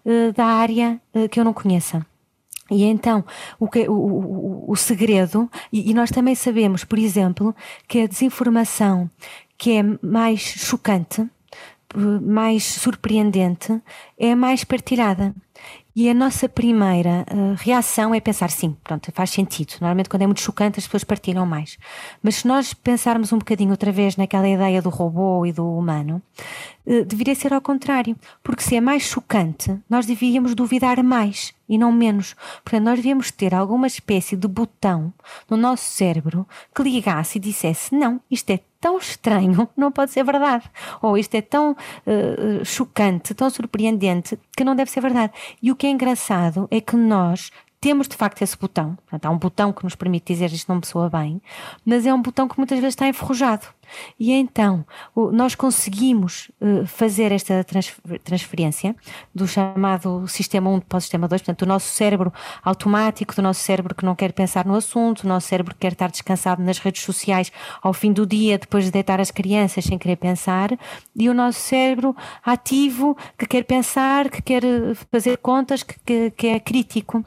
uh, 0.05 0.33
da 0.33 0.45
área 0.45 1.01
uh, 1.15 1.29
que 1.29 1.39
eu 1.39 1.45
não 1.45 1.53
conheça. 1.53 2.05
E 2.71 2.85
então, 2.85 3.25
o, 3.59 3.69
que, 3.69 3.89
o, 3.89 3.93
o, 3.93 4.65
o 4.73 4.77
segredo, 4.77 5.51
e, 5.73 5.91
e, 5.91 5.95
nós 5.95 6.11
também 6.11 6.35
sabemos, 6.35 6.85
por 6.85 6.99
exemplo, 6.99 7.55
que 7.87 8.01
a 8.01 8.07
desinformação 8.07 9.11
que 9.59 9.77
é 9.77 9.83
mais 10.03 10.41
chocante, 10.41 11.29
mais 11.95 12.65
surpreendente, 12.65 13.81
é 14.19 14.35
mais 14.35 14.65
partilhada. 14.65 15.35
E 15.95 16.09
a 16.09 16.15
nossa 16.15 16.49
primeira 16.49 17.27
uh, 17.31 17.55
reação 17.59 18.15
é 18.15 18.21
pensar, 18.21 18.51
sim, 18.51 18.75
pronto, 18.83 19.13
faz 19.13 19.29
sentido. 19.31 19.75
Normalmente, 19.81 20.09
quando 20.09 20.23
é 20.23 20.27
muito 20.27 20.41
chocante, 20.41 20.79
as 20.79 20.87
pessoas 20.87 21.05
partilham 21.05 21.45
mais. 21.45 21.77
Mas 22.23 22.37
se 22.37 22.49
nós 22.49 22.73
pensarmos 22.73 23.31
um 23.31 23.39
bocadinho 23.39 23.71
outra 23.71 23.93
vez 23.93 24.17
naquela 24.17 24.49
ideia 24.49 24.81
do 24.81 24.89
robô 24.89 25.45
e 25.45 25.53
do 25.53 25.71
humano, 25.71 26.23
uh, 26.87 27.05
deveria 27.05 27.35
ser 27.35 27.53
ao 27.53 27.61
contrário. 27.61 28.17
Porque 28.43 28.63
se 28.63 28.75
é 28.75 28.81
mais 28.81 29.03
chocante, 29.03 29.79
nós 29.89 30.07
devíamos 30.07 30.55
duvidar 30.55 31.03
mais 31.03 31.53
e 31.73 31.79
não 31.79 31.91
menos. 31.91 32.37
Portanto, 32.63 32.85
nós 32.85 32.97
devíamos 32.97 33.31
ter 33.31 33.55
alguma 33.55 33.87
espécie 33.87 34.37
de 34.37 34.47
botão 34.47 35.11
no 35.49 35.57
nosso 35.57 35.85
cérebro 35.85 36.47
que 36.75 36.83
ligasse 36.83 37.39
e 37.39 37.41
dissesse: 37.41 37.95
não, 37.95 38.21
isto 38.31 38.51
é 38.51 38.61
tão 38.79 38.99
estranho, 38.99 39.67
não 39.75 39.91
pode 39.91 40.11
ser 40.11 40.23
verdade. 40.23 40.71
Ou 41.01 41.17
isto 41.17 41.35
é 41.35 41.41
tão 41.41 41.73
uh, 41.73 42.63
chocante, 42.63 43.33
tão 43.33 43.49
surpreendente, 43.49 44.39
que 44.55 44.65
não 44.65 44.77
deve 44.77 44.91
ser 44.91 45.01
verdade. 45.01 45.33
E 45.63 45.73
o 45.73 45.77
que 45.77 45.87
é 45.87 45.91
engraçado 45.91 46.69
é 46.71 46.79
que 46.79 46.95
nós 46.95 47.51
temos 47.83 48.07
de 48.07 48.15
facto 48.15 48.41
esse 48.43 48.57
botão. 48.57 48.95
Portanto, 48.95 49.27
há 49.27 49.31
um 49.31 49.37
botão 49.37 49.73
que 49.73 49.83
nos 49.83 49.97
permite 49.97 50.33
dizer 50.33 50.53
isto 50.53 50.69
não 50.69 50.77
me 50.77 50.87
soa 50.87 51.11
bem, 51.11 51.43
mas 51.85 52.07
é 52.07 52.15
um 52.15 52.23
botão 52.23 52.47
que 52.47 52.57
muitas 52.57 52.79
vezes 52.79 52.93
está 52.93 53.09
enferrujado. 53.09 53.67
E 54.19 54.31
então 54.33 54.87
nós 55.33 55.57
conseguimos 55.57 56.49
uh, 56.61 56.87
fazer 56.87 57.33
esta 57.33 57.67
transferência 58.23 58.95
do 59.35 59.49
chamado 59.49 60.27
sistema 60.29 60.71
1 60.71 60.81
para 60.81 60.97
o 60.97 61.01
sistema 61.01 61.27
2, 61.27 61.43
portanto, 61.43 61.63
o 61.63 61.67
nosso 61.67 61.89
cérebro 61.89 62.33
automático, 62.63 63.35
do 63.35 63.43
nosso 63.43 63.61
cérebro 63.61 63.97
que 63.97 64.05
não 64.05 64.15
quer 64.15 64.33
pensar 64.33 64.65
no 64.65 64.77
assunto, 64.77 65.25
o 65.25 65.29
nosso 65.29 65.49
cérebro 65.49 65.75
que 65.75 65.81
quer 65.81 65.93
estar 65.93 66.11
descansado 66.11 66.63
nas 66.63 66.79
redes 66.79 67.03
sociais 67.03 67.51
ao 67.83 67.93
fim 67.93 68.13
do 68.13 68.25
dia, 68.25 68.59
depois 68.59 68.85
de 68.85 68.93
deitar 68.93 69.21
as 69.21 69.33
crianças 69.33 69.85
sem 69.85 69.99
querer 69.99 70.17
pensar, 70.17 70.71
e 71.17 71.29
o 71.29 71.35
nosso 71.35 71.59
cérebro 71.59 72.15
ativo 72.45 73.17
que 73.37 73.45
quer 73.45 73.65
pensar, 73.65 74.31
que 74.31 74.41
quer 74.41 74.65
eh, 74.65 74.95
fazer 75.11 75.39
contas, 75.39 75.83
que, 75.83 76.31
que 76.31 76.47
é 76.47 76.61
crítico. 76.61 77.25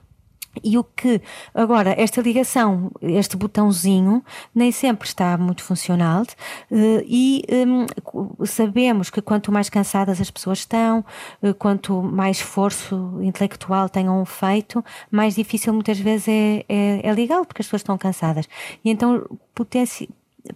E 0.64 0.78
o 0.78 0.84
que, 0.84 1.22
agora, 1.54 1.94
esta 1.98 2.22
ligação, 2.22 2.92
este 3.02 3.36
botãozinho, 3.36 4.24
nem 4.54 4.72
sempre 4.72 5.08
está 5.08 5.38
muito 5.38 5.64
funcional 5.64 6.24
eh, 6.72 7.04
e 7.08 7.44
um, 7.52 8.46
sabemos 8.46 9.10
que 9.10 9.22
quanto 9.22 9.52
mais 9.52 9.70
cansadas 9.70 10.22
as 10.22 10.32
pessoas 10.32 10.60
estão, 10.60 11.04
eh, 11.42 11.54
quanto 11.54 12.02
mais 12.02 12.38
esforço 12.38 13.20
intelectual 13.22 13.90
tenham 13.90 14.24
feito, 14.26 14.84
mais 15.12 15.36
difícil 15.36 15.74
muitas 15.74 16.00
vezes 16.00 16.28
é, 16.28 16.66
é, 16.70 17.08
é 17.08 17.14
ligá-lo, 17.14 17.46
porque 17.46 17.62
as 17.62 17.68
pessoas 17.68 17.82
estão 17.82 17.98
cansadas. 17.98 18.48
E 18.84 18.90
então, 18.90 19.26
potencia 19.54 20.08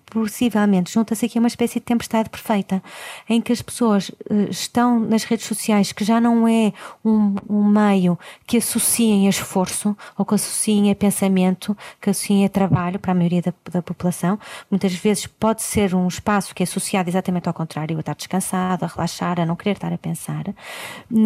possivelmente 0.06 0.92
junta-se 0.92 1.26
aqui 1.26 1.40
uma 1.40 1.48
espécie 1.48 1.76
de 1.76 1.86
tempestade 1.86 2.30
perfeita, 2.30 2.82
em 3.28 3.42
que 3.42 3.52
as 3.52 3.62
pessoas 3.62 4.10
uh, 4.10 4.50
estão 4.50 5.00
nas 5.00 5.24
redes 5.24 5.46
sociais, 5.46 5.92
que 5.92 6.04
já 6.04 6.20
não 6.20 6.48
é 6.48 6.74
um, 7.04 7.36
um, 7.50 7.64
meio 7.64 8.18
que 8.46 8.58
associem 8.58 9.28
a 9.28 9.30
esforço 9.30 9.96
ou 10.18 10.26
que 10.26 10.36
associem 10.36 10.92
a 10.92 10.96
pensamento, 10.96 11.78
que 12.02 12.10
associem 12.10 12.46
a 12.46 12.50
trabalho 12.50 13.00
para 13.00 13.12
a 13.12 13.16
maioria 13.16 13.42
da, 13.42 13.54
da, 13.72 13.82
população. 13.82 14.40
Muitas 14.70 14.94
vezes 14.94 15.28
pode 15.28 15.62
ser 15.62 15.94
um 15.96 16.08
espaço 16.08 16.54
que 16.54 16.64
é 16.64 16.66
associado 16.66 17.10
exatamente 17.10 17.48
ao 17.48 17.54
contrário, 17.54 17.98
a 17.98 18.00
estar 18.00 18.16
descansado, 18.16 18.86
a 18.86 18.88
relaxar, 18.88 19.40
a 19.40 19.46
não 19.46 19.56
querer 19.56 19.74
estar 19.74 19.94
a 19.94 19.98
pensar. 19.98 20.44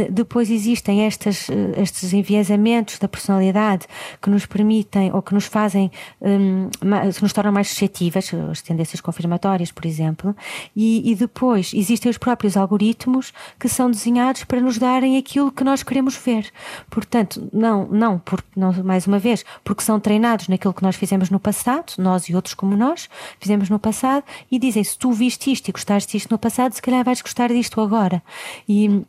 Depois 0.09 0.49
existem 0.49 1.05
estas, 1.05 1.49
uh, 1.49 1.53
estes 1.77 2.13
enviesamentos 2.13 2.99
da 2.99 3.07
personalidade 3.07 3.87
que 4.21 4.29
nos 4.29 4.45
permitem 4.45 5.11
ou 5.13 5.21
que 5.21 5.33
nos 5.33 5.45
fazem, 5.45 5.91
um, 6.21 6.69
que 7.13 7.21
nos 7.21 7.33
tornam 7.33 7.51
mais 7.51 7.69
suscetíveis 7.69 8.31
as 8.53 8.61
tendências 8.61 9.01
confirmatórias, 9.01 9.71
por 9.71 9.85
exemplo, 9.85 10.35
e, 10.75 11.11
e, 11.11 11.15
depois 11.15 11.73
existem 11.73 12.09
os 12.09 12.17
próprios 12.17 12.55
algoritmos 12.55 13.33
que 13.59 13.67
são 13.67 13.89
desenhados 13.89 14.43
para 14.43 14.61
nos 14.61 14.77
darem 14.77 15.17
aquilo 15.17 15.51
que 15.51 15.63
nós 15.63 15.83
queremos 15.83 16.15
ver. 16.15 16.49
Portanto, 16.89 17.49
não, 17.51 17.87
não, 17.87 18.19
por, 18.19 18.43
não 18.55 18.71
mais 18.83 19.07
uma 19.07 19.19
vez, 19.19 19.43
porque 19.63 19.83
são 19.83 19.99
treinados 19.99 20.47
naquilo 20.47 20.73
que 20.73 20.83
nós 20.83 20.95
fizemos 20.95 21.29
no 21.29 21.39
passado, 21.39 21.93
nós 21.97 22.29
e 22.29 22.35
outros 22.35 22.53
como 22.53 22.77
nós, 22.77 23.09
fizemos 23.39 23.69
no 23.69 23.79
passado, 23.79 24.23
e 24.51 24.57
dizem: 24.57 24.83
se 24.83 24.97
tu 24.97 25.11
viste 25.11 25.51
isto 25.51 25.67
e 25.67 25.71
gostaste 25.71 26.13
disto 26.17 26.31
no 26.31 26.37
passado, 26.37 26.73
se 26.73 26.81
calhar 26.81 27.03
vais 27.03 27.21
gostar 27.21 27.49
disto 27.49 27.81
agora. 27.81 28.21
E 28.67 29.03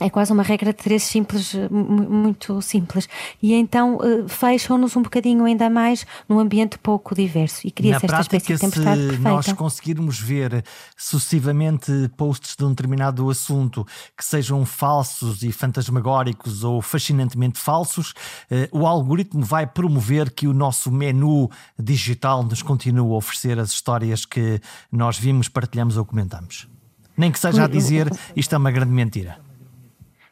é 0.00 0.08
quase 0.08 0.32
uma 0.32 0.42
regra 0.42 0.72
de 0.72 0.78
três 0.78 1.02
simples, 1.02 1.54
muito 1.70 2.62
simples. 2.62 3.08
E 3.42 3.52
então 3.54 3.96
uh, 3.96 4.28
fecham-nos 4.28 4.96
um 4.96 5.02
bocadinho 5.02 5.44
ainda 5.44 5.68
mais 5.68 6.06
num 6.28 6.38
ambiente 6.38 6.78
pouco 6.78 7.14
diverso. 7.14 7.66
E 7.66 7.70
cria-se 7.70 8.06
esta 8.06 8.20
espécie 8.20 8.54
de 8.54 8.58
tempestade 8.58 9.16
se 9.16 9.18
nós 9.18 9.52
conseguirmos 9.52 10.20
ver 10.20 10.64
sucessivamente 10.96 11.92
posts 12.16 12.54
de 12.56 12.64
um 12.64 12.70
determinado 12.70 13.28
assunto 13.28 13.84
que 14.16 14.24
sejam 14.24 14.64
falsos 14.64 15.42
e 15.42 15.50
fantasmagóricos 15.50 16.62
ou 16.62 16.80
fascinantemente 16.80 17.58
falsos, 17.58 18.12
uh, 18.50 18.78
o 18.78 18.86
algoritmo 18.86 19.44
vai 19.44 19.66
promover 19.66 20.30
que 20.30 20.46
o 20.46 20.54
nosso 20.54 20.92
menu 20.92 21.50
digital 21.78 22.44
nos 22.44 22.62
continue 22.62 23.12
a 23.12 23.16
oferecer 23.16 23.58
as 23.58 23.70
histórias 23.70 24.24
que 24.24 24.60
nós 24.92 25.18
vimos, 25.18 25.48
partilhamos 25.48 25.96
ou 25.96 26.04
comentamos. 26.04 26.68
Nem 27.16 27.32
que 27.32 27.38
seja 27.38 27.64
a 27.64 27.66
dizer 27.66 28.08
isto 28.36 28.54
é 28.54 28.58
uma 28.58 28.70
grande 28.70 28.92
mentira. 28.92 29.47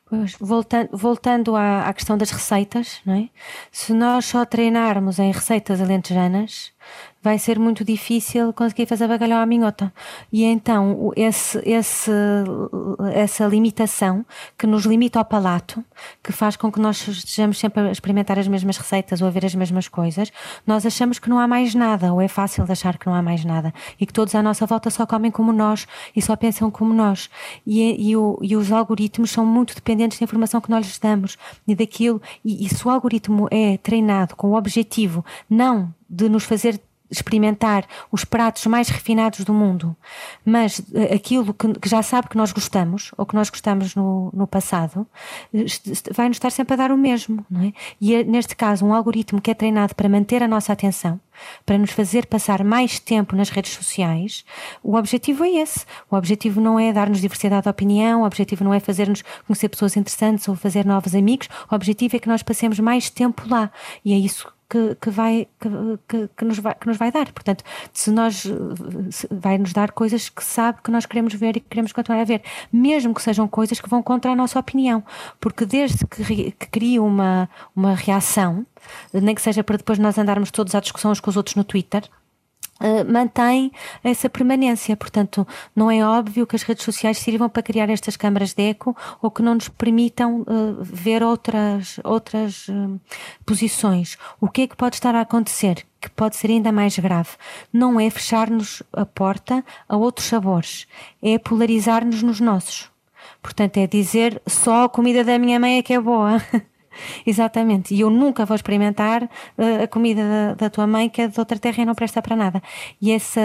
Pois, 0.08 0.36
voltando, 0.38 0.88
voltando 0.92 1.56
à, 1.56 1.88
à, 1.88 1.92
questão 1.92 2.16
das 2.16 2.30
receitas, 2.30 3.00
não 3.04 3.14
é? 3.14 3.28
se 3.72 3.92
nós 3.92 4.26
só 4.26 4.44
treinarmos 4.44 5.18
em 5.18 5.32
receitas 5.32 5.80
alentejanas, 5.80 6.72
vai 7.26 7.40
ser 7.40 7.58
muito 7.58 7.84
difícil 7.84 8.52
conseguir 8.52 8.86
fazer 8.86 9.08
bacalhau 9.08 9.40
à 9.40 9.46
minhota. 9.46 9.92
E 10.32 10.44
então, 10.44 11.12
esse, 11.16 11.60
esse, 11.64 12.12
essa 13.12 13.44
limitação 13.46 14.24
que 14.56 14.64
nos 14.64 14.84
limita 14.84 15.18
ao 15.18 15.24
palato, 15.24 15.84
que 16.22 16.30
faz 16.30 16.54
com 16.54 16.70
que 16.70 16.78
nós 16.78 17.08
estejamos 17.08 17.58
sempre 17.58 17.80
a 17.80 17.90
experimentar 17.90 18.38
as 18.38 18.46
mesmas 18.46 18.78
receitas 18.78 19.20
ou 19.20 19.26
a 19.26 19.30
ver 19.32 19.44
as 19.44 19.56
mesmas 19.56 19.88
coisas, 19.88 20.30
nós 20.64 20.86
achamos 20.86 21.18
que 21.18 21.28
não 21.28 21.40
há 21.40 21.48
mais 21.48 21.74
nada, 21.74 22.12
ou 22.12 22.20
é 22.20 22.28
fácil 22.28 22.64
achar 22.68 22.96
que 22.96 23.06
não 23.08 23.14
há 23.14 23.20
mais 23.20 23.44
nada, 23.44 23.74
e 23.98 24.06
que 24.06 24.12
todos 24.12 24.32
à 24.36 24.40
nossa 24.40 24.64
volta 24.64 24.88
só 24.88 25.04
comem 25.04 25.32
como 25.32 25.52
nós 25.52 25.84
e 26.14 26.22
só 26.22 26.36
pensam 26.36 26.70
como 26.70 26.94
nós. 26.94 27.28
E, 27.66 28.08
e, 28.08 28.12
e 28.12 28.56
os 28.56 28.70
algoritmos 28.70 29.32
são 29.32 29.44
muito 29.44 29.74
dependentes 29.74 30.20
da 30.20 30.24
informação 30.24 30.60
que 30.60 30.70
nós 30.70 30.86
lhes 30.86 30.98
damos 31.00 31.36
e 31.66 31.74
daquilo. 31.74 32.22
E, 32.44 32.64
e 32.64 32.68
se 32.68 32.86
o 32.86 32.90
algoritmo 32.90 33.48
é 33.50 33.76
treinado 33.78 34.36
com 34.36 34.50
o 34.50 34.56
objetivo 34.56 35.24
não 35.50 35.92
de 36.08 36.28
nos 36.28 36.44
fazer 36.44 36.80
experimentar 37.10 37.86
os 38.10 38.24
pratos 38.24 38.66
mais 38.66 38.88
refinados 38.88 39.44
do 39.44 39.52
mundo, 39.52 39.96
mas 40.44 40.82
eh, 40.94 41.14
aquilo 41.14 41.54
que, 41.54 41.72
que, 41.74 41.88
já 41.88 42.02
sabe 42.02 42.28
que 42.28 42.36
nós 42.36 42.52
gostamos, 42.52 43.12
ou 43.16 43.24
que 43.24 43.34
nós 43.34 43.50
gostamos 43.50 43.94
no, 43.94 44.30
no 44.34 44.46
passado, 44.46 45.06
eh, 45.54 45.64
vai 46.12 46.28
nos 46.28 46.36
estar 46.36 46.50
sempre 46.50 46.74
a 46.74 46.76
dar 46.76 46.90
o 46.90 46.98
mesmo, 46.98 47.44
não 47.50 47.62
é? 47.62 47.72
E 48.00 48.14
é, 48.14 48.24
neste 48.24 48.56
caso, 48.56 48.84
um 48.84 48.94
algoritmo 48.94 49.40
que 49.40 49.50
é 49.50 49.54
treinado 49.54 49.94
para 49.94 50.08
manter 50.08 50.42
a 50.42 50.48
nossa 50.48 50.72
atenção, 50.72 51.20
para 51.64 51.78
nos 51.78 51.90
fazer 51.90 52.26
passar 52.26 52.64
mais 52.64 52.98
tempo 52.98 53.36
nas 53.36 53.50
redes 53.50 53.72
sociais, 53.72 54.44
o 54.82 54.96
objetivo 54.96 55.44
é 55.44 55.50
esse. 55.50 55.84
O 56.10 56.16
objetivo 56.16 56.60
não 56.60 56.78
é 56.78 56.92
dar-nos 56.92 57.20
diversidade 57.20 57.64
de 57.64 57.68
opinião, 57.68 58.22
o 58.22 58.26
objetivo 58.26 58.64
não 58.64 58.74
é 58.74 58.80
fazer-nos 58.80 59.22
conhecer 59.46 59.68
pessoas 59.68 59.96
interessantes 59.96 60.48
ou 60.48 60.56
fazer 60.56 60.84
novos 60.84 61.14
amigos, 61.14 61.48
o 61.70 61.74
objetivo 61.74 62.16
é 62.16 62.18
que 62.18 62.28
nós 62.28 62.42
passemos 62.42 62.78
mais 62.80 63.10
tempo 63.10 63.42
lá. 63.48 63.70
E 64.04 64.12
é 64.12 64.16
isso 64.16 64.55
que, 64.68 64.96
que, 65.00 65.10
vai, 65.10 65.48
que, 66.08 66.28
que, 66.36 66.44
nos 66.44 66.58
vai, 66.58 66.74
que 66.74 66.86
nos 66.86 66.96
vai 66.96 67.12
dar. 67.12 67.32
Portanto, 67.32 67.64
se 67.92 68.10
nós 68.10 68.44
vai 69.30 69.58
nos 69.58 69.72
dar 69.72 69.92
coisas 69.92 70.28
que 70.28 70.44
sabe 70.44 70.80
que 70.82 70.90
nós 70.90 71.06
queremos 71.06 71.34
ver 71.34 71.56
e 71.56 71.60
que 71.60 71.68
queremos 71.68 71.92
continuar 71.92 72.20
a 72.20 72.24
ver, 72.24 72.42
mesmo 72.72 73.14
que 73.14 73.22
sejam 73.22 73.46
coisas 73.46 73.80
que 73.80 73.88
vão 73.88 74.02
contra 74.02 74.30
a 74.30 74.36
nossa 74.36 74.58
opinião, 74.58 75.02
porque 75.40 75.64
desde 75.64 76.06
que, 76.06 76.52
que 76.52 76.66
cria 76.66 77.02
uma, 77.02 77.48
uma 77.74 77.94
reação, 77.94 78.66
nem 79.12 79.34
que 79.34 79.42
seja 79.42 79.62
para 79.62 79.76
depois 79.76 79.98
nós 79.98 80.18
andarmos 80.18 80.50
todos 80.50 80.74
à 80.74 80.80
discussão 80.80 81.10
uns 81.10 81.20
com 81.20 81.30
os 81.30 81.36
outros 81.36 81.54
no 81.56 81.64
Twitter, 81.64 82.02
Uh, 82.78 83.10
mantém 83.10 83.72
essa 84.04 84.28
permanência. 84.28 84.96
Portanto, 84.96 85.46
não 85.74 85.90
é 85.90 86.04
óbvio 86.04 86.46
que 86.46 86.56
as 86.56 86.62
redes 86.62 86.84
sociais 86.84 87.18
sirvam 87.18 87.48
para 87.48 87.62
criar 87.62 87.88
estas 87.88 88.16
câmaras 88.16 88.52
de 88.52 88.62
eco 88.62 88.94
ou 89.22 89.30
que 89.30 89.42
não 89.42 89.54
nos 89.54 89.68
permitam 89.68 90.42
uh, 90.42 90.76
ver 90.80 91.22
outras, 91.22 91.98
outras 92.04 92.68
uh, 92.68 93.00
posições. 93.46 94.18
O 94.40 94.48
que 94.48 94.62
é 94.62 94.66
que 94.66 94.76
pode 94.76 94.96
estar 94.96 95.14
a 95.14 95.22
acontecer? 95.22 95.86
Que 96.00 96.10
pode 96.10 96.36
ser 96.36 96.48
ainda 96.50 96.70
mais 96.70 96.98
grave. 96.98 97.30
Não 97.72 97.98
é 97.98 98.10
fechar-nos 98.10 98.82
a 98.92 99.06
porta 99.06 99.64
a 99.88 99.96
outros 99.96 100.26
sabores, 100.26 100.86
é 101.22 101.38
polarizar-nos 101.38 102.22
nos 102.22 102.40
nossos. 102.40 102.90
Portanto, 103.42 103.78
é 103.78 103.86
dizer 103.86 104.42
só 104.46 104.84
a 104.84 104.88
comida 104.88 105.24
da 105.24 105.38
minha 105.38 105.58
mãe 105.58 105.78
é 105.78 105.82
que 105.82 105.94
é 105.94 106.00
boa. 106.00 106.42
Exatamente. 107.26 107.94
E 107.94 108.00
eu 108.00 108.10
nunca 108.10 108.44
vou 108.44 108.54
experimentar 108.54 109.24
uh, 109.24 109.82
a 109.84 109.86
comida 109.86 110.22
da, 110.22 110.54
da, 110.54 110.70
tua 110.70 110.86
mãe 110.86 111.08
que 111.08 111.22
é 111.22 111.28
de 111.28 111.38
outra 111.38 111.58
terra 111.58 111.82
e 111.82 111.86
não 111.86 111.94
presta 111.94 112.22
para 112.22 112.36
nada. 112.36 112.62
E 113.00 113.12
essa 113.12 113.40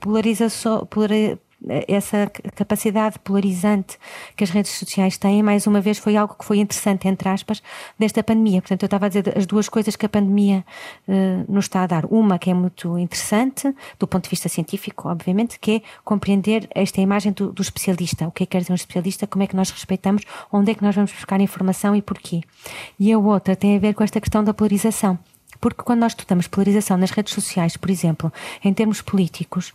polarização, 0.00 0.86
essa 1.88 2.30
capacidade 2.54 3.18
polarizante 3.18 3.98
que 4.36 4.44
as 4.44 4.50
redes 4.50 4.72
sociais 4.72 5.16
têm, 5.16 5.42
mais 5.42 5.66
uma 5.66 5.80
vez, 5.80 5.98
foi 5.98 6.16
algo 6.16 6.34
que 6.34 6.44
foi 6.44 6.58
interessante, 6.58 7.08
entre 7.08 7.28
aspas, 7.28 7.62
desta 7.98 8.22
pandemia. 8.22 8.60
Portanto, 8.60 8.82
eu 8.82 8.86
estava 8.86 9.06
a 9.06 9.08
dizer 9.08 9.36
as 9.36 9.46
duas 9.46 9.68
coisas 9.68 9.96
que 9.96 10.06
a 10.06 10.08
pandemia 10.08 10.64
uh, 11.08 11.52
nos 11.52 11.64
está 11.64 11.82
a 11.82 11.86
dar. 11.86 12.04
Uma 12.06 12.38
que 12.38 12.50
é 12.50 12.54
muito 12.54 12.98
interessante, 12.98 13.74
do 13.98 14.06
ponto 14.06 14.24
de 14.24 14.30
vista 14.30 14.48
científico, 14.48 15.08
obviamente, 15.08 15.58
que 15.58 15.76
é 15.76 15.82
compreender 16.04 16.68
esta 16.74 17.00
imagem 17.00 17.32
do, 17.32 17.52
do 17.52 17.62
especialista. 17.62 18.26
O 18.26 18.30
que 18.30 18.42
é 18.42 18.46
que 18.46 18.52
quer 18.52 18.60
dizer 18.60 18.72
um 18.72 18.76
especialista, 18.76 19.26
como 19.26 19.42
é 19.42 19.46
que 19.46 19.56
nós 19.56 19.70
respeitamos, 19.70 20.22
onde 20.52 20.70
é 20.70 20.74
que 20.74 20.82
nós 20.82 20.94
vamos 20.94 21.12
buscar 21.12 21.40
informação 21.40 21.96
e 21.96 22.02
porquê. 22.02 22.42
E 22.98 23.12
a 23.12 23.18
outra 23.18 23.56
tem 23.56 23.76
a 23.76 23.78
ver 23.78 23.94
com 23.94 24.04
esta 24.04 24.20
questão 24.20 24.44
da 24.44 24.54
polarização. 24.54 25.18
Porque 25.60 25.82
quando 25.82 26.00
nós 26.00 26.12
estudamos 26.12 26.46
polarização 26.46 26.96
nas 26.96 27.10
redes 27.10 27.32
sociais, 27.32 27.76
por 27.76 27.90
exemplo, 27.90 28.32
em 28.62 28.74
termos 28.74 29.00
políticos, 29.00 29.72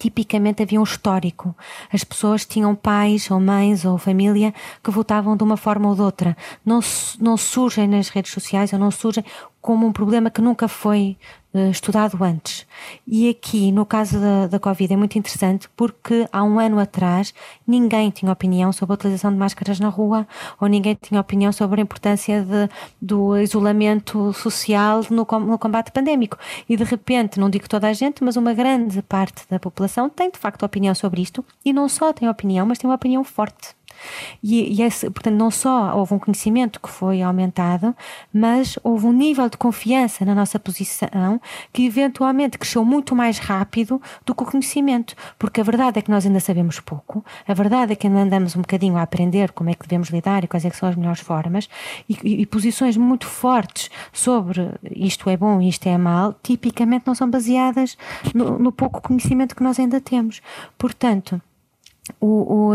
tipicamente 0.00 0.62
havia 0.62 0.80
um 0.80 0.84
histórico. 0.84 1.54
As 1.92 2.02
pessoas 2.02 2.46
tinham 2.46 2.74
pais 2.74 3.30
ou 3.30 3.38
mães 3.38 3.84
ou 3.84 3.98
família 3.98 4.54
que 4.82 4.90
votavam 4.90 5.36
de 5.36 5.44
uma 5.44 5.58
forma 5.58 5.88
ou 5.88 5.94
de 5.94 6.00
outra. 6.00 6.36
Não, 6.64 6.80
não 7.20 7.36
surgem 7.36 7.86
nas 7.86 8.08
redes 8.08 8.32
sociais 8.32 8.72
ou 8.72 8.78
não 8.78 8.90
surgem 8.90 9.22
como 9.60 9.86
um 9.86 9.92
problema 9.92 10.30
que 10.30 10.40
nunca 10.40 10.66
foi 10.66 11.18
estudado 11.70 12.22
antes. 12.22 12.66
E 13.06 13.28
aqui, 13.28 13.72
no 13.72 13.84
caso 13.84 14.20
da, 14.20 14.46
da 14.46 14.58
Covid, 14.58 14.92
é 14.92 14.96
muito 14.96 15.18
interessante 15.18 15.68
porque 15.76 16.28
há 16.32 16.44
um 16.44 16.58
ano 16.58 16.78
atrás 16.78 17.34
ninguém 17.66 18.10
tinha 18.10 18.30
opinião 18.30 18.72
sobre 18.72 18.92
a 18.92 18.94
utilização 18.94 19.32
de 19.32 19.38
máscaras 19.38 19.80
na 19.80 19.88
rua 19.88 20.26
ou 20.60 20.68
ninguém 20.68 20.96
tinha 21.00 21.20
opinião 21.20 21.52
sobre 21.52 21.80
a 21.80 21.82
importância 21.82 22.42
de, 22.42 22.68
do 23.00 23.36
isolamento 23.36 24.32
social 24.32 25.00
no, 25.10 25.26
no 25.40 25.58
combate 25.58 25.90
pandémico. 25.90 26.38
E 26.68 26.76
de 26.76 26.84
repente, 26.84 27.40
não 27.40 27.50
digo 27.50 27.68
toda 27.68 27.88
a 27.88 27.92
gente, 27.92 28.22
mas 28.22 28.36
uma 28.36 28.54
grande 28.54 29.02
parte 29.02 29.44
da 29.48 29.58
população 29.58 30.08
tem 30.08 30.30
de 30.30 30.38
facto 30.38 30.62
opinião 30.64 30.94
sobre 30.94 31.20
isto 31.20 31.44
e 31.64 31.72
não 31.72 31.88
só 31.88 32.12
tem 32.12 32.28
opinião, 32.28 32.64
mas 32.66 32.78
tem 32.78 32.88
uma 32.88 32.96
opinião 32.96 33.24
forte. 33.24 33.79
E, 34.42 34.74
e 34.74 34.82
esse, 34.82 35.08
portanto, 35.10 35.36
não 35.36 35.50
só 35.50 35.96
houve 35.96 36.14
um 36.14 36.18
conhecimento 36.18 36.80
que 36.80 36.88
foi 36.88 37.22
aumentado, 37.22 37.94
mas 38.32 38.78
houve 38.82 39.06
um 39.06 39.12
nível 39.12 39.48
de 39.48 39.56
confiança 39.56 40.24
na 40.24 40.34
nossa 40.34 40.58
posição 40.58 41.40
que 41.72 41.86
eventualmente 41.86 42.58
cresceu 42.58 42.84
muito 42.84 43.14
mais 43.14 43.38
rápido 43.38 44.00
do 44.24 44.34
que 44.34 44.42
o 44.42 44.46
conhecimento. 44.46 45.14
Porque 45.38 45.60
a 45.60 45.64
verdade 45.64 45.98
é 45.98 46.02
que 46.02 46.10
nós 46.10 46.26
ainda 46.26 46.40
sabemos 46.40 46.80
pouco, 46.80 47.24
a 47.46 47.54
verdade 47.54 47.92
é 47.92 47.96
que 47.96 48.06
ainda 48.06 48.20
andamos 48.20 48.56
um 48.56 48.60
bocadinho 48.60 48.96
a 48.96 49.02
aprender 49.02 49.52
como 49.52 49.70
é 49.70 49.74
que 49.74 49.86
devemos 49.86 50.08
lidar 50.08 50.42
e 50.44 50.48
quais 50.48 50.64
é 50.64 50.70
são 50.80 50.88
as 50.88 50.96
melhores 50.96 51.20
formas, 51.20 51.68
e, 52.08 52.16
e, 52.22 52.42
e 52.42 52.46
posições 52.46 52.96
muito 52.96 53.26
fortes 53.26 53.90
sobre 54.12 54.70
isto 54.90 55.28
é 55.28 55.36
bom 55.36 55.60
e 55.60 55.68
isto 55.68 55.86
é 55.86 55.96
mal, 55.98 56.34
tipicamente 56.42 57.06
não 57.06 57.14
são 57.14 57.28
baseadas 57.28 57.96
no, 58.34 58.58
no 58.58 58.72
pouco 58.72 59.00
conhecimento 59.00 59.54
que 59.54 59.62
nós 59.62 59.78
ainda 59.78 60.00
temos. 60.00 60.40
Portanto, 60.78 61.40
o, 62.20 62.70
o, 62.70 62.72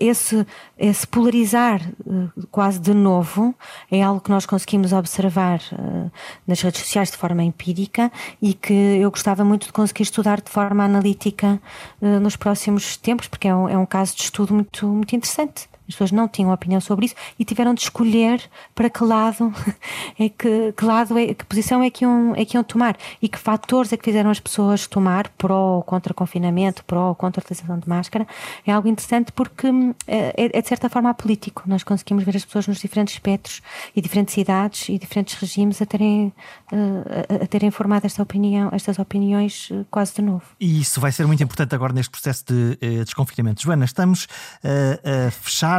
esse, 0.00 0.46
esse 0.78 1.06
polarizar 1.06 1.80
uh, 2.06 2.46
quase 2.50 2.78
de 2.78 2.92
novo 2.92 3.54
é 3.90 4.02
algo 4.02 4.20
que 4.20 4.30
nós 4.30 4.46
conseguimos 4.46 4.92
observar 4.92 5.60
uh, 5.72 6.10
nas 6.46 6.60
redes 6.60 6.80
sociais 6.80 7.10
de 7.10 7.16
forma 7.16 7.42
empírica 7.42 8.10
e 8.40 8.54
que 8.54 8.72
eu 8.72 9.10
gostava 9.10 9.44
muito 9.44 9.66
de 9.66 9.72
conseguir 9.72 10.02
estudar 10.02 10.40
de 10.40 10.50
forma 10.50 10.84
analítica 10.84 11.60
uh, 12.00 12.20
nos 12.20 12.36
próximos 12.36 12.96
tempos, 12.96 13.28
porque 13.28 13.48
é 13.48 13.54
um, 13.54 13.68
é 13.68 13.78
um 13.78 13.86
caso 13.86 14.14
de 14.16 14.22
estudo 14.22 14.54
muito, 14.54 14.86
muito 14.86 15.14
interessante. 15.14 15.68
As 15.88 15.94
pessoas 15.94 16.12
não 16.12 16.26
tinham 16.26 16.52
opinião 16.52 16.80
sobre 16.80 17.06
isso 17.06 17.14
e 17.38 17.44
tiveram 17.44 17.74
de 17.74 17.82
escolher 17.82 18.42
para 18.74 18.88
que 18.88 19.04
lado 19.04 19.52
é 20.18 20.28
que, 20.28 20.72
que 20.72 20.84
lado 20.84 21.18
é, 21.18 21.34
que 21.34 21.44
posição 21.44 21.82
é 21.82 21.90
que, 21.90 22.04
iam, 22.04 22.34
é 22.36 22.44
que 22.44 22.56
iam 22.56 22.64
tomar 22.64 22.96
e 23.20 23.28
que 23.28 23.38
fatores 23.38 23.92
é 23.92 23.96
que 23.96 24.04
fizeram 24.04 24.30
as 24.30 24.40
pessoas 24.40 24.86
tomar 24.86 25.28
pró 25.30 25.76
ou 25.76 25.82
contra 25.82 26.14
confinamento, 26.14 26.84
pró 26.84 27.08
ou 27.08 27.14
contra 27.14 27.40
a 27.40 27.42
utilização 27.42 27.78
de 27.78 27.88
máscara. 27.88 28.26
É 28.66 28.72
algo 28.72 28.88
interessante 28.88 29.32
porque 29.32 29.68
hum, 29.68 29.94
é, 30.06 30.34
é, 30.36 30.58
é 30.58 30.62
de 30.62 30.68
certa 30.68 30.88
forma 30.88 31.12
político. 31.14 31.62
Nós 31.66 31.82
conseguimos 31.82 32.24
ver 32.24 32.36
as 32.36 32.44
pessoas 32.44 32.66
nos 32.66 32.78
diferentes 32.78 33.14
espectros 33.14 33.60
e 33.94 34.00
diferentes 34.00 34.36
idades 34.36 34.88
e 34.88 34.98
diferentes 34.98 35.34
regimes 35.34 35.80
a 35.82 35.86
terem, 35.86 36.32
uh, 36.72 37.40
a, 37.40 37.44
a 37.44 37.46
terem 37.46 37.70
formado 37.70 38.04
esta 38.04 38.22
opinião, 38.22 38.70
estas 38.72 38.98
opiniões 38.98 39.70
uh, 39.70 39.86
quase 39.90 40.14
de 40.14 40.22
novo. 40.22 40.44
E 40.60 40.80
isso 40.80 41.00
vai 41.00 41.12
ser 41.12 41.26
muito 41.26 41.42
importante 41.42 41.74
agora 41.74 41.92
neste 41.92 42.10
processo 42.10 42.44
de 42.46 42.78
uh, 42.82 43.04
desconfinamento. 43.04 43.62
Joana, 43.62 43.84
estamos 43.84 44.26
a 44.64 45.30
fechar 45.30 45.73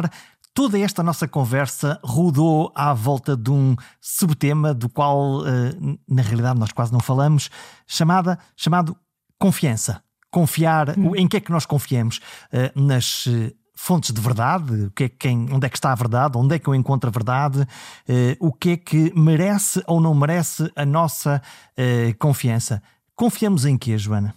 toda 0.56 0.80
esta 0.80 1.04
nossa 1.04 1.28
conversa 1.28 2.00
rodou 2.02 2.72
à 2.74 2.94
volta 2.94 3.36
de 3.36 3.52
um 3.52 3.76
subtema 4.00 4.74
do 4.74 4.88
qual, 4.88 5.46
eh, 5.46 5.98
na 6.08 6.22
realidade, 6.22 6.58
nós 6.58 6.72
quase 6.72 6.94
não 6.94 7.02
falamos, 7.02 7.50
chamada, 7.86 8.40
chamado 8.56 8.96
confiança. 9.38 10.02
Confiar, 10.32 10.98
hum. 10.98 11.14
em 11.16 11.28
que 11.28 11.38
é 11.38 11.40
que 11.42 11.52
nós 11.52 11.66
confiamos? 11.66 12.22
Eh, 12.54 12.72
nas 12.74 13.26
eh, 13.28 13.52
fontes 13.76 14.14
de 14.14 14.22
verdade, 14.22 14.86
o 14.86 14.92
que 14.92 15.04
é 15.04 15.10
quem, 15.10 15.50
onde 15.52 15.68
é 15.68 15.70
que 15.70 15.78
está 15.78 15.92
a 15.92 15.96
verdade, 15.96 16.38
onde 16.38 16.56
é 16.56 16.60
que 16.60 16.70
eu 16.70 16.74
encontro 16.74 17.10
a 17.10 17.12
verdade, 17.12 17.68
o 18.40 18.54
que 18.54 18.70
é 18.70 18.78
que 18.78 19.12
merece 19.14 19.84
ou 19.86 20.00
não 20.00 20.16
merece 20.16 20.72
a 20.78 20.86
nossa 20.86 21.42
confiança. 22.18 22.82
Confiamos 23.14 23.66
em 23.66 23.78
quê, 23.78 23.98
Joana? 23.98 24.34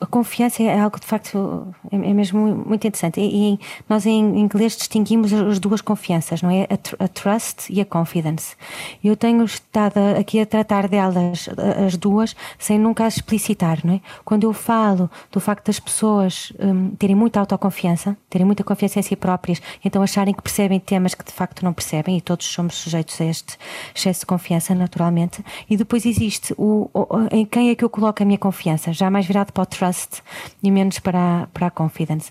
A 0.00 0.06
confiança 0.06 0.62
é 0.62 0.78
algo 0.78 0.98
de 1.00 1.06
facto 1.06 1.66
é, 1.90 1.96
é 1.96 2.12
mesmo 2.12 2.40
muito 2.66 2.86
interessante. 2.86 3.20
E, 3.20 3.58
nós 3.88 4.06
em 4.06 4.38
inglês 4.38 4.76
distinguimos 4.76 5.32
as 5.32 5.58
duas 5.58 5.80
confianças, 5.80 6.42
não 6.42 6.50
é? 6.50 6.66
A, 6.98 7.08
trust 7.08 7.72
e 7.72 7.80
a 7.80 7.84
confidence. 7.84 8.56
Eu 9.02 9.16
tenho 9.16 9.44
estado 9.44 9.98
aqui 10.18 10.40
a 10.40 10.46
tratar 10.46 10.88
delas, 10.88 11.48
as 11.84 11.96
duas, 11.96 12.36
sem 12.58 12.78
nunca 12.78 13.06
as 13.06 13.16
explicitar, 13.22 13.78
não 13.84 13.94
é? 13.94 14.00
Quando 14.24 14.44
eu 14.44 14.52
falo 14.52 15.10
do 15.30 15.40
facto 15.40 15.66
das 15.66 15.78
pessoas 15.78 16.52
um, 16.58 16.90
terem 16.90 17.16
muita 17.16 17.40
autoconfiança, 17.40 18.16
terem 18.28 18.44
muita 18.44 18.64
confiança 18.64 18.98
em 18.98 19.02
si 19.02 19.16
próprias, 19.16 19.62
então 19.84 20.02
acharem 20.02 20.34
que 20.34 20.42
percebem 20.42 20.78
temas 20.80 21.14
que 21.14 21.24
de 21.24 21.32
facto 21.32 21.64
não 21.64 21.72
percebem, 21.72 22.16
e 22.16 22.20
todos 22.20 22.46
somos 22.46 22.74
sujeitos 22.74 23.20
a 23.20 23.24
este 23.24 23.56
excesso 23.94 24.20
de 24.20 24.26
confiança, 24.26 24.74
naturalmente. 24.74 25.44
E 25.70 25.76
depois 25.76 26.04
existe 26.04 26.54
o 26.58 26.90
em 27.30 27.44
quem 27.44 27.70
é 27.70 27.74
que 27.74 27.84
eu 27.84 27.90
coloco 27.90 28.22
a 28.22 28.26
minha 28.26 28.38
confiança? 28.38 28.92
Já 29.02 29.10
mais 29.10 29.26
virado 29.26 29.52
para 29.52 29.64
o 29.64 29.66
trust 29.66 30.22
e 30.62 30.70
menos 30.70 31.00
para 31.00 31.48
para 31.52 31.66
a 31.66 31.70
confidence 31.72 32.30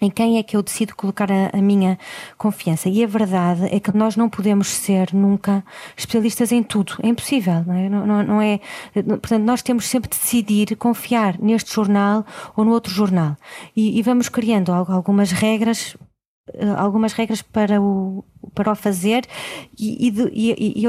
em 0.00 0.10
quem 0.10 0.38
é 0.38 0.42
que 0.42 0.56
eu 0.56 0.62
decido 0.62 0.96
colocar 0.96 1.30
a, 1.30 1.50
a, 1.52 1.60
minha 1.60 1.98
confiança. 2.38 2.88
E 2.88 3.04
a 3.04 3.06
verdade 3.06 3.66
é 3.70 3.78
que 3.78 3.96
nós 3.96 4.16
não 4.16 4.28
podemos 4.28 4.68
ser 4.68 5.12
nunca 5.12 5.62
especialistas 5.96 6.50
em 6.50 6.62
tudo. 6.62 6.94
É 7.02 7.08
impossível, 7.08 7.62
não 7.64 7.74
é? 7.74 7.88
Não, 7.88 8.06
não, 8.06 8.22
não 8.22 8.42
é 8.42 8.60
portanto, 8.94 9.44
nós 9.44 9.62
temos 9.62 9.86
sempre 9.86 10.10
de 10.10 10.16
decidir 10.16 10.74
confiar 10.76 11.38
neste 11.38 11.72
jornal 11.72 12.24
ou 12.56 12.64
no 12.64 12.72
outro 12.72 12.92
jornal. 12.92 13.36
E, 13.76 13.98
e 13.98 14.02
vamos 14.02 14.28
criando 14.28 14.72
algumas 14.72 15.30
regras 15.32 15.96
eh, 16.54 16.74
algumas 16.76 17.12
regras 17.12 17.42
para 17.42 17.80
o, 17.80 18.24
para 18.54 18.72
o 18.72 18.74
fazer 18.74 19.24
e, 19.78 20.08
e, 20.08 20.14
e, 20.32 20.84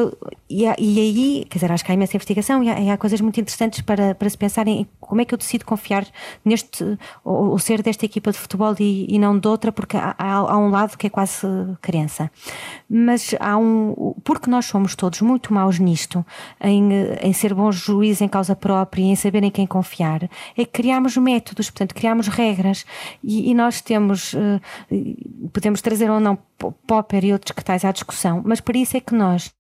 e, 0.50 0.64
e, 0.64 0.68
aí, 1.00 1.46
quer 1.50 1.58
dizer, 1.58 1.72
acho 1.72 1.84
que 1.84 1.92
há 1.92 1.96
imensa 1.96 2.18
investigação 2.18 2.64
e 2.64 2.70
há, 2.70 2.94
há, 2.94 2.98
coisas 2.98 3.22
muito 3.22 3.40
interessantes 3.40 3.82
para, 3.82 4.16
para 4.16 4.30
se 4.30 4.38
pensar 4.38 4.68
em 4.68 4.88
como 5.00 5.22
é 5.22 5.26
que 5.26 5.34
eu 5.34 5.38
decido 5.38 5.66
confiar 5.66 6.06
neste, 6.44 6.84
ou, 7.24 7.52
ou 7.52 7.60
ser 7.60 7.82
desta 7.82 8.06
equipa 8.06 8.32
de 8.32 8.38
futebol 8.38 8.76
e, 8.80 9.18
não 9.20 9.38
de 9.38 9.48
outra, 9.48 9.72
porque 9.72 9.98
há, 9.98 10.16
há, 10.18 10.58
um 10.58 10.70
lado 10.70 10.98
que 10.98 11.08
é 11.08 11.10
quase 11.10 11.48
crença. 11.82 12.30
Mas 12.90 13.36
há 13.40 13.58
um, 13.58 14.16
porque 14.24 14.50
nós 14.50 14.66
somos 14.66 14.96
todos 14.96 15.22
muito 15.22 15.54
maus 15.54 15.80
nisto, 15.80 16.26
em, 16.60 16.90
em 17.22 17.34
ser 17.34 17.54
bons 17.54 17.76
juízes 17.76 18.22
em 18.22 18.28
causa 18.28 18.56
própria 18.56 19.02
em 19.04 19.16
saber 19.16 19.44
em 19.44 19.52
quem 19.52 19.66
confiar, 19.66 20.24
é 20.58 20.66
que 20.66 20.72
criamos 20.72 21.18
métodos, 21.18 21.70
portanto, 21.70 21.94
criamos 21.94 22.28
regras 22.28 22.86
e, 23.24 23.54
nós 23.54 23.82
temos, 23.82 24.34
uh, 24.34 24.62
podemos 25.52 25.82
trazer 25.82 26.10
ou 26.10 26.20
não 26.20 26.38
Popper 26.86 27.26
e 27.26 27.34
outros 27.34 27.51
que 27.54 27.64
tais 27.64 27.86
à 27.86 27.92
discussão, 27.92 28.42
mas 28.46 28.60
para 28.60 28.78
isso 28.78 28.98
é 28.98 29.00
que 29.00 29.14
nós, 29.14 29.54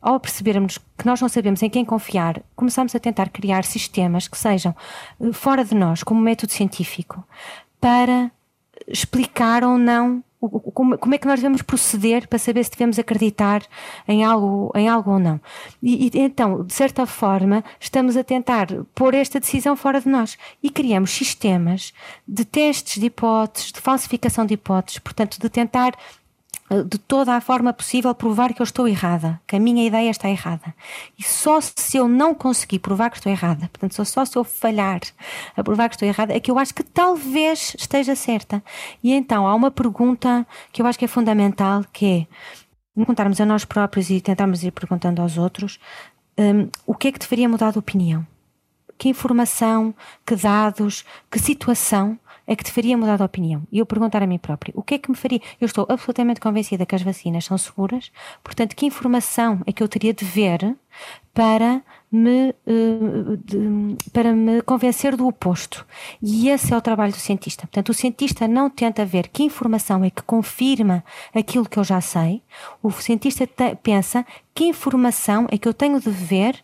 ao 0.00 0.20
percebermos 0.20 0.78
que 0.96 1.06
nós 1.06 1.20
não 1.20 1.28
sabemos 1.28 1.62
em 1.62 1.70
quem 1.70 1.84
confiar, 1.84 2.42
começamos 2.54 2.94
a 2.94 3.00
tentar 3.00 3.30
criar 3.30 3.64
sistemas 3.64 4.28
que 4.28 4.38
sejam 4.38 4.74
eh, 5.20 5.32
fora 5.32 5.64
de 5.64 5.74
nós, 5.74 6.02
como 6.02 6.20
método 6.20 6.52
científico, 6.52 7.24
para 7.80 8.30
explicar 8.86 9.64
ou 9.64 9.78
não 9.78 10.22
como, 10.72 10.98
como, 10.98 11.14
é 11.14 11.18
que 11.18 11.26
nós 11.26 11.40
devemos 11.40 11.62
proceder 11.62 12.26
para 12.26 12.38
saber 12.38 12.64
se 12.64 12.70
devemos 12.70 12.98
acreditar 12.98 13.62
em 14.08 14.24
algo, 14.24 14.72
em 14.74 14.88
algo 14.88 15.12
ou 15.12 15.18
não. 15.18 15.40
E, 15.82 16.06
e, 16.06 16.20
então, 16.20 16.64
de 16.64 16.72
certa 16.72 17.06
forma, 17.06 17.62
estamos 17.78 18.16
a 18.16 18.24
tentar 18.24 18.66
pôr 18.94 19.14
esta 19.14 19.38
decisão 19.38 19.76
fora 19.76 20.00
de 20.00 20.08
nós 20.08 20.36
e 20.62 20.68
criamos 20.68 21.12
sistemas 21.12 21.92
de 22.26 22.44
testes 22.44 23.00
de 23.00 23.06
hipóteses, 23.06 23.70
de 23.70 23.80
falsificação 23.80 24.44
de 24.44 24.54
hipóteses, 24.54 24.98
portanto, 24.98 25.38
de 25.38 25.48
tentar 25.48 25.92
de 26.88 26.98
toda 26.98 27.34
a 27.34 27.40
forma 27.40 27.72
possível 27.72 28.14
provar 28.14 28.54
que 28.54 28.62
eu 28.62 28.64
estou 28.64 28.88
errada, 28.88 29.40
que 29.46 29.56
a 29.56 29.60
minha 29.60 29.86
ideia 29.86 30.10
está 30.10 30.30
errada. 30.30 30.74
E 31.18 31.22
só 31.22 31.60
se 31.60 31.96
eu 31.96 32.08
não 32.08 32.34
conseguir 32.34 32.78
provar 32.78 33.10
que 33.10 33.18
estou 33.18 33.30
errada, 33.30 33.68
portanto, 33.68 33.94
só, 33.94 34.04
só 34.04 34.24
se 34.24 34.36
eu 34.36 34.44
falhar 34.44 35.00
a 35.54 35.62
provar 35.62 35.88
que 35.88 35.96
estou 35.96 36.08
errada, 36.08 36.32
é 36.32 36.40
que 36.40 36.50
eu 36.50 36.58
acho 36.58 36.74
que 36.74 36.82
talvez 36.82 37.76
esteja 37.78 38.16
certa. 38.16 38.62
E 39.02 39.12
então 39.12 39.46
há 39.46 39.54
uma 39.54 39.70
pergunta 39.70 40.46
que 40.72 40.80
eu 40.80 40.86
acho 40.86 40.98
que 40.98 41.04
é 41.04 41.08
fundamental, 41.08 41.84
que 41.92 42.06
é 42.06 42.26
perguntarmos 42.94 43.40
a 43.40 43.46
nós 43.46 43.64
próprios 43.64 44.08
e 44.10 44.20
tentarmos 44.20 44.62
ir 44.62 44.70
perguntando 44.70 45.20
aos 45.20 45.36
outros 45.36 45.78
um, 46.38 46.68
o 46.86 46.94
que 46.94 47.08
é 47.08 47.12
que 47.12 47.18
te 47.18 47.26
faria 47.26 47.48
mudar 47.48 47.72
de 47.72 47.78
opinião? 47.78 48.26
Que 48.96 49.08
informação, 49.08 49.94
que 50.24 50.36
dados, 50.36 51.04
que 51.30 51.38
situação 51.38 52.18
é 52.52 52.56
que 52.56 52.64
te 52.64 52.70
faria 52.70 52.96
mudar 52.96 53.16
de 53.16 53.22
opinião? 53.22 53.62
E 53.72 53.78
eu 53.78 53.86
perguntar 53.86 54.22
a 54.22 54.26
mim 54.26 54.38
próprio, 54.38 54.74
o 54.76 54.82
que 54.82 54.94
é 54.94 54.98
que 54.98 55.10
me 55.10 55.16
faria? 55.16 55.40
Eu 55.60 55.66
estou 55.66 55.86
absolutamente 55.88 56.40
convencida 56.40 56.86
que 56.86 56.94
as 56.94 57.02
vacinas 57.02 57.44
são 57.44 57.56
seguras, 57.58 58.12
portanto, 58.44 58.76
que 58.76 58.86
informação 58.86 59.60
é 59.66 59.72
que 59.72 59.82
eu 59.82 59.88
teria 59.88 60.12
de 60.12 60.24
ver 60.24 60.76
para 61.32 61.82
me, 62.10 62.54
de, 63.44 63.96
para 64.12 64.32
me 64.32 64.60
convencer 64.62 65.16
do 65.16 65.26
oposto. 65.26 65.86
E 66.22 66.50
esse 66.50 66.72
é 66.72 66.76
o 66.76 66.82
trabalho 66.82 67.12
do 67.12 67.18
cientista. 67.18 67.62
Portanto, 67.62 67.88
o 67.88 67.94
cientista 67.94 68.46
não 68.46 68.68
tenta 68.68 69.04
ver 69.04 69.28
que 69.28 69.42
informação 69.42 70.04
é 70.04 70.10
que 70.10 70.22
confirma 70.22 71.02
aquilo 71.34 71.68
que 71.68 71.78
eu 71.78 71.84
já 71.84 72.00
sei, 72.00 72.42
o 72.82 72.90
cientista 72.90 73.48
pensa 73.82 74.26
que 74.54 74.64
informação 74.64 75.46
é 75.50 75.56
que 75.56 75.66
eu 75.66 75.74
tenho 75.74 75.98
de 75.98 76.10
ver 76.10 76.62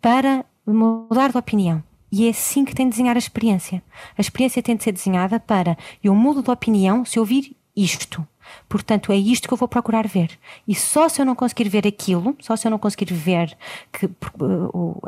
para 0.00 0.44
mudar 0.66 1.30
de 1.30 1.38
opinião. 1.38 1.82
E 2.10 2.26
é 2.26 2.30
assim 2.30 2.64
que 2.64 2.74
tem 2.74 2.86
de 2.86 2.92
desenhar 2.92 3.16
a 3.16 3.18
experiência. 3.18 3.82
A 4.16 4.20
experiência 4.20 4.62
tem 4.62 4.76
de 4.76 4.84
ser 4.84 4.92
desenhada 4.92 5.38
para 5.38 5.76
eu 6.02 6.14
mudo 6.14 6.42
de 6.42 6.50
opinião 6.50 7.04
se 7.04 7.18
eu 7.18 7.24
vir 7.24 7.54
isto. 7.76 8.26
Portanto, 8.68 9.12
é 9.12 9.16
isto 9.16 9.46
que 9.46 9.54
eu 9.54 9.58
vou 9.58 9.68
procurar 9.68 10.06
ver. 10.06 10.38
E 10.66 10.74
só 10.74 11.08
se 11.08 11.20
eu 11.20 11.26
não 11.26 11.34
conseguir 11.34 11.68
ver 11.68 11.86
aquilo, 11.86 12.36
só 12.40 12.56
se 12.56 12.66
eu 12.66 12.70
não 12.70 12.78
conseguir 12.78 13.12
ver 13.12 13.56
que, 13.92 14.06
uh, 14.06 15.00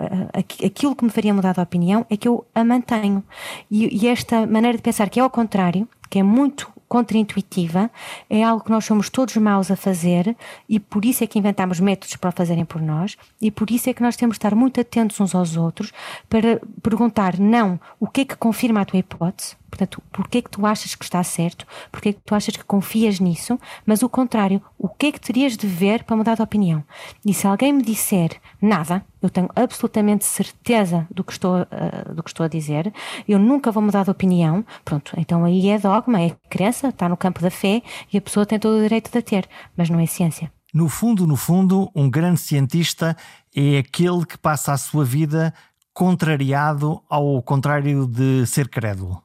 aquilo 0.64 0.94
que 0.94 1.04
me 1.04 1.10
faria 1.10 1.34
mudar 1.34 1.54
de 1.54 1.60
opinião, 1.60 2.06
é 2.10 2.16
que 2.16 2.28
eu 2.28 2.44
a 2.54 2.62
mantenho. 2.62 3.24
E, 3.70 4.04
e 4.04 4.08
esta 4.08 4.46
maneira 4.46 4.76
de 4.76 4.82
pensar, 4.82 5.08
que 5.08 5.18
é 5.18 5.22
ao 5.22 5.30
contrário, 5.30 5.88
que 6.08 6.18
é 6.18 6.22
muito 6.22 6.70
contraintuitiva, 6.90 7.88
é 8.28 8.42
algo 8.42 8.64
que 8.64 8.70
nós 8.70 8.84
somos 8.84 9.08
todos 9.08 9.36
maus 9.36 9.70
a 9.70 9.76
fazer 9.76 10.36
e 10.68 10.80
por 10.80 11.04
isso 11.04 11.22
é 11.22 11.26
que 11.26 11.38
inventamos 11.38 11.78
métodos 11.78 12.16
para 12.16 12.30
o 12.30 12.32
fazerem 12.32 12.64
por 12.64 12.82
nós 12.82 13.16
e 13.40 13.48
por 13.48 13.70
isso 13.70 13.88
é 13.88 13.94
que 13.94 14.02
nós 14.02 14.16
temos 14.16 14.34
de 14.34 14.38
estar 14.38 14.56
muito 14.56 14.80
atentos 14.80 15.20
uns 15.20 15.32
aos 15.32 15.56
outros 15.56 15.92
para 16.28 16.60
perguntar 16.82 17.38
não 17.38 17.78
o 18.00 18.08
que 18.08 18.22
é 18.22 18.24
que 18.24 18.36
confirma 18.36 18.80
a 18.80 18.84
tua 18.84 18.98
hipótese, 18.98 19.54
Portanto, 19.70 20.02
porquê 20.12 20.38
é 20.38 20.42
que 20.42 20.50
tu 20.50 20.66
achas 20.66 20.94
que 20.94 21.04
está 21.04 21.22
certo? 21.22 21.64
Porquê 21.92 22.10
é 22.10 22.12
que 22.12 22.20
tu 22.24 22.34
achas 22.34 22.56
que 22.56 22.64
confias 22.64 23.20
nisso? 23.20 23.58
Mas 23.86 24.02
o 24.02 24.08
contrário, 24.08 24.60
o 24.76 24.88
que 24.88 25.06
é 25.06 25.12
que 25.12 25.20
terias 25.20 25.56
de 25.56 25.66
ver 25.66 26.02
para 26.02 26.16
mudar 26.16 26.34
de 26.34 26.42
opinião? 26.42 26.84
E 27.24 27.32
se 27.32 27.46
alguém 27.46 27.72
me 27.72 27.82
disser 27.82 28.40
nada, 28.60 29.04
eu 29.22 29.30
tenho 29.30 29.48
absolutamente 29.54 30.24
certeza 30.24 31.06
do 31.10 31.22
que 31.22 31.32
estou, 31.32 31.62
uh, 31.62 32.14
do 32.14 32.22
que 32.22 32.30
estou 32.30 32.44
a 32.44 32.48
dizer, 32.48 32.92
eu 33.28 33.38
nunca 33.38 33.70
vou 33.70 33.82
mudar 33.82 34.04
de 34.04 34.10
opinião, 34.10 34.64
pronto, 34.84 35.12
então 35.16 35.44
aí 35.44 35.68
é 35.68 35.78
dogma, 35.78 36.20
é 36.20 36.36
crença, 36.48 36.88
está 36.88 37.08
no 37.08 37.16
campo 37.16 37.40
da 37.40 37.50
fé 37.50 37.82
e 38.12 38.18
a 38.18 38.20
pessoa 38.20 38.44
tem 38.44 38.58
todo 38.58 38.78
o 38.78 38.82
direito 38.82 39.10
de 39.10 39.18
a 39.18 39.22
ter, 39.22 39.48
mas 39.76 39.88
não 39.88 40.00
é 40.00 40.06
ciência. 40.06 40.50
No 40.72 40.88
fundo, 40.88 41.26
no 41.26 41.36
fundo, 41.36 41.90
um 41.94 42.08
grande 42.08 42.40
cientista 42.40 43.16
é 43.54 43.78
aquele 43.78 44.24
que 44.24 44.38
passa 44.38 44.72
a 44.72 44.78
sua 44.78 45.04
vida 45.04 45.52
contrariado 45.92 47.02
ao 47.08 47.42
contrário 47.42 48.06
de 48.06 48.46
ser 48.46 48.68
crédulo 48.68 49.20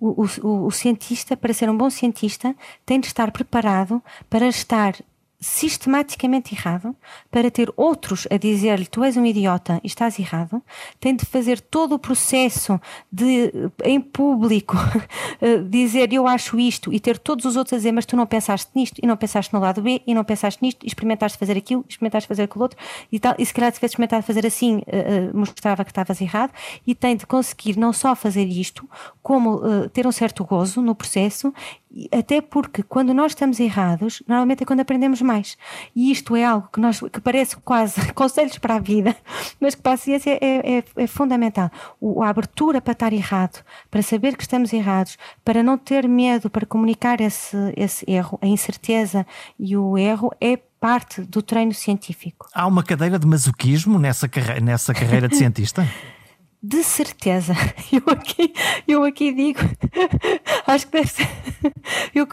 o, 0.00 0.24
o, 0.42 0.66
o 0.66 0.70
cientista, 0.70 1.36
para 1.36 1.54
ser 1.54 1.70
um 1.70 1.76
bom 1.76 1.90
cientista, 1.90 2.54
tem 2.84 3.00
de 3.00 3.06
estar 3.06 3.30
preparado 3.30 4.02
para 4.28 4.46
estar 4.46 4.94
sistematicamente 5.40 6.54
errado, 6.54 6.96
para 7.30 7.50
ter 7.50 7.72
outros 7.76 8.26
a 8.30 8.36
dizer-lhe 8.36 8.86
tu 8.86 9.04
és 9.04 9.16
um 9.16 9.24
idiota 9.24 9.80
e 9.84 9.86
estás 9.86 10.18
errado, 10.18 10.62
tem 10.98 11.14
de 11.14 11.26
fazer 11.26 11.60
todo 11.60 11.94
o 11.94 11.98
processo 11.98 12.80
de, 13.12 13.52
em 13.84 14.00
público, 14.00 14.76
eh, 15.40 15.58
dizer 15.58 16.12
eu 16.12 16.26
acho 16.26 16.58
isto 16.58 16.92
e 16.92 16.98
ter 16.98 17.18
todos 17.18 17.44
os 17.44 17.56
outros 17.56 17.74
a 17.74 17.76
dizer 17.76 17.92
mas 17.92 18.06
tu 18.06 18.16
não 18.16 18.26
pensaste 18.26 18.70
nisto 18.74 18.98
e 19.02 19.06
não 19.06 19.16
pensaste 19.16 19.52
no 19.52 19.60
lado 19.60 19.82
B 19.82 20.02
e 20.06 20.14
não 20.14 20.24
pensaste 20.24 20.62
nisto 20.62 20.84
e 20.84 20.86
experimentaste 20.86 21.36
fazer 21.38 21.56
aquilo, 21.56 21.84
experimentaste 21.88 22.28
fazer 22.28 22.44
aquilo 22.44 22.62
outro 22.62 22.78
e, 23.12 23.20
tal, 23.20 23.34
e 23.38 23.44
se 23.44 23.52
calhar 23.52 23.70
se 23.70 23.78
tivesse 23.78 23.92
experimentado 23.92 24.22
fazer 24.22 24.46
assim 24.46 24.78
uh, 24.78 25.36
mostrava 25.36 25.84
que 25.84 25.90
estavas 25.90 26.20
errado 26.20 26.52
e 26.86 26.94
tem 26.94 27.16
de 27.16 27.26
conseguir 27.26 27.76
não 27.76 27.92
só 27.92 28.14
fazer 28.14 28.44
isto, 28.44 28.88
como 29.22 29.60
ter 29.88 30.06
um 30.06 30.12
certo 30.12 30.44
gozo 30.44 30.80
no 30.80 30.94
processo 30.94 31.52
até 32.12 32.40
porque 32.40 32.82
quando 32.82 33.14
nós 33.14 33.32
estamos 33.32 33.58
errados, 33.58 34.22
normalmente 34.26 34.62
é 34.62 34.66
quando 34.66 34.80
aprendemos 34.80 35.20
mais. 35.26 35.58
E 35.94 36.10
isto 36.10 36.36
é 36.36 36.44
algo 36.44 36.68
que, 36.72 36.80
nós, 36.80 37.00
que 37.00 37.20
parece 37.20 37.56
quase 37.58 38.00
conselhos 38.14 38.58
para 38.58 38.76
a 38.76 38.78
vida, 38.78 39.14
mas 39.60 39.74
que 39.74 39.82
para 39.82 39.92
a 39.92 39.96
ciência 39.96 40.38
é, 40.40 40.78
é, 40.78 40.84
é 40.96 41.06
fundamental. 41.06 41.70
O, 42.00 42.22
a 42.22 42.28
abertura 42.28 42.80
para 42.80 42.92
estar 42.92 43.12
errado, 43.12 43.64
para 43.90 44.02
saber 44.02 44.36
que 44.36 44.42
estamos 44.42 44.72
errados, 44.72 45.18
para 45.44 45.62
não 45.62 45.76
ter 45.76 46.08
medo, 46.08 46.48
para 46.48 46.64
comunicar 46.64 47.20
esse, 47.20 47.56
esse 47.76 48.08
erro, 48.10 48.38
a 48.40 48.46
incerteza 48.46 49.26
e 49.58 49.76
o 49.76 49.98
erro 49.98 50.32
é 50.40 50.56
parte 50.80 51.22
do 51.22 51.42
treino 51.42 51.74
científico. 51.74 52.46
Há 52.54 52.66
uma 52.66 52.82
cadeira 52.82 53.18
de 53.18 53.26
masoquismo 53.26 53.98
nessa, 53.98 54.28
carre 54.28 54.60
nessa 54.60 54.94
carreira 54.94 55.28
de 55.28 55.36
cientista? 55.36 55.86
de 56.62 56.82
certeza. 56.82 57.54
Eu 57.92 58.02
aqui, 58.12 58.52
eu 58.86 59.04
aqui 59.04 59.32
digo, 59.32 59.60
acho 60.66 60.86
que 60.86 60.92
deve 60.92 61.08
ser. 61.08 61.28
Eu, 62.14 62.26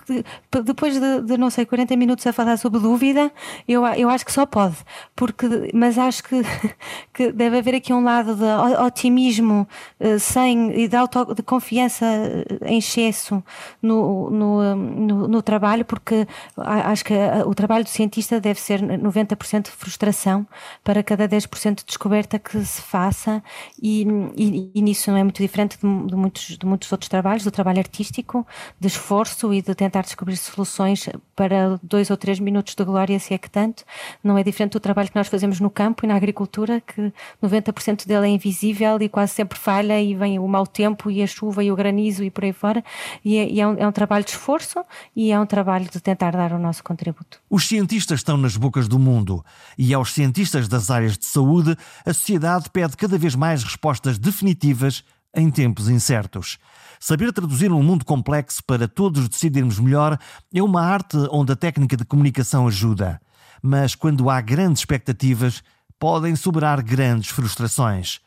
depois 0.64 1.00
de, 1.00 1.22
de, 1.22 1.38
não 1.38 1.50
sei 1.50 1.66
40 1.66 1.96
minutos 1.96 2.26
a 2.26 2.34
falar 2.34 2.58
sobre 2.58 2.80
dúvida, 2.80 3.32
eu, 3.68 3.86
eu 3.86 4.10
acho 4.10 4.26
que 4.26 4.32
só 4.32 4.46
pode, 4.46 4.76
porque, 5.16 5.72
mas 5.74 5.98
acho 5.98 6.24
que, 6.24 6.42
que 7.14 7.32
deve 7.32 7.60
haver 7.60 7.76
aqui 7.76 7.94
um 7.94 8.04
lado 8.04 8.36
de 8.36 8.46
otimismo 8.82 9.68
eh, 10.00 10.18
sem 10.18 10.72
e 10.78 10.88
de, 10.88 10.96
auto, 10.96 11.34
de 11.34 11.44
confiança 11.44 12.06
eh, 12.06 12.46
em 12.66 12.80
excesso 12.80 13.44
no, 13.82 14.30
no, 14.30 14.76
no, 14.76 15.28
no 15.28 15.42
trabalho, 15.42 15.86
porque 15.86 16.28
acho 16.58 17.06
que 17.06 17.14
o 17.46 17.54
trabalho 17.54 17.84
do 17.84 17.90
cientista 17.90 18.40
deve 18.40 18.60
ser 18.60 18.82
90% 18.82 19.66
de 19.66 19.72
frustração 19.72 20.46
para 20.84 21.04
cada 21.04 21.28
10% 21.28 21.76
de 21.76 21.86
descoberta 21.86 22.40
que 22.40 22.64
se 22.66 22.82
faça 22.82 23.44
e 23.82 24.06
e, 24.36 24.72
e, 24.74 24.82
nisso 24.82 25.12
não 25.12 25.18
é 25.18 25.24
muito 25.24 25.42
diferente 25.42 25.78
de, 25.78 26.08
de, 26.08 26.16
muitos, 26.16 26.58
de 26.58 26.66
muitos 26.66 26.92
outros 26.92 27.10
trabalhos, 27.10 27.44
do 27.44 27.52
trabalho 27.52 27.80
artístico, 27.80 28.46
de 28.80 28.88
esforço 28.88 29.54
e 29.54 29.62
de 29.62 29.74
tentar 29.76 30.02
descobrir 30.02 30.38
soluções 30.38 31.10
para 31.36 31.80
dois 31.82 32.10
ou 32.10 32.18
três 32.18 32.40
minutos 32.40 32.76
de 32.76 32.84
glória, 32.84 33.20
se 33.20 33.34
é 33.34 33.38
que 33.38 33.50
tanto. 33.50 33.84
Não 34.24 34.38
é 34.38 34.44
diferente 34.44 34.74
do 34.74 34.80
trabalho 34.80 35.10
que 35.10 35.16
nós 35.16 35.28
fazemos 35.28 35.60
no 35.60 35.70
campo 35.70 36.06
e 36.06 36.08
na 36.08 36.16
agricultura, 36.16 36.82
que 36.82 37.14
90% 37.42 38.06
dele 38.08 38.28
é 38.28 38.30
invisível 38.30 38.98
e 39.02 39.10
quase 39.10 39.34
sempre 39.34 39.58
falha 39.58 40.02
e 40.02 40.16
vem 40.16 40.40
o 40.40 40.48
mau 40.48 40.66
tempo 40.66 41.10
e 41.10 41.22
a 41.22 41.28
chuva 41.28 41.64
e 41.64 41.72
o 41.72 41.76
granizo 41.76 42.24
e 42.24 42.30
por 42.30 42.44
aí 42.44 42.54
fora. 42.54 42.84
E 43.24 43.38
é, 43.38 43.50
e 43.50 43.62
é, 43.62 43.68
um, 43.68 43.78
é 43.78 43.88
um 43.88 43.92
trabalho 43.92 44.24
de 44.24 44.32
esforço 44.32 44.84
e 45.16 45.32
é 45.32 45.40
um 45.40 45.46
trabalho 45.46 45.90
de 45.90 46.00
tentar 46.00 46.32
dar 46.32 46.54
o 46.54 46.60
nosso 46.60 46.84
contributo. 46.84 47.40
Os 47.50 47.68
cientistas 47.68 48.20
estão 48.20 48.38
nas 48.38 48.58
bocas 48.58 48.88
do 48.88 48.98
mundo 49.00 49.44
e 49.78 49.94
aos 49.94 50.14
cientistas 50.14 50.68
das 50.68 50.90
áreas 50.90 51.18
de 51.18 51.26
saúde, 51.26 51.76
a 52.06 52.14
sociedade 52.14 52.70
pede 52.70 52.96
cada 52.98 53.18
vez 53.18 53.36
mais 53.36 53.64
respostas 54.04 54.18
definitivas 54.18 55.04
em 55.36 55.50
tempos 55.50 55.90
incertos. 55.90 56.58
Saber 57.00 57.32
traduzir 57.32 57.72
um 57.72 57.82
mundo 57.82 58.06
complexo 58.06 58.64
para 58.64 58.88
todos 58.88 59.28
decidirmos 59.28 59.80
melhor 59.80 60.18
é 60.54 60.62
uma 60.62 60.82
arte 60.82 61.18
onde 61.32 61.52
a 61.52 61.56
técnica 61.56 61.98
de 61.98 62.06
comunicação 62.06 62.68
ajuda. 62.68 63.20
Mas 63.62 63.96
quando 63.96 64.30
há 64.30 64.40
grandes 64.42 64.82
expectativas, 64.82 65.64
podem 65.98 66.36
sobrar 66.36 66.84
grandes 66.84 67.30
frustrações. 67.30 68.20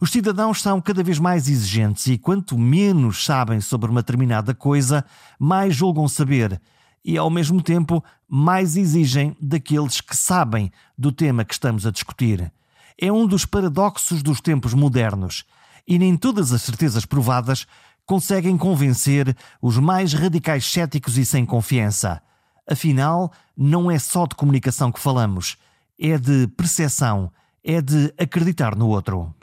Os 0.00 0.10
cidadãos 0.10 0.60
são 0.60 0.80
cada 0.80 1.02
vez 1.02 1.18
mais 1.18 1.48
exigentes 1.48 2.06
e 2.06 2.18
quanto 2.18 2.58
menos 2.58 3.24
sabem 3.24 3.60
sobre 3.60 3.90
uma 3.90 4.02
determinada 4.02 4.54
coisa, 4.54 5.04
mais 5.38 5.74
julgam 5.74 6.08
saber 6.08 6.60
e, 7.04 7.16
ao 7.16 7.30
mesmo 7.30 7.62
tempo, 7.62 8.02
mais 8.28 8.76
exigem 8.76 9.36
daqueles 9.40 10.00
que 10.00 10.16
sabem 10.16 10.70
do 10.96 11.10
tema 11.10 11.44
que 11.44 11.54
estamos 11.54 11.86
a 11.86 11.90
discutir. 11.90 12.52
É 13.00 13.10
um 13.12 13.26
dos 13.26 13.44
paradoxos 13.44 14.22
dos 14.22 14.40
tempos 14.40 14.74
modernos 14.74 15.44
e 15.86 15.98
nem 15.98 16.16
todas 16.16 16.52
as 16.52 16.62
certezas 16.62 17.04
provadas 17.04 17.66
conseguem 18.06 18.56
convencer 18.56 19.36
os 19.60 19.78
mais 19.78 20.12
radicais 20.12 20.64
céticos 20.64 21.16
e 21.18 21.24
sem 21.24 21.44
confiança. 21.44 22.20
Afinal, 22.68 23.32
não 23.56 23.90
é 23.90 23.98
só 23.98 24.26
de 24.26 24.34
comunicação 24.34 24.92
que 24.92 25.00
falamos, 25.00 25.56
é 25.98 26.16
de 26.18 26.46
percepção, 26.48 27.32
é 27.64 27.80
de 27.80 28.12
acreditar 28.18 28.76
no 28.76 28.88
outro. 28.88 29.34